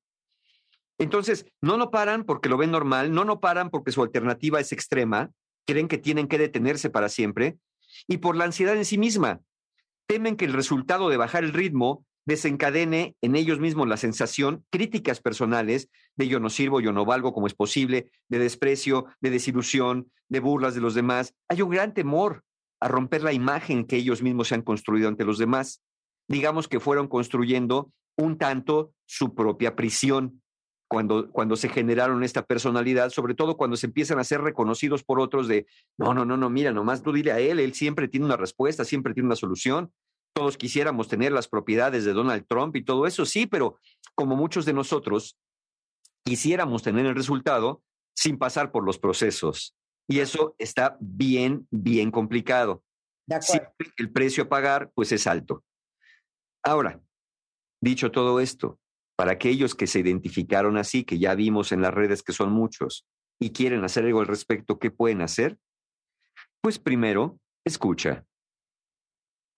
Entonces, 0.98 1.46
no 1.62 1.78
lo 1.78 1.92
paran 1.92 2.24
porque 2.24 2.48
lo 2.48 2.58
ven 2.58 2.72
normal, 2.72 3.14
no 3.14 3.26
lo 3.26 3.42
paran 3.42 3.70
porque 3.70 3.92
su 3.92 4.02
alternativa 4.02 4.62
es 4.62 4.72
extrema, 4.72 5.32
creen 5.66 5.90
que 5.90 5.98
tienen 5.98 6.28
que 6.28 6.38
detenerse 6.38 6.90
para 6.90 7.10
siempre, 7.10 7.58
y 8.08 8.18
por 8.18 8.36
la 8.36 8.46
ansiedad 8.46 8.76
en 8.76 8.86
sí 8.86 8.98
misma. 8.98 9.42
Temen 10.08 10.38
que 10.38 10.46
el 10.46 10.54
resultado 10.54 11.10
de 11.10 11.18
bajar 11.18 11.44
el 11.44 11.54
ritmo 11.54 12.06
desencadene 12.26 13.16
en 13.22 13.36
ellos 13.36 13.60
mismos 13.60 13.88
la 13.88 13.96
sensación, 13.96 14.66
críticas 14.70 15.22
personales 15.22 15.90
de 16.16 16.28
yo 16.28 16.40
no 16.40 16.50
sirvo, 16.50 16.82
yo 16.82 16.92
no 16.92 17.06
valgo 17.06 17.34
como 17.34 17.48
es 17.48 17.54
posible, 17.54 18.12
de 18.28 18.40
desprecio, 18.40 19.06
de 19.22 19.30
desilusión, 19.30 20.12
de 20.28 20.42
burlas 20.42 20.76
de 20.76 20.82
los 20.82 20.94
demás. 20.94 21.34
Hay 21.48 21.62
un 21.62 21.70
gran 21.70 21.94
temor 21.94 22.44
a 22.82 22.88
romper 22.88 23.24
la 23.24 23.34
imagen 23.34 23.86
que 23.86 23.96
ellos 23.96 24.22
mismos 24.22 24.50
se 24.50 24.56
han 24.56 24.62
construido 24.62 25.08
ante 25.08 25.24
los 25.24 25.38
demás. 25.38 25.82
Digamos 26.28 26.68
que 26.68 26.82
fueron 26.82 27.08
construyendo 27.08 27.92
un 28.18 28.38
tanto 28.38 28.92
su 29.06 29.34
propia 29.34 29.76
prisión 29.76 30.42
cuando, 30.88 31.30
cuando 31.32 31.56
se 31.56 31.70
generaron 31.70 32.24
esta 32.24 32.46
personalidad, 32.46 33.10
sobre 33.10 33.36
todo 33.36 33.58
cuando 33.58 33.76
se 33.76 33.88
empiezan 33.88 34.20
a 34.20 34.24
ser 34.24 34.42
reconocidos 34.42 35.04
por 35.04 35.20
otros 35.20 35.48
de, 35.48 35.68
no, 35.98 36.14
no, 36.14 36.26
no, 36.26 36.38
no, 36.38 36.50
mira, 36.50 36.72
nomás 36.72 37.04
tú 37.04 37.12
dile 37.12 37.32
a 37.32 37.40
él, 37.40 37.60
él 37.60 37.74
siempre 37.74 38.08
tiene 38.08 38.26
una 38.26 38.38
respuesta, 38.38 38.86
siempre 38.86 39.14
tiene 39.14 39.28
una 39.28 39.36
solución. 39.36 39.92
Todos 40.34 40.58
quisiéramos 40.58 41.08
tener 41.08 41.32
las 41.32 41.48
propiedades 41.48 42.06
de 42.06 42.14
Donald 42.14 42.46
Trump 42.48 42.76
y 42.76 42.84
todo 42.84 43.06
eso, 43.06 43.26
sí, 43.26 43.48
pero 43.48 43.78
como 44.16 44.36
muchos 44.36 44.66
de 44.66 44.74
nosotros 44.74 45.38
quisiéramos 46.24 46.84
tener 46.84 47.06
el 47.06 47.16
resultado 47.16 47.82
sin 48.16 48.38
pasar 48.38 48.72
por 48.72 48.84
los 48.84 48.98
procesos. 48.98 49.76
Y 50.08 50.20
eso 50.20 50.56
está 50.58 50.98
bien, 51.00 51.68
bien 51.70 52.12
complicado. 52.12 52.84
Siempre 53.42 53.92
el 53.98 54.12
precio 54.12 54.44
a 54.44 54.50
pagar, 54.50 54.92
pues 54.96 55.12
es 55.12 55.28
alto. 55.28 55.64
Ahora, 56.64 57.02
dicho 57.82 58.10
todo 58.10 58.40
esto, 58.40 58.80
para 59.18 59.32
aquellos 59.32 59.76
que 59.76 59.88
se 59.88 60.00
identificaron 60.00 60.78
así, 60.78 61.04
que 61.04 61.18
ya 61.18 61.34
vimos 61.36 61.72
en 61.72 61.82
las 61.82 61.94
redes 61.94 62.22
que 62.22 62.34
son 62.34 62.52
muchos, 62.52 63.06
y 63.40 63.52
quieren 63.52 63.84
hacer 63.84 64.06
algo 64.06 64.22
al 64.22 64.28
respecto, 64.28 64.80
¿qué 64.80 64.92
pueden 64.92 65.22
hacer? 65.22 65.58
Pues 66.62 66.78
primero, 66.78 67.40
escucha. 67.66 68.26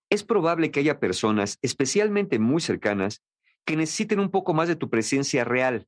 Es 0.10 0.24
probable 0.24 0.72
que 0.72 0.80
haya 0.80 0.99
personas, 0.99 1.60
especialmente 1.62 2.39
muy 2.39 2.62
cercanas, 2.62 3.22
que 3.66 3.76
necesiten 3.76 4.20
un 4.20 4.32
poco 4.32 4.53
más 4.53 4.70
de 4.70 4.78
tu 4.78 4.89
presencia 4.89 5.43
real. 5.43 5.88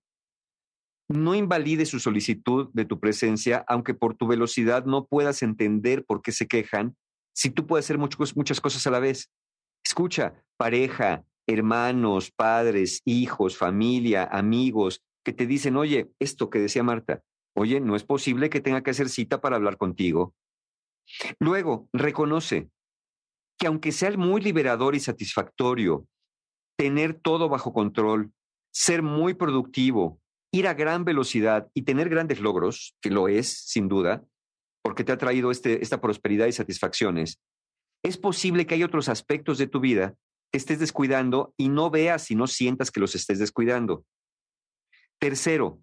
No 1.07 1.34
invalide 1.34 1.86
su 1.86 1.99
solicitud 1.99 2.69
de 2.74 2.86
tu 2.86 2.99
presencia, 2.99 3.63
aunque 3.67 3.93
por 3.93 4.15
tu 4.15 4.28
velocidad 4.28 4.86
no 4.86 5.05
puedas 5.05 5.41
entender 5.43 6.05
por 6.05 6.22
qué 6.22 6.34
se 6.34 6.47
quejan, 6.47 6.95
si 7.34 7.49
tú 7.49 7.65
puedes 7.65 7.86
hacer 7.86 7.97
muchas, 7.97 8.36
muchas 8.36 8.59
cosas 8.59 8.86
a 8.86 8.91
la 8.91 8.99
vez. 8.99 9.32
Escucha, 9.84 10.43
pareja, 10.57 11.24
hermanos, 11.47 12.31
padres, 12.31 13.01
hijos, 13.05 13.57
familia, 13.57 14.25
amigos, 14.25 15.01
que 15.23 15.33
te 15.33 15.45
dicen, 15.45 15.77
oye, 15.77 16.11
esto 16.19 16.49
que 16.49 16.59
decía 16.59 16.83
Marta, 16.83 17.21
oye, 17.55 17.79
no 17.79 17.95
es 17.95 18.03
posible 18.03 18.49
que 18.49 18.61
tenga 18.61 18.81
que 18.81 18.91
hacer 18.91 19.09
cita 19.09 19.41
para 19.41 19.55
hablar 19.55 19.77
contigo. 19.77 20.33
Luego, 21.39 21.87
reconoce 21.93 22.69
que 23.57 23.67
aunque 23.67 23.91
sea 23.91 24.11
muy 24.17 24.41
liberador 24.41 24.95
y 24.95 24.99
satisfactorio 24.99 26.07
tener 26.77 27.13
todo 27.13 27.49
bajo 27.49 27.73
control, 27.73 28.31
ser 28.73 29.03
muy 29.03 29.33
productivo, 29.33 30.19
ir 30.51 30.67
a 30.67 30.73
gran 30.73 31.05
velocidad 31.05 31.69
y 31.73 31.83
tener 31.83 32.09
grandes 32.09 32.39
logros, 32.39 32.95
que 33.01 33.11
lo 33.11 33.27
es, 33.27 33.65
sin 33.67 33.87
duda, 33.87 34.23
porque 34.83 35.03
te 35.03 35.11
ha 35.11 35.17
traído 35.17 35.51
este, 35.51 35.83
esta 35.83 36.01
prosperidad 36.01 36.47
y 36.47 36.51
satisfacciones, 36.53 37.39
es 38.03 38.17
posible 38.17 38.65
que 38.65 38.73
hay 38.73 38.83
otros 38.83 39.09
aspectos 39.09 39.57
de 39.59 39.67
tu 39.67 39.79
vida 39.79 40.15
estés 40.52 40.80
descuidando 40.80 41.54
y 41.58 41.70
no 41.70 41.89
veas 41.89 42.32
y 42.32 42.36
no 42.36 42.47
sientas 42.47 42.91
que 42.91 42.99
los 42.99 43.16
estés 43.16 43.39
descuidando. 43.39 44.06
Tercero, 45.20 45.82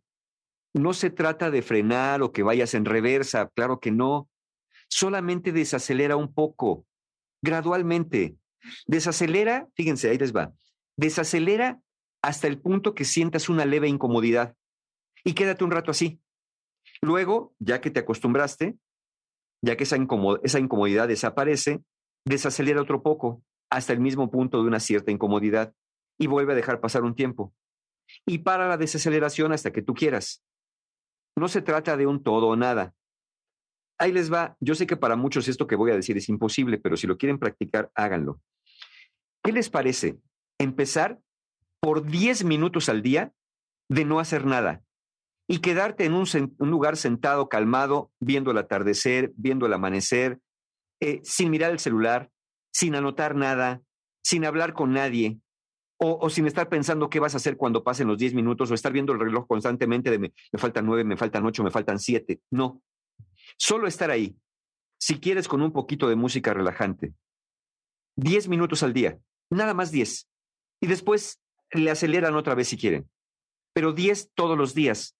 no 0.75 0.93
se 0.93 1.11
trata 1.11 1.51
de 1.51 1.63
frenar 1.63 2.23
o 2.23 2.33
que 2.33 2.43
vayas 2.43 2.75
en 2.75 2.85
reversa, 2.85 3.51
claro 3.55 3.81
que 3.81 3.91
no. 3.91 4.29
Solamente 4.89 5.53
desacelera 5.53 6.17
un 6.17 6.33
poco, 6.33 6.87
gradualmente. 7.43 8.37
Desacelera, 8.87 9.69
fíjense, 9.75 10.11
ahí 10.11 10.19
les 10.19 10.35
va. 10.35 10.53
Desacelera 10.97 11.81
hasta 12.23 12.47
el 12.49 12.61
punto 12.61 12.95
que 12.95 13.05
sientas 13.05 13.49
una 13.49 13.65
leve 13.65 13.89
incomodidad 13.89 14.55
y 15.25 15.35
quédate 15.35 15.65
un 15.65 15.71
rato 15.71 15.91
así. 15.91 16.21
Luego, 17.01 17.55
ya 17.59 17.81
que 17.81 17.91
te 17.91 18.01
acostumbraste, 18.01 18.77
ya 19.63 19.77
que 19.77 19.85
esa, 19.85 19.97
esa 20.43 20.59
incomodidad 20.59 21.09
desaparece, 21.09 21.81
desacelera 22.25 22.83
otro 22.83 23.03
poco 23.03 23.43
hasta 23.71 23.93
el 23.93 24.01
mismo 24.01 24.31
punto 24.31 24.63
de 24.63 24.69
una 24.69 24.81
cierta 24.81 25.11
incomodidad 25.11 25.75
y 26.19 26.27
vuelve 26.27 26.53
a 26.53 26.57
dejar 26.57 26.81
pasar 26.81 27.05
un 27.05 27.15
tiempo 27.15 27.55
y 28.27 28.39
para 28.39 28.69
la 28.69 28.77
desaceleración 28.77 29.53
hasta 29.53 29.73
que 29.73 29.83
tú 29.83 29.95
quieras. 29.95 30.43
No 31.37 31.49
se 31.49 31.63
trata 31.63 31.97
de 31.97 32.07
un 32.07 32.23
todo 32.23 32.49
o 32.49 32.57
nada. 32.57 32.95
Ahí 33.99 34.13
les 34.13 34.33
va. 34.33 34.57
Yo 34.61 34.75
sé 34.75 34.87
que 34.87 34.97
para 34.97 35.17
muchos 35.17 35.49
esto 35.49 35.67
que 35.67 35.77
voy 35.77 35.91
a 35.91 35.97
decir 35.97 36.17
es 36.17 36.29
imposible, 36.29 36.79
pero 36.79 36.97
si 36.97 37.07
lo 37.07 37.17
quieren 37.17 37.39
practicar, 37.39 37.91
háganlo. 37.95 38.41
¿Qué 39.43 39.53
les 39.53 39.71
parece 39.71 40.19
empezar 40.59 41.21
por 41.81 42.05
10 42.05 42.45
minutos 42.45 42.89
al 42.89 43.03
día 43.03 43.33
de 43.89 44.05
no 44.05 44.21
hacer 44.21 44.47
nada 44.47 44.83
y 45.49 45.61
quedarte 45.61 46.05
en 46.05 46.15
un, 46.15 46.27
lugar 46.59 46.97
sentado, 46.97 47.49
calmado, 47.49 48.13
viendo 48.21 48.51
el 48.51 48.59
atardecer, 48.59 49.33
viendo 49.37 49.67
el 49.67 49.73
amanecer, 49.73 50.41
eh, 51.01 51.21
sin 51.25 51.51
mirar 51.51 51.71
el 51.71 51.79
celular, 51.79 52.31
sin 52.73 52.95
anotar 52.95 53.35
nada, 53.35 53.83
sin 54.23 54.45
hablar 54.45 54.73
con 54.73 54.93
nadie, 54.93 55.39
o, 56.01 56.31
sin 56.31 56.47
estar 56.47 56.69
pensando 56.69 57.11
qué 57.11 57.19
vas 57.19 57.35
a 57.35 57.39
hacer 57.39 57.57
cuando 57.57 57.83
pasen 57.83 58.07
los 58.07 58.19
10 58.19 58.35
minutos 58.35 58.71
o 58.71 58.75
estar 58.75 58.93
viendo 58.93 59.13
el 59.13 59.19
reloj 59.19 59.49
constantemente 59.49 60.11
de 60.11 60.19
me, 60.21 60.33
me 60.53 60.59
faltan 60.59 60.87
9, 60.87 61.03
me 61.03 61.17
faltan 61.17 61.45
8, 61.45 61.65
me 61.65 61.71
faltan 61.73 61.99
7. 61.99 62.41
No. 62.51 62.81
Solo 63.57 63.89
estar 63.89 64.11
ahí. 64.11 64.37
Si 65.01 65.19
quieres 65.19 65.49
con 65.49 65.61
un 65.61 65.73
poquito 65.73 66.09
de 66.09 66.15
música 66.15 66.55
relajante. 66.55 67.15
10 68.17 68.49
minutos 68.49 68.85
al 68.85 68.93
día. 68.93 69.19
Nada 69.51 69.75
más 69.75 69.91
10. 69.91 70.29
Y 70.81 70.87
después 70.87 71.41
le 71.73 71.91
aceleran 71.91 72.37
otra 72.37 72.55
vez 72.55 72.69
si 72.69 72.77
quieren. 72.77 73.11
Pero 73.73 73.93
10 73.93 74.31
todos 74.35 74.57
los 74.57 74.75
días 74.75 75.17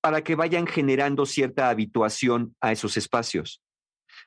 para 0.00 0.22
que 0.22 0.34
vayan 0.34 0.66
generando 0.66 1.26
cierta 1.26 1.68
habituación 1.68 2.56
a 2.60 2.72
esos 2.72 2.96
espacios. 2.96 3.62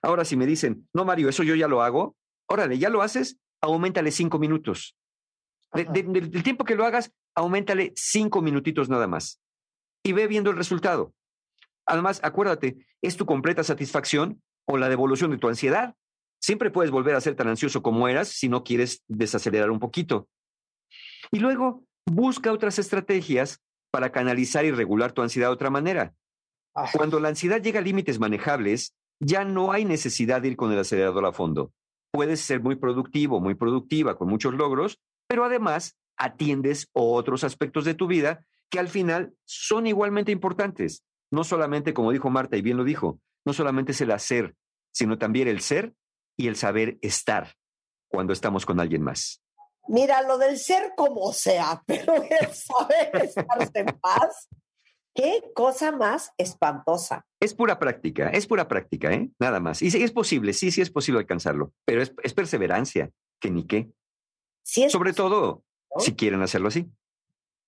Ahora, 0.02 0.26
si 0.26 0.36
me 0.36 0.46
dicen, 0.46 0.88
no, 0.94 1.06
Mario, 1.06 1.30
eso 1.30 1.44
yo 1.44 1.56
ya 1.56 1.68
lo 1.68 1.82
hago, 1.82 2.16
órale, 2.50 2.78
ya 2.78 2.90
lo 2.90 3.02
haces, 3.02 3.38
aumentale 3.62 4.12
5 4.12 4.40
minutos 4.40 4.96
del 5.74 6.44
tiempo 6.44 6.66
que 6.66 6.76
lo 6.76 6.86
hagas, 6.86 7.12
aumentale 7.36 7.94
cinco 7.96 8.42
minutitos 8.42 8.90
nada 8.90 9.08
más 9.08 9.40
y 10.04 10.14
ve 10.14 10.28
viendo 10.28 10.50
el 10.50 10.58
resultado. 10.58 11.14
Además, 11.86 12.20
acuérdate, 12.24 12.86
es 13.02 13.18
tu 13.18 13.26
completa 13.26 13.64
satisfacción 13.64 14.42
o 14.66 14.78
la 14.78 14.90
devolución 14.90 15.32
de 15.32 15.38
tu 15.38 15.48
ansiedad. 15.48 15.96
Siempre 16.42 16.72
puedes 16.72 16.92
volver 16.92 17.16
a 17.16 17.22
ser 17.22 17.36
tan 17.36 17.48
ansioso 17.48 17.82
como 17.82 18.08
eras 18.08 18.30
si 18.30 18.48
no 18.48 18.64
quieres 18.64 19.04
desacelerar 19.08 19.72
un 19.72 19.80
poquito. 19.80 20.28
Y 21.32 21.40
luego, 21.40 21.84
busca 22.06 22.52
otras 22.52 22.80
estrategias 22.80 23.60
para 23.92 24.12
canalizar 24.12 24.66
y 24.66 24.72
regular 24.72 25.12
tu 25.12 25.22
ansiedad 25.22 25.50
de 25.50 25.54
otra 25.54 25.70
manera. 25.70 26.14
Cuando 26.94 27.20
la 27.20 27.30
ansiedad 27.30 27.62
llega 27.62 27.80
a 27.80 27.84
límites 27.84 28.20
manejables, 28.20 28.94
ya 29.20 29.44
no 29.44 29.72
hay 29.72 29.84
necesidad 29.84 30.42
de 30.42 30.50
ir 30.50 30.56
con 30.56 30.72
el 30.72 30.80
acelerador 30.80 31.26
a 31.26 31.34
fondo. 31.34 31.74
Puedes 32.12 32.42
ser 32.42 32.62
muy 32.62 32.76
productivo, 32.76 33.40
muy 33.40 33.56
productiva, 33.56 34.18
con 34.18 34.30
muchos 34.30 34.54
logros, 34.54 35.00
pero 35.28 35.46
además 35.46 35.98
atiendes 36.18 36.90
otros 36.94 37.44
aspectos 37.44 37.86
de 37.86 37.94
tu 37.94 38.08
vida 38.08 38.46
que 38.70 38.80
al 38.80 38.88
final 38.88 39.34
son 39.46 39.88
igualmente 39.88 40.32
importantes. 40.32 41.04
No 41.32 41.44
solamente, 41.44 41.94
como 41.94 42.12
dijo 42.12 42.30
Marta 42.30 42.58
y 42.58 42.62
bien 42.62 42.78
lo 42.78 42.84
dijo, 42.84 43.20
no 43.46 43.54
solamente 43.54 43.92
es 43.92 44.02
el 44.02 44.12
hacer, 44.12 44.56
sino 44.92 45.18
también 45.18 45.48
el 45.48 45.62
ser 45.62 45.94
y 46.38 46.48
el 46.48 46.56
saber 46.56 46.98
estar 47.02 47.56
cuando 48.08 48.34
estamos 48.34 48.66
con 48.66 48.80
alguien 48.80 49.04
más. 49.04 49.42
Mira, 49.88 50.22
lo 50.22 50.38
del 50.38 50.58
ser 50.58 50.94
como 50.96 51.34
sea, 51.34 51.82
pero 51.88 52.14
el 52.16 52.54
saber 52.54 53.12
estarse 53.24 53.80
en 53.80 54.00
paz, 54.00 54.48
qué 55.14 55.52
cosa 55.54 55.92
más 55.92 56.34
espantosa. 56.38 57.26
Es 57.40 57.54
pura 57.54 57.80
práctica, 57.80 58.30
es 58.30 58.48
pura 58.48 58.68
práctica, 58.68 59.12
¿eh? 59.14 59.30
Nada 59.40 59.60
más. 59.60 59.82
Y 59.82 59.92
sí 59.92 60.04
es 60.04 60.12
posible, 60.12 60.54
sí, 60.54 60.72
sí 60.72 60.82
es 60.82 60.90
posible 60.90 61.20
alcanzarlo, 61.20 61.74
pero 61.86 62.02
es, 62.02 62.14
es 62.24 62.34
perseverancia, 62.34 63.12
que 63.40 63.52
ni 63.52 63.66
qué. 63.66 63.90
Sobre 64.64 65.14
todo 65.14 65.64
si 65.98 66.16
quieren 66.16 66.42
hacerlo 66.42 66.68
así. 66.68 66.88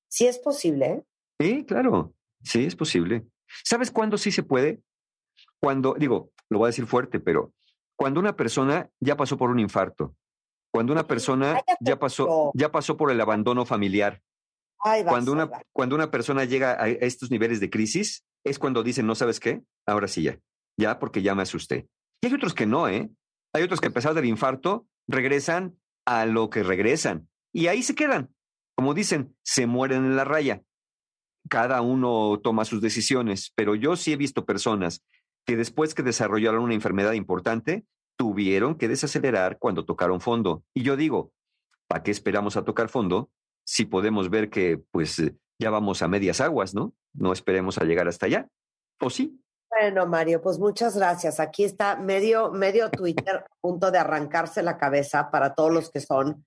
Sí 0.07 0.27
es 0.27 0.37
posible. 0.37 0.85
¿eh? 0.85 1.03
Sí, 1.39 1.65
claro, 1.65 2.13
sí 2.43 2.65
es 2.65 2.75
posible. 2.75 3.25
¿Sabes 3.63 3.91
cuándo 3.91 4.17
sí 4.17 4.31
se 4.31 4.43
puede? 4.43 4.81
Cuando, 5.59 5.95
digo, 5.97 6.31
lo 6.49 6.59
voy 6.59 6.67
a 6.67 6.69
decir 6.69 6.85
fuerte, 6.85 7.19
pero 7.19 7.53
cuando 7.95 8.19
una 8.19 8.35
persona 8.35 8.89
ya 8.99 9.15
pasó 9.15 9.37
por 9.37 9.49
un 9.49 9.59
infarto, 9.59 10.15
cuando 10.71 10.93
una 10.93 11.07
persona 11.07 11.61
ya 11.79 11.99
pasó, 11.99 12.51
ya 12.53 12.71
pasó 12.71 12.97
por 12.97 13.11
el 13.11 13.19
abandono 13.19 13.65
familiar, 13.65 14.21
cuando, 15.05 15.31
una, 15.31 15.49
cuando 15.71 15.95
una 15.95 16.09
persona 16.09 16.45
llega 16.45 16.81
a 16.81 16.87
estos 16.87 17.29
niveles 17.29 17.59
de 17.59 17.69
crisis, 17.69 18.25
es 18.43 18.57
cuando 18.59 18.83
dicen, 18.83 19.05
no 19.05 19.15
sabes 19.15 19.39
qué, 19.39 19.61
ahora 19.85 20.07
sí 20.07 20.23
ya, 20.23 20.39
ya 20.77 20.99
porque 20.99 21.21
ya 21.21 21.35
me 21.35 21.43
asusté. 21.43 21.87
Y 22.21 22.27
hay 22.27 22.33
otros 22.33 22.53
que 22.53 22.65
no, 22.65 22.87
¿eh? 22.87 23.09
Hay 23.53 23.63
otros 23.63 23.81
que 23.81 23.87
a 23.87 23.91
pesar 23.91 24.13
del 24.13 24.25
infarto 24.25 24.87
regresan 25.07 25.77
a 26.05 26.25
lo 26.25 26.49
que 26.49 26.63
regresan. 26.63 27.27
Y 27.53 27.67
ahí 27.67 27.83
se 27.83 27.95
quedan. 27.95 28.33
Como 28.75 28.93
dicen, 28.93 29.35
se 29.43 29.67
mueren 29.67 30.05
en 30.05 30.15
la 30.15 30.23
raya. 30.23 30.63
Cada 31.49 31.81
uno 31.81 32.39
toma 32.41 32.65
sus 32.65 32.81
decisiones, 32.81 33.51
pero 33.55 33.75
yo 33.75 33.95
sí 33.95 34.13
he 34.13 34.17
visto 34.17 34.45
personas 34.45 35.03
que 35.45 35.55
después 35.55 35.93
que 35.93 36.03
desarrollaron 36.03 36.63
una 36.63 36.73
enfermedad 36.73 37.13
importante, 37.13 37.85
tuvieron 38.17 38.75
que 38.75 38.87
desacelerar 38.87 39.57
cuando 39.57 39.85
tocaron 39.85 40.21
fondo. 40.21 40.63
Y 40.73 40.83
yo 40.83 40.95
digo, 40.95 41.33
¿para 41.87 42.03
qué 42.03 42.11
esperamos 42.11 42.57
a 42.57 42.63
tocar 42.63 42.89
fondo 42.89 43.31
si 43.63 43.85
podemos 43.85 44.29
ver 44.29 44.49
que 44.49 44.81
pues 44.91 45.21
ya 45.59 45.69
vamos 45.69 46.01
a 46.01 46.07
medias 46.07 46.41
aguas, 46.41 46.73
¿no? 46.73 46.93
No 47.13 47.33
esperemos 47.33 47.77
a 47.77 47.83
llegar 47.83 48.07
hasta 48.07 48.25
allá. 48.25 48.47
¿O 48.99 49.09
sí? 49.09 49.41
Bueno, 49.69 50.05
Mario, 50.05 50.41
pues 50.41 50.59
muchas 50.59 50.97
gracias. 50.97 51.39
Aquí 51.39 51.63
está 51.63 51.95
medio, 51.95 52.51
medio 52.51 52.89
Twitter 52.91 53.37
a 53.37 53.45
punto 53.61 53.89
de 53.89 53.99
arrancarse 53.99 54.61
la 54.61 54.77
cabeza 54.77 55.31
para 55.31 55.53
todos 55.53 55.71
los 55.71 55.89
que 55.89 56.01
son, 56.01 56.45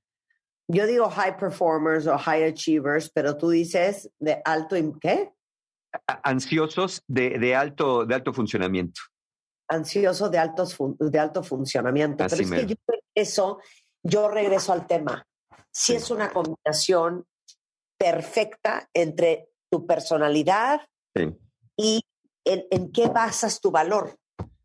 yo 0.68 0.86
digo 0.86 1.08
high 1.08 1.36
performers 1.36 2.06
o 2.06 2.18
high 2.18 2.44
achievers, 2.44 3.10
pero 3.10 3.36
tú 3.36 3.50
dices 3.50 4.10
de 4.18 4.42
alto, 4.44 4.76
¿qué? 5.00 5.32
Ansiosos 6.22 7.02
de, 7.06 7.38
de 7.38 7.54
alto, 7.54 8.04
de 8.04 8.14
alto 8.14 8.32
funcionamiento. 8.32 9.00
Ansioso 9.68 10.28
de, 10.28 10.38
altos 10.38 10.76
de 10.98 11.18
alto 11.18 11.42
funcionamiento. 11.42 12.26
pero 12.28 12.42
es 12.42 12.50
que 12.50 12.66
yo 12.66 12.76
eso, 13.14 13.60
yo 14.02 14.28
regreso 14.28 14.72
al 14.72 14.86
tema. 14.86 15.26
Si 15.74 15.94
es 15.94 16.10
una 16.10 16.30
combinación 16.30 17.26
perfecta 17.98 18.88
entre 18.94 19.50
tu 19.70 19.86
personalidad 19.86 20.86
y 21.76 22.00
en, 22.44 22.92
qué 22.92 23.08
basas 23.08 23.60
tu 23.60 23.70
valor. 23.70 24.16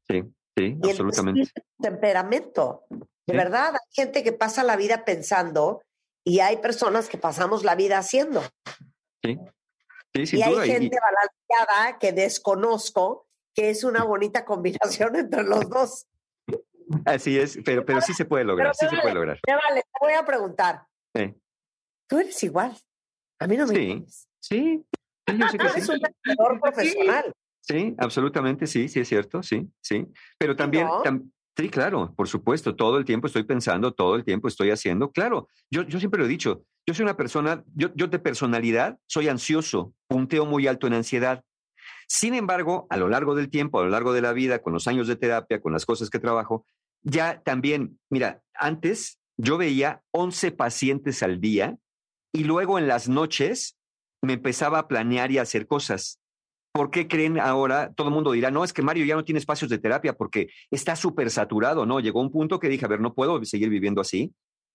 Sí, 0.07 0.23
sí, 0.57 0.77
y 0.81 0.89
absolutamente. 0.89 1.41
El 1.41 1.63
temperamento. 1.81 2.85
De 2.89 3.37
verdad, 3.37 3.73
hay 3.73 3.93
gente 3.93 4.23
que 4.23 4.33
pasa 4.33 4.63
la 4.63 4.75
vida 4.75 5.05
pensando 5.05 5.81
y 6.23 6.39
hay 6.39 6.57
personas 6.57 7.09
que 7.09 7.17
pasamos 7.17 7.63
la 7.63 7.75
vida 7.75 7.97
haciendo. 7.97 8.41
Sí, 9.23 9.37
sí 10.13 10.27
sin 10.27 10.39
y 10.39 10.43
hay 10.43 10.69
gente 10.69 10.97
balanceada 10.99 11.99
que 11.99 12.11
desconozco 12.11 13.27
que 13.53 13.69
es 13.69 13.83
una 13.83 14.03
bonita 14.03 14.45
combinación 14.45 15.15
entre 15.15 15.43
los 15.43 15.69
dos. 15.69 16.07
Así 17.05 17.37
es, 17.37 17.59
pero, 17.63 17.85
pero 17.85 18.01
sí 18.01 18.13
se 18.13 18.25
puede 18.25 18.43
lograr, 18.43 18.73
sí 18.75 18.87
se 18.89 18.97
puede 18.97 19.13
lograr. 19.13 19.39
vale, 19.45 19.81
te 19.81 19.99
voy 20.05 20.13
a 20.13 20.25
preguntar. 20.25 20.88
Tú 22.07 22.19
eres 22.19 22.43
igual. 22.43 22.75
A 23.39 23.47
mí 23.47 23.55
no 23.55 23.67
me 23.67 23.75
Sí, 23.75 24.05
sí. 24.39 24.85
yo 25.27 25.47
sé 25.47 25.57
que 25.57 25.67
eres 25.67 25.89
un 25.89 25.99
profesional. 26.61 27.33
Sí, 27.61 27.93
absolutamente, 27.97 28.65
sí, 28.65 28.87
sí 28.87 28.99
es 28.99 29.07
cierto, 29.07 29.43
sí, 29.43 29.69
sí. 29.81 30.07
Pero 30.37 30.55
también, 30.55 30.87
Sí, 31.59 31.69
claro, 31.69 32.13
por 32.15 32.29
supuesto, 32.29 32.73
todo 32.73 32.97
el 32.97 33.03
tiempo 33.03 33.27
estoy 33.27 33.43
pensando, 33.43 33.91
todo 33.91 34.15
el 34.15 34.23
tiempo 34.23 34.47
estoy 34.47 34.71
haciendo. 34.71 35.11
Claro, 35.11 35.49
yo, 35.69 35.81
yo 35.81 35.99
siempre 35.99 36.17
lo 36.17 36.25
he 36.25 36.29
dicho, 36.29 36.63
yo 36.87 36.93
soy 36.93 37.03
una 37.03 37.17
persona, 37.17 37.65
yo, 37.75 37.89
yo 37.95 38.07
de 38.07 38.17
personalidad 38.17 38.97
soy 39.07 39.27
ansioso, 39.27 39.93
punteo 40.07 40.45
muy 40.45 40.67
alto 40.67 40.87
en 40.87 40.93
ansiedad. 40.93 41.43
Sin 42.07 42.33
embargo, 42.33 42.87
a 42.89 42.95
lo 42.95 43.09
largo 43.09 43.35
del 43.35 43.49
tiempo, 43.49 43.81
a 43.81 43.83
lo 43.83 43.89
largo 43.89 44.13
de 44.13 44.21
la 44.21 44.31
vida, 44.31 44.59
con 44.61 44.71
los 44.71 44.87
años 44.87 45.07
de 45.09 45.17
terapia, 45.17 45.59
con 45.59 45.73
las 45.73 45.85
cosas 45.85 46.09
que 46.09 46.19
trabajo, 46.19 46.65
ya 47.01 47.41
también, 47.41 47.99
mira, 48.09 48.41
antes 48.53 49.18
yo 49.41 49.57
veía 49.57 50.03
11 50.11 50.51
pacientes 50.51 51.23
al 51.23 51.39
día 51.39 51.77
y 52.33 52.43
luego 52.43 52.77
en 52.77 52.87
las 52.87 53.07
noches 53.07 53.77
me 54.21 54.33
empezaba 54.33 54.79
a 54.79 54.87
planear 54.89 55.31
y 55.31 55.37
a 55.37 55.43
hacer 55.43 55.65
cosas. 55.65 56.19
¿Por 56.73 56.91
qué 56.91 57.07
creen 57.07 57.39
ahora? 57.39 57.93
Todo 57.93 58.09
el 58.09 58.13
mundo 58.13 58.33
dirá, 58.33 58.51
no, 58.51 58.65
es 58.65 58.73
que 58.73 58.81
Mario 58.81 59.05
ya 59.05 59.15
no 59.15 59.23
tiene 59.23 59.39
espacios 59.39 59.69
de 59.69 59.77
terapia 59.79 60.13
porque 60.13 60.49
está 60.69 60.97
súper 60.97 61.31
saturado, 61.31 61.85
¿no? 61.85 62.01
Llegó 62.01 62.19
un 62.19 62.31
punto 62.31 62.59
que 62.59 62.67
dije, 62.67 62.83
a 62.83 62.89
ver, 62.89 62.99
no 62.99 63.13
puedo 63.13 63.43
seguir 63.45 63.69
viviendo 63.69 64.01
así. 64.01 64.33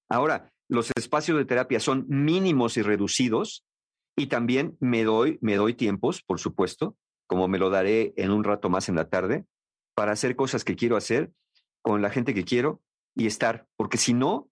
Ahora, 0.09 0.51
los 0.69 0.91
espacios 0.97 1.37
de 1.37 1.45
terapia 1.45 1.79
son 1.79 2.07
mínimos 2.09 2.79
y 2.79 2.83
reducidos 2.83 3.67
y 4.17 4.29
también 4.29 4.79
me 4.81 5.05
doy, 5.05 5.39
me 5.43 5.57
doy 5.57 5.75
tiempos, 5.75 6.23
por 6.23 6.41
supuesto, 6.41 6.97
como 7.27 7.49
me 7.49 7.59
lo 7.59 7.69
daré 7.69 8.15
en 8.17 8.31
un 8.31 8.45
rato 8.45 8.71
más 8.71 8.89
en 8.89 8.95
la 8.95 9.11
tarde, 9.11 9.45
para 9.95 10.13
hacer 10.13 10.37
cosas 10.37 10.65
que 10.65 10.75
quiero 10.75 10.97
hacer 10.97 11.33
con 11.83 12.01
la 12.01 12.09
gente 12.09 12.33
que 12.33 12.45
quiero 12.45 12.81
y 13.15 13.27
estar, 13.27 13.67
porque 13.77 13.99
si 13.99 14.15
no, 14.15 14.49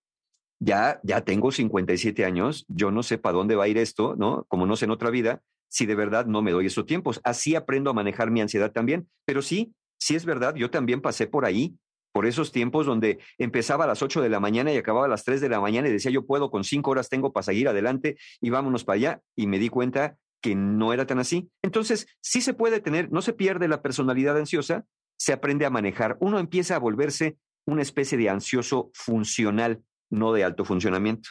ya, 0.64 1.00
ya 1.02 1.22
tengo 1.22 1.50
57 1.50 2.24
años, 2.24 2.64
yo 2.68 2.92
no 2.92 3.02
sé 3.02 3.18
para 3.18 3.36
dónde 3.36 3.56
va 3.56 3.64
a 3.64 3.68
ir 3.68 3.78
esto, 3.78 4.14
¿no? 4.16 4.44
Como 4.48 4.64
no 4.64 4.76
sé 4.76 4.84
en 4.84 4.92
otra 4.92 5.10
vida, 5.10 5.42
si 5.68 5.86
de 5.86 5.96
verdad 5.96 6.26
no 6.26 6.40
me 6.40 6.52
doy 6.52 6.66
esos 6.66 6.86
tiempos. 6.86 7.20
Así 7.24 7.56
aprendo 7.56 7.90
a 7.90 7.94
manejar 7.94 8.30
mi 8.30 8.40
ansiedad 8.40 8.70
también, 8.70 9.08
pero 9.24 9.42
sí, 9.42 9.74
sí 9.98 10.14
es 10.14 10.24
verdad, 10.24 10.54
yo 10.54 10.70
también 10.70 11.00
pasé 11.00 11.26
por 11.26 11.44
ahí, 11.44 11.74
por 12.12 12.26
esos 12.26 12.52
tiempos 12.52 12.86
donde 12.86 13.18
empezaba 13.38 13.84
a 13.84 13.86
las 13.88 14.02
8 14.02 14.22
de 14.22 14.28
la 14.28 14.38
mañana 14.38 14.72
y 14.72 14.76
acababa 14.76 15.06
a 15.06 15.08
las 15.08 15.24
3 15.24 15.40
de 15.40 15.48
la 15.48 15.60
mañana 15.60 15.88
y 15.88 15.92
decía 15.92 16.12
yo 16.12 16.26
puedo, 16.26 16.50
con 16.50 16.62
5 16.62 16.90
horas 16.90 17.08
tengo 17.08 17.32
para 17.32 17.42
seguir 17.42 17.66
adelante 17.68 18.16
y 18.40 18.50
vámonos 18.50 18.84
para 18.84 18.96
allá. 18.96 19.20
Y 19.34 19.48
me 19.48 19.58
di 19.58 19.68
cuenta 19.68 20.16
que 20.40 20.54
no 20.54 20.92
era 20.92 21.06
tan 21.06 21.18
así. 21.18 21.50
Entonces, 21.62 22.06
sí 22.20 22.40
se 22.40 22.54
puede 22.54 22.80
tener, 22.80 23.10
no 23.10 23.22
se 23.22 23.32
pierde 23.32 23.66
la 23.66 23.82
personalidad 23.82 24.36
ansiosa, 24.36 24.84
se 25.16 25.32
aprende 25.32 25.66
a 25.66 25.70
manejar. 25.70 26.18
Uno 26.20 26.38
empieza 26.38 26.76
a 26.76 26.80
volverse 26.80 27.36
una 27.64 27.82
especie 27.82 28.18
de 28.18 28.28
ansioso 28.28 28.90
funcional 28.92 29.82
no 30.12 30.32
de 30.32 30.44
alto 30.44 30.64
funcionamiento, 30.64 31.30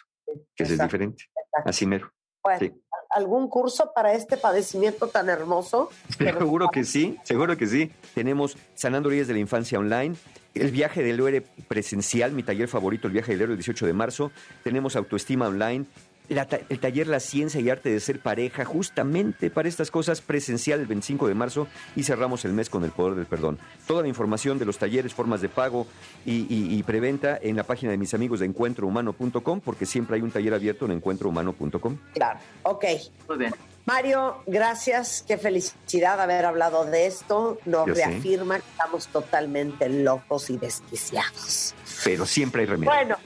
que 0.56 0.64
es 0.64 0.78
diferente. 0.78 1.26
Así 1.66 1.86
mero. 1.86 2.12
Bueno, 2.44 2.74
¿algún 3.12 3.48
curso 3.48 3.92
para 3.94 4.14
este 4.14 4.38
padecimiento 4.38 5.08
tan 5.08 5.30
hermoso? 5.30 5.90
Seguro 6.18 6.70
que 6.70 6.84
sí, 6.84 7.18
seguro 7.24 7.56
que 7.56 7.68
sí. 7.68 7.92
Tenemos 8.16 8.58
Sanando 8.74 9.10
Heridas 9.10 9.28
de 9.28 9.34
la 9.36 9.40
Infancia 9.40 9.78
Online, 9.78 10.16
el 10.56 10.72
viaje 10.72 11.04
del 11.04 11.16
héroe 11.16 11.42
presencial, 11.68 12.32
mi 12.32 12.42
taller 12.42 12.68
favorito, 12.68 13.08
el 13.08 13.14
viaje 13.14 13.34
del 13.34 13.42
héroe 13.42 13.54
el 13.54 13.60
18 13.60 13.86
de 13.86 13.94
marzo. 13.94 14.32
Tenemos 14.64 14.96
Autoestima 14.96 15.48
Online, 15.48 15.86
el 16.32 16.80
taller 16.80 17.08
La 17.08 17.20
Ciencia 17.20 17.60
y 17.60 17.70
Arte 17.70 17.90
de 17.90 18.00
Ser 18.00 18.20
Pareja, 18.20 18.64
justamente 18.64 19.50
para 19.50 19.68
estas 19.68 19.92
cosas, 19.92 20.22
presencial 20.22 20.80
el 20.80 20.88
25 20.88 21.28
de 21.28 21.34
marzo 21.34 21.68
y 21.96 22.04
cerramos 22.04 22.46
el 22.46 22.54
mes 22.54 22.70
con 22.70 22.84
el 22.84 22.92
poder 22.92 23.16
del 23.16 23.26
perdón. 23.26 23.60
Toda 23.86 24.02
la 24.02 24.08
información 24.08 24.58
de 24.58 24.66
los 24.66 24.78
talleres, 24.78 25.14
formas 25.14 25.42
de 25.42 25.50
pago 25.50 25.88
y, 26.26 26.82
preventa 26.84 27.38
en 27.42 27.56
la 27.56 27.64
página 27.64 27.92
de 27.92 27.98
mis 27.98 28.14
amigos 28.14 28.40
de 28.40 28.48
encuentrohumano.com, 28.48 29.62
porque 29.62 29.86
siempre 29.86 30.16
hay 30.16 30.22
un 30.22 30.32
taller 30.32 30.54
abierto 30.54 30.86
en 30.86 30.92
encuentrohumano.com. 30.92 31.98
Claro, 32.14 32.40
ok. 32.64 32.86
Muy 33.28 33.38
bien. 33.38 33.54
Mario, 33.86 34.44
gracias. 34.48 35.24
Qué 35.28 35.38
felicidad 35.38 36.20
haber 36.20 36.46
hablado 36.46 36.86
de 36.86 37.08
esto. 37.08 37.60
Nos 37.66 37.86
reafirma 37.88 38.60
que 38.60 38.66
estamos 38.72 39.08
totalmente 39.08 39.90
locos 39.90 40.50
y 40.50 40.58
desquiciados. 40.58 41.76
Pero 42.04 42.26
siempre 42.26 42.62
hay 42.62 42.68
remedio. 42.68 42.92
Bueno, 42.92 43.18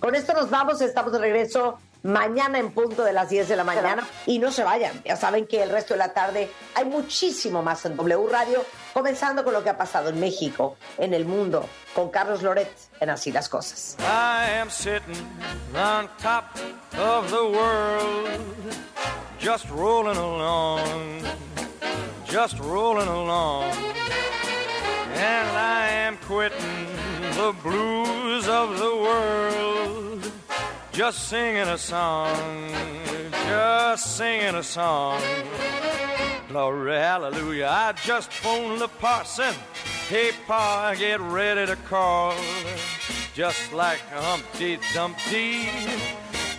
con 0.00 0.14
esto 0.14 0.32
nos 0.34 0.50
vamos. 0.50 0.80
Estamos 0.80 1.12
de 1.12 1.18
regreso 1.18 1.78
mañana 2.02 2.58
en 2.58 2.70
punto 2.70 3.04
de 3.04 3.12
las 3.12 3.28
10 3.28 3.48
de 3.48 3.56
la 3.56 3.64
mañana. 3.64 4.06
Y 4.26 4.38
no 4.38 4.50
se 4.52 4.64
vayan, 4.64 5.02
ya 5.04 5.16
saben 5.16 5.46
que 5.46 5.62
el 5.62 5.70
resto 5.70 5.94
de 5.94 5.98
la 5.98 6.12
tarde 6.12 6.50
hay 6.74 6.84
muchísimo 6.84 7.62
más 7.62 7.84
en 7.84 7.96
W 7.96 8.28
Radio, 8.30 8.64
comenzando 8.92 9.44
con 9.44 9.52
lo 9.52 9.62
que 9.62 9.70
ha 9.70 9.76
pasado 9.76 10.10
en 10.10 10.20
México, 10.20 10.76
en 10.98 11.14
el 11.14 11.24
mundo, 11.24 11.68
con 11.94 12.10
Carlos 12.10 12.42
Loret 12.42 12.70
en 13.00 13.10
Así 13.10 13.32
las 13.32 13.48
Cosas. 13.48 13.96
I 14.00 14.58
am 14.58 14.70
sitting 14.70 15.16
on 15.74 16.08
top 16.22 16.44
of 16.98 17.30
the 17.30 17.44
world, 17.44 18.28
just 19.40 19.68
rolling 19.70 20.16
along, 20.16 21.22
just 22.30 22.58
rolling 22.60 23.08
along. 23.08 23.64
And 25.14 25.48
I 25.56 25.88
am 26.06 26.16
quitting 26.18 26.86
the 27.34 27.52
blues 27.62 28.46
of 28.46 28.78
the 28.78 28.96
world. 28.96 30.17
Just 30.98 31.28
singing 31.28 31.68
a 31.68 31.78
song, 31.78 32.72
just 33.46 34.16
singing 34.16 34.56
a 34.56 34.64
song. 34.64 35.22
Glory, 36.48 36.96
hallelujah. 36.96 37.68
I 37.70 37.92
just 37.92 38.32
phoned 38.32 38.80
the 38.80 38.88
parson. 38.88 39.54
Hey, 40.08 40.32
Pa, 40.48 40.96
get 40.98 41.20
ready 41.20 41.66
to 41.66 41.76
call. 41.76 42.34
Just 43.32 43.72
like 43.72 44.00
Humpty 44.10 44.80
Dumpty, 44.92 45.68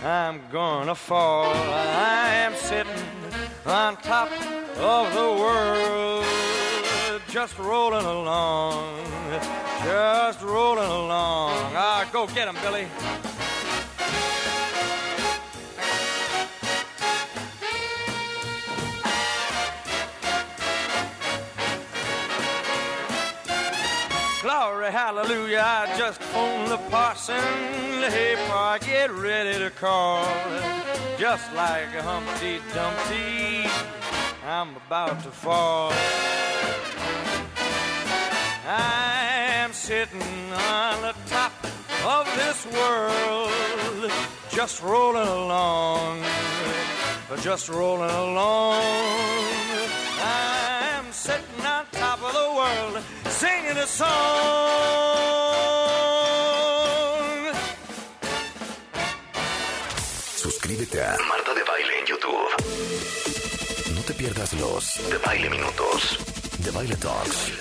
I'm 0.02 0.40
gonna 0.50 0.94
fall. 0.94 1.52
I 1.52 2.30
am 2.36 2.54
sitting 2.54 3.04
on 3.66 3.98
top 3.98 4.30
of 4.78 5.12
the 5.12 5.30
world. 5.38 6.24
Just 7.28 7.58
rolling 7.58 8.06
along, 8.06 9.04
just 9.84 10.40
rolling 10.40 10.90
along. 10.90 11.52
Ah, 11.76 12.08
go 12.10 12.26
get 12.26 12.48
him, 12.48 12.56
Billy. 12.62 12.86
Glory, 24.42 24.90
hallelujah, 24.90 25.62
I 25.62 25.98
just 25.98 26.20
phoned 26.22 26.70
the 26.70 26.78
parson. 26.88 27.36
Hey, 27.36 28.36
pa, 28.48 28.78
get 28.78 29.10
ready 29.10 29.58
to 29.58 29.70
call. 29.70 30.24
Just 31.18 31.52
like 31.52 31.94
a 31.94 32.02
Humpty 32.02 32.58
Dumpty, 32.72 33.68
I'm 34.46 34.76
about 34.76 35.22
to 35.24 35.30
fall. 35.30 35.92
I'm 38.66 39.74
sitting 39.74 40.52
on 40.52 41.02
the 41.02 41.14
of 42.06 42.26
this 42.36 42.66
world, 42.66 44.10
just 44.50 44.82
rolling 44.82 45.28
along, 45.28 46.22
just 47.42 47.68
rolling 47.68 48.10
along. 48.10 48.82
I'm 50.22 51.12
sitting 51.12 51.66
on 51.66 51.84
top 51.92 52.22
of 52.22 52.32
the 52.32 52.48
world 52.56 53.02
singing 53.28 53.76
a 53.76 53.86
song. 53.86 54.10
Suscríbete 60.36 61.02
a 61.02 61.16
Marta 61.28 61.54
de 61.54 61.64
Baile 61.64 61.98
en 62.00 62.06
YouTube. 62.06 62.48
No 63.94 64.00
te 64.02 64.14
pierdas 64.14 64.52
los 64.54 65.10
de 65.10 65.18
Baile 65.18 65.50
Minutos, 65.50 66.18
de 66.58 66.70
Baile 66.70 66.96
Talks. 66.96 67.52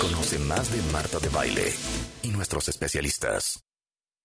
Conoce 0.00 0.38
más 0.38 0.70
de 0.70 0.82
Marta 0.92 1.18
de 1.18 1.28
Baile 1.28 1.72
y 2.22 2.28
nuestros 2.28 2.68
especialistas. 2.68 3.67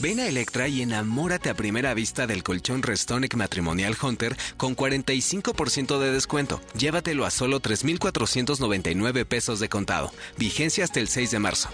Ven 0.00 0.18
a 0.18 0.26
Electra 0.26 0.66
y 0.66 0.80
enamórate 0.80 1.50
a 1.50 1.54
primera 1.54 1.92
vista 1.92 2.26
del 2.26 2.42
colchón 2.42 2.82
Restonic 2.82 3.34
Matrimonial 3.34 3.94
Hunter 4.00 4.34
con 4.56 4.74
45% 4.74 5.98
de 5.98 6.10
descuento. 6.10 6.62
Llévatelo 6.74 7.26
a 7.26 7.30
solo 7.30 7.60
3,499 7.60 9.26
pesos 9.26 9.60
de 9.60 9.68
contado. 9.68 10.10
Vigencia 10.38 10.84
hasta 10.84 11.00
el 11.00 11.08
6 11.08 11.32
de 11.32 11.38
marzo. 11.38 11.68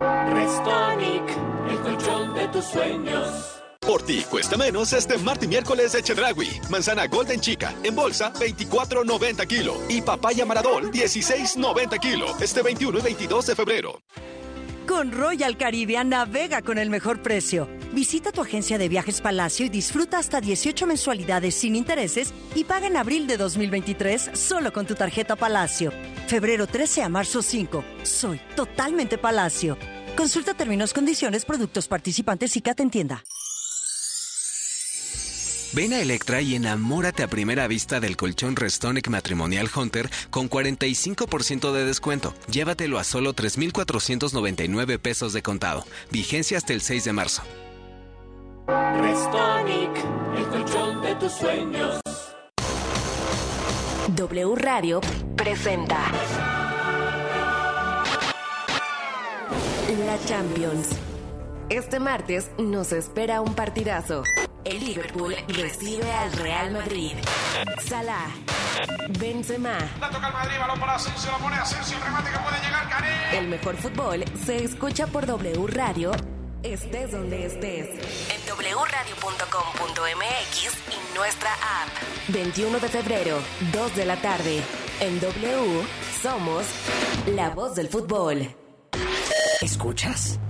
Restonic, 0.00 1.22
el 1.70 1.78
colchón 1.78 2.34
de 2.34 2.48
tus 2.48 2.64
sueños. 2.64 3.62
Por 3.80 4.02
ti 4.02 4.24
cuesta 4.28 4.56
menos 4.56 4.92
este 4.92 5.16
martes 5.18 5.44
y 5.44 5.48
miércoles 5.48 5.92
de 5.92 6.02
Chedragui. 6.02 6.60
Manzana 6.70 7.06
Golden 7.06 7.40
Chica 7.40 7.72
en 7.84 7.94
bolsa 7.94 8.32
24.90 8.32 9.46
kilo 9.46 9.76
y 9.88 10.02
papaya 10.02 10.44
Maradol 10.44 10.90
16.90 10.90 12.00
kilo 12.00 12.26
este 12.40 12.62
21 12.62 12.98
y 12.98 13.02
22 13.02 13.46
de 13.46 13.54
febrero. 13.54 14.02
Con 14.86 15.10
Royal 15.10 15.56
Caribbean 15.56 16.10
navega 16.10 16.62
con 16.62 16.78
el 16.78 16.90
mejor 16.90 17.20
precio. 17.20 17.68
Visita 17.92 18.30
tu 18.30 18.40
agencia 18.40 18.78
de 18.78 18.88
viajes 18.88 19.20
Palacio 19.20 19.66
y 19.66 19.68
disfruta 19.68 20.18
hasta 20.18 20.40
18 20.40 20.86
mensualidades 20.86 21.56
sin 21.56 21.74
intereses 21.74 22.32
y 22.54 22.62
paga 22.62 22.86
en 22.86 22.96
abril 22.96 23.26
de 23.26 23.36
2023 23.36 24.30
solo 24.34 24.72
con 24.72 24.86
tu 24.86 24.94
tarjeta 24.94 25.34
Palacio. 25.34 25.92
Febrero 26.28 26.68
13 26.68 27.02
a 27.02 27.08
marzo 27.08 27.42
5. 27.42 27.84
Soy 28.04 28.40
totalmente 28.54 29.18
Palacio. 29.18 29.76
Consulta 30.16 30.54
términos, 30.54 30.94
condiciones, 30.94 31.44
productos 31.44 31.88
participantes 31.88 32.56
y 32.56 32.60
Cat 32.60 32.78
en 32.78 32.90
tienda. 32.90 33.24
Ven 35.76 35.92
a 35.92 36.00
Electra 36.00 36.40
y 36.40 36.54
enamórate 36.54 37.22
a 37.22 37.28
primera 37.28 37.68
vista 37.68 38.00
del 38.00 38.16
colchón 38.16 38.56
Restonic 38.56 39.08
Matrimonial 39.08 39.68
Hunter 39.76 40.08
con 40.30 40.48
45% 40.48 41.70
de 41.70 41.84
descuento. 41.84 42.32
Llévatelo 42.50 42.98
a 42.98 43.04
solo 43.04 43.34
3,499 43.34 44.98
pesos 44.98 45.34
de 45.34 45.42
contado. 45.42 45.84
Vigencia 46.10 46.56
hasta 46.56 46.72
el 46.72 46.80
6 46.80 47.04
de 47.04 47.12
marzo. 47.12 47.42
Restonic, 48.66 49.90
el 50.38 50.46
colchón 50.46 51.02
de 51.02 51.14
tus 51.16 51.32
sueños. 51.32 52.00
W 54.14 54.54
Radio 54.56 55.02
presenta 55.36 56.10
La 60.06 60.18
Champions. 60.24 60.88
Este 61.68 62.00
martes 62.00 62.50
nos 62.56 62.92
espera 62.92 63.42
un 63.42 63.54
partidazo. 63.54 64.22
El 64.66 64.80
Liverpool 64.80 65.34
recibe 65.46 66.10
al 66.10 66.32
Real 66.32 66.72
Madrid. 66.72 67.12
Salah, 67.84 68.26
Benzema. 69.20 69.78
La 70.00 70.10
toca 70.10 70.26
el 70.26 70.32
Madrid, 70.32 70.56
balón 70.58 70.80
para 70.80 70.96
Asensio, 70.96 71.30
lo 71.30 71.38
pone 71.38 71.54
Asensio, 71.54 71.96
el 71.96 72.02
remate 72.02 72.32
que 72.32 72.38
puede 72.38 72.58
llegar, 72.64 72.88
Karim. 72.88 73.12
El 73.38 73.46
mejor 73.46 73.76
fútbol 73.76 74.24
se 74.44 74.64
escucha 74.64 75.06
por 75.06 75.24
W 75.24 75.68
Radio, 75.68 76.10
estés 76.64 77.12
donde 77.12 77.46
estés. 77.46 77.90
En 78.28 78.40
wradio.com.mx 78.56 79.44
y 80.90 81.16
nuestra 81.16 81.52
app. 81.52 81.88
21 82.26 82.80
de 82.80 82.88
febrero, 82.88 83.38
2 83.72 83.94
de 83.94 84.04
la 84.04 84.16
tarde. 84.16 84.64
En 84.98 85.20
W 85.20 85.86
somos 86.20 86.66
la 87.28 87.50
voz 87.50 87.76
del 87.76 87.88
fútbol. 87.88 88.52
¿Escuchas? 89.60 90.40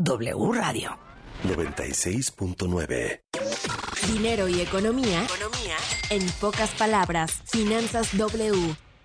W 0.00 0.52
Radio. 0.52 1.03
96.9. 1.44 3.20
Dinero 4.12 4.48
y 4.48 4.60
economía. 4.60 5.24
Economía. 5.24 5.76
En 6.10 6.26
pocas 6.40 6.70
palabras, 6.70 7.42
Finanzas 7.46 8.16
W. 8.16 8.76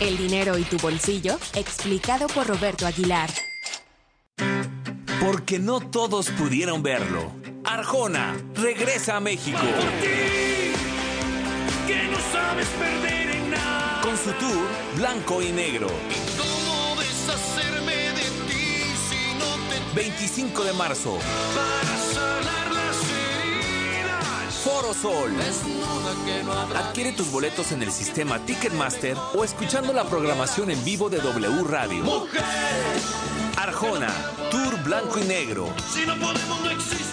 El 0.00 0.16
dinero 0.16 0.56
y 0.56 0.62
tu 0.62 0.78
bolsillo, 0.78 1.38
explicado 1.54 2.26
por 2.28 2.46
Roberto 2.46 2.86
Aguilar. 2.86 3.28
Porque 5.20 5.58
no 5.58 5.80
todos 5.80 6.30
pudieron 6.30 6.82
verlo. 6.82 7.30
Arjona 7.64 8.34
regresa 8.54 9.16
a 9.16 9.20
México. 9.20 9.60
Que 11.86 12.04
no 12.04 12.16
sabes 12.32 12.66
perder 12.68 13.30
en 13.30 13.50
nada. 13.50 14.00
Con 14.00 14.16
su 14.16 14.32
tour 14.32 14.66
Blanco 14.96 15.42
y 15.42 15.52
Negro. 15.52 15.88
¿Cómo 16.38 16.98
deshacerme 16.98 17.94
de 17.94 18.24
ti 18.48 18.82
si 19.10 19.34
no 19.38 19.54
te 19.68 20.02
25 20.02 20.64
de 20.64 20.72
marzo. 20.72 21.18
para? 21.54 22.59
Foro 24.64 24.92
Sol. 24.92 25.32
Adquiere 26.76 27.12
tus 27.12 27.30
boletos 27.30 27.72
en 27.72 27.82
el 27.82 27.90
sistema 27.90 28.38
Ticketmaster 28.44 29.16
o 29.34 29.42
escuchando 29.42 29.92
la 29.92 30.04
programación 30.04 30.70
en 30.70 30.84
vivo 30.84 31.08
de 31.08 31.18
W 31.18 31.64
Radio. 31.64 32.04
Arjona, 33.56 34.12
Tour 34.50 34.82
Blanco 34.84 35.18
y 35.18 35.24
Negro. 35.24 35.72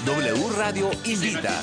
W 0.06 0.50
Radio 0.58 0.89
invita. 1.06 1.62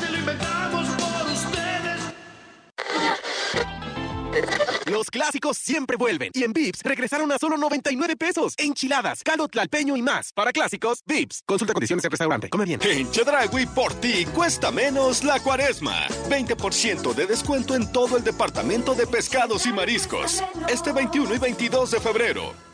Los 4.87 5.11
clásicos 5.11 5.57
siempre 5.57 5.97
vuelven. 5.97 6.30
Y 6.35 6.45
en 6.45 6.53
Vips 6.53 6.80
regresaron 6.82 7.30
a 7.32 7.39
solo 7.39 7.57
99 7.57 8.16
pesos. 8.16 8.55
Enchiladas, 8.59 9.22
caldo 9.22 9.49
tlalpeño 9.49 9.97
y 9.97 10.03
más. 10.03 10.32
Para 10.32 10.53
clásicos, 10.53 11.03
Vips. 11.07 11.43
Consulta 11.47 11.72
condiciones 11.72 12.05
en 12.05 12.11
restaurante. 12.11 12.49
Come 12.51 12.64
bien. 12.64 12.80
En 12.82 13.11
Chedragui 13.11 13.66
por 13.66 13.95
ti 13.95 14.26
cuesta 14.26 14.70
menos 14.70 15.24
la 15.24 15.41
cuaresma. 15.41 16.07
20% 16.28 17.14
de 17.14 17.26
descuento 17.26 17.74
en 17.74 17.91
todo 17.93 18.16
el 18.16 18.24
departamento 18.24 18.95
de 18.95 19.07
pescados 19.07 19.66
y 19.66 19.72
mariscos. 19.72 20.43
Este 20.68 20.93
21 20.93 21.35
y 21.35 21.39
22 21.39 21.91
de 21.91 22.01
febrero. 22.01 22.74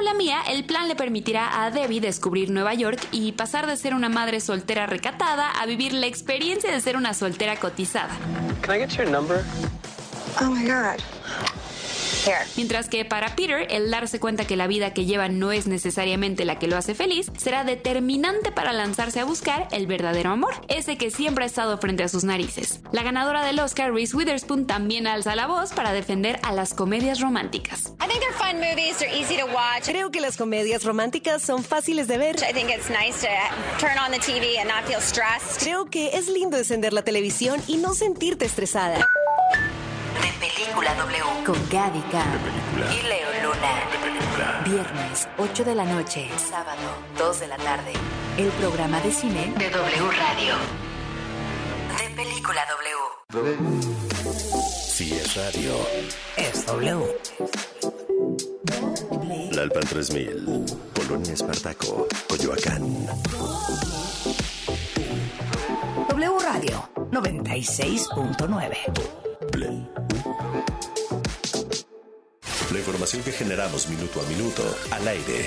En 0.00 0.06
tu 0.06 0.12
casa 0.12 0.12
o 0.12 0.14
la 0.14 0.14
mía, 0.14 0.40
el 0.48 0.64
plan 0.64 0.88
le 0.88 0.94
permitirá 0.94 1.62
a 1.62 1.70
Debbie 1.70 2.00
descubrir 2.00 2.50
Nueva 2.50 2.72
York 2.74 2.98
y 3.12 3.32
pasar 3.32 3.66
de 3.66 3.76
ser 3.76 3.94
una 3.94 4.08
madre 4.08 4.40
soltera 4.40 4.86
recatada 4.86 5.50
a 5.50 5.66
vivir 5.66 5.92
la 5.92 6.06
experiencia 6.06 6.72
de 6.72 6.80
ser 6.80 6.96
una 6.96 7.12
soltera 7.12 7.56
cotizada. 7.56 8.16
Can 8.62 8.76
I 8.76 8.78
get 8.78 8.96
your 8.96 9.08
number? 9.08 9.44
Oh 10.40 10.46
my 10.46 10.64
God. 10.64 11.00
Mientras 12.56 12.88
que 12.88 13.04
para 13.04 13.34
Peter, 13.36 13.66
el 13.70 13.90
darse 13.90 14.20
cuenta 14.20 14.46
que 14.46 14.56
la 14.56 14.66
vida 14.66 14.92
que 14.92 15.04
lleva 15.04 15.28
no 15.28 15.52
es 15.52 15.66
necesariamente 15.66 16.44
la 16.44 16.58
que 16.58 16.66
lo 16.66 16.76
hace 16.76 16.94
feliz, 16.94 17.30
será 17.38 17.64
determinante 17.64 18.52
para 18.52 18.72
lanzarse 18.72 19.20
a 19.20 19.24
buscar 19.24 19.68
el 19.72 19.86
verdadero 19.86 20.30
amor, 20.30 20.54
ese 20.68 20.96
que 20.96 21.10
siempre 21.10 21.44
ha 21.44 21.46
estado 21.46 21.78
frente 21.78 22.02
a 22.02 22.08
sus 22.08 22.24
narices. 22.24 22.80
La 22.92 23.02
ganadora 23.02 23.44
del 23.44 23.58
Oscar, 23.60 23.92
Reese 23.92 24.16
Witherspoon, 24.16 24.66
también 24.66 25.06
alza 25.06 25.34
la 25.34 25.46
voz 25.46 25.72
para 25.72 25.92
defender 25.92 26.38
a 26.42 26.52
las 26.52 26.74
comedias 26.74 27.20
románticas. 27.20 27.94
Creo 29.84 30.10
que 30.10 30.20
las 30.20 30.36
comedias 30.36 30.84
románticas 30.84 31.42
son 31.42 31.64
fáciles 31.64 32.08
de 32.08 32.18
ver. 32.18 32.36
Creo 35.58 35.86
que 35.86 36.16
es 36.16 36.28
lindo 36.28 36.56
encender 36.56 36.92
la 36.92 37.02
televisión 37.02 37.62
y 37.66 37.76
no 37.76 37.94
sentirte 37.94 38.44
estresada. 38.44 39.06
De 40.20 40.28
Película 40.38 40.94
W. 40.94 41.22
Con 41.44 41.56
Gaby 41.70 42.00
K. 42.10 42.24
Y 42.92 43.02
Leo 43.06 43.28
Luna. 43.42 43.84
Viernes, 44.64 45.28
8 45.38 45.64
de 45.64 45.74
la 45.74 45.84
noche. 45.84 46.28
Sábado, 46.36 46.80
2 47.18 47.40
de 47.40 47.46
la 47.48 47.56
tarde. 47.56 47.92
El 48.36 48.48
programa 48.50 49.00
de 49.00 49.10
cine 49.12 49.52
de 49.56 49.70
W 49.70 50.10
Radio. 50.12 50.54
De 51.98 52.10
Película 52.14 52.62
W. 53.32 53.56
Si 54.90 55.14
es 55.14 55.34
radio, 55.36 55.74
Es 56.36 56.66
W. 56.66 57.16
La 59.52 59.62
Alpan 59.62 59.82
3000, 59.82 60.64
Polonia 60.94 61.32
Espartaco, 61.32 62.06
Coyoacán. 62.28 63.06
W 66.08 66.38
Radio 66.40 66.88
96.9. 67.10 69.29
La 72.72 72.78
información 72.78 73.22
que 73.22 73.32
generamos 73.32 73.88
minuto 73.88 74.20
a 74.20 74.24
minuto, 74.28 74.62
al 74.92 75.08
aire, 75.08 75.38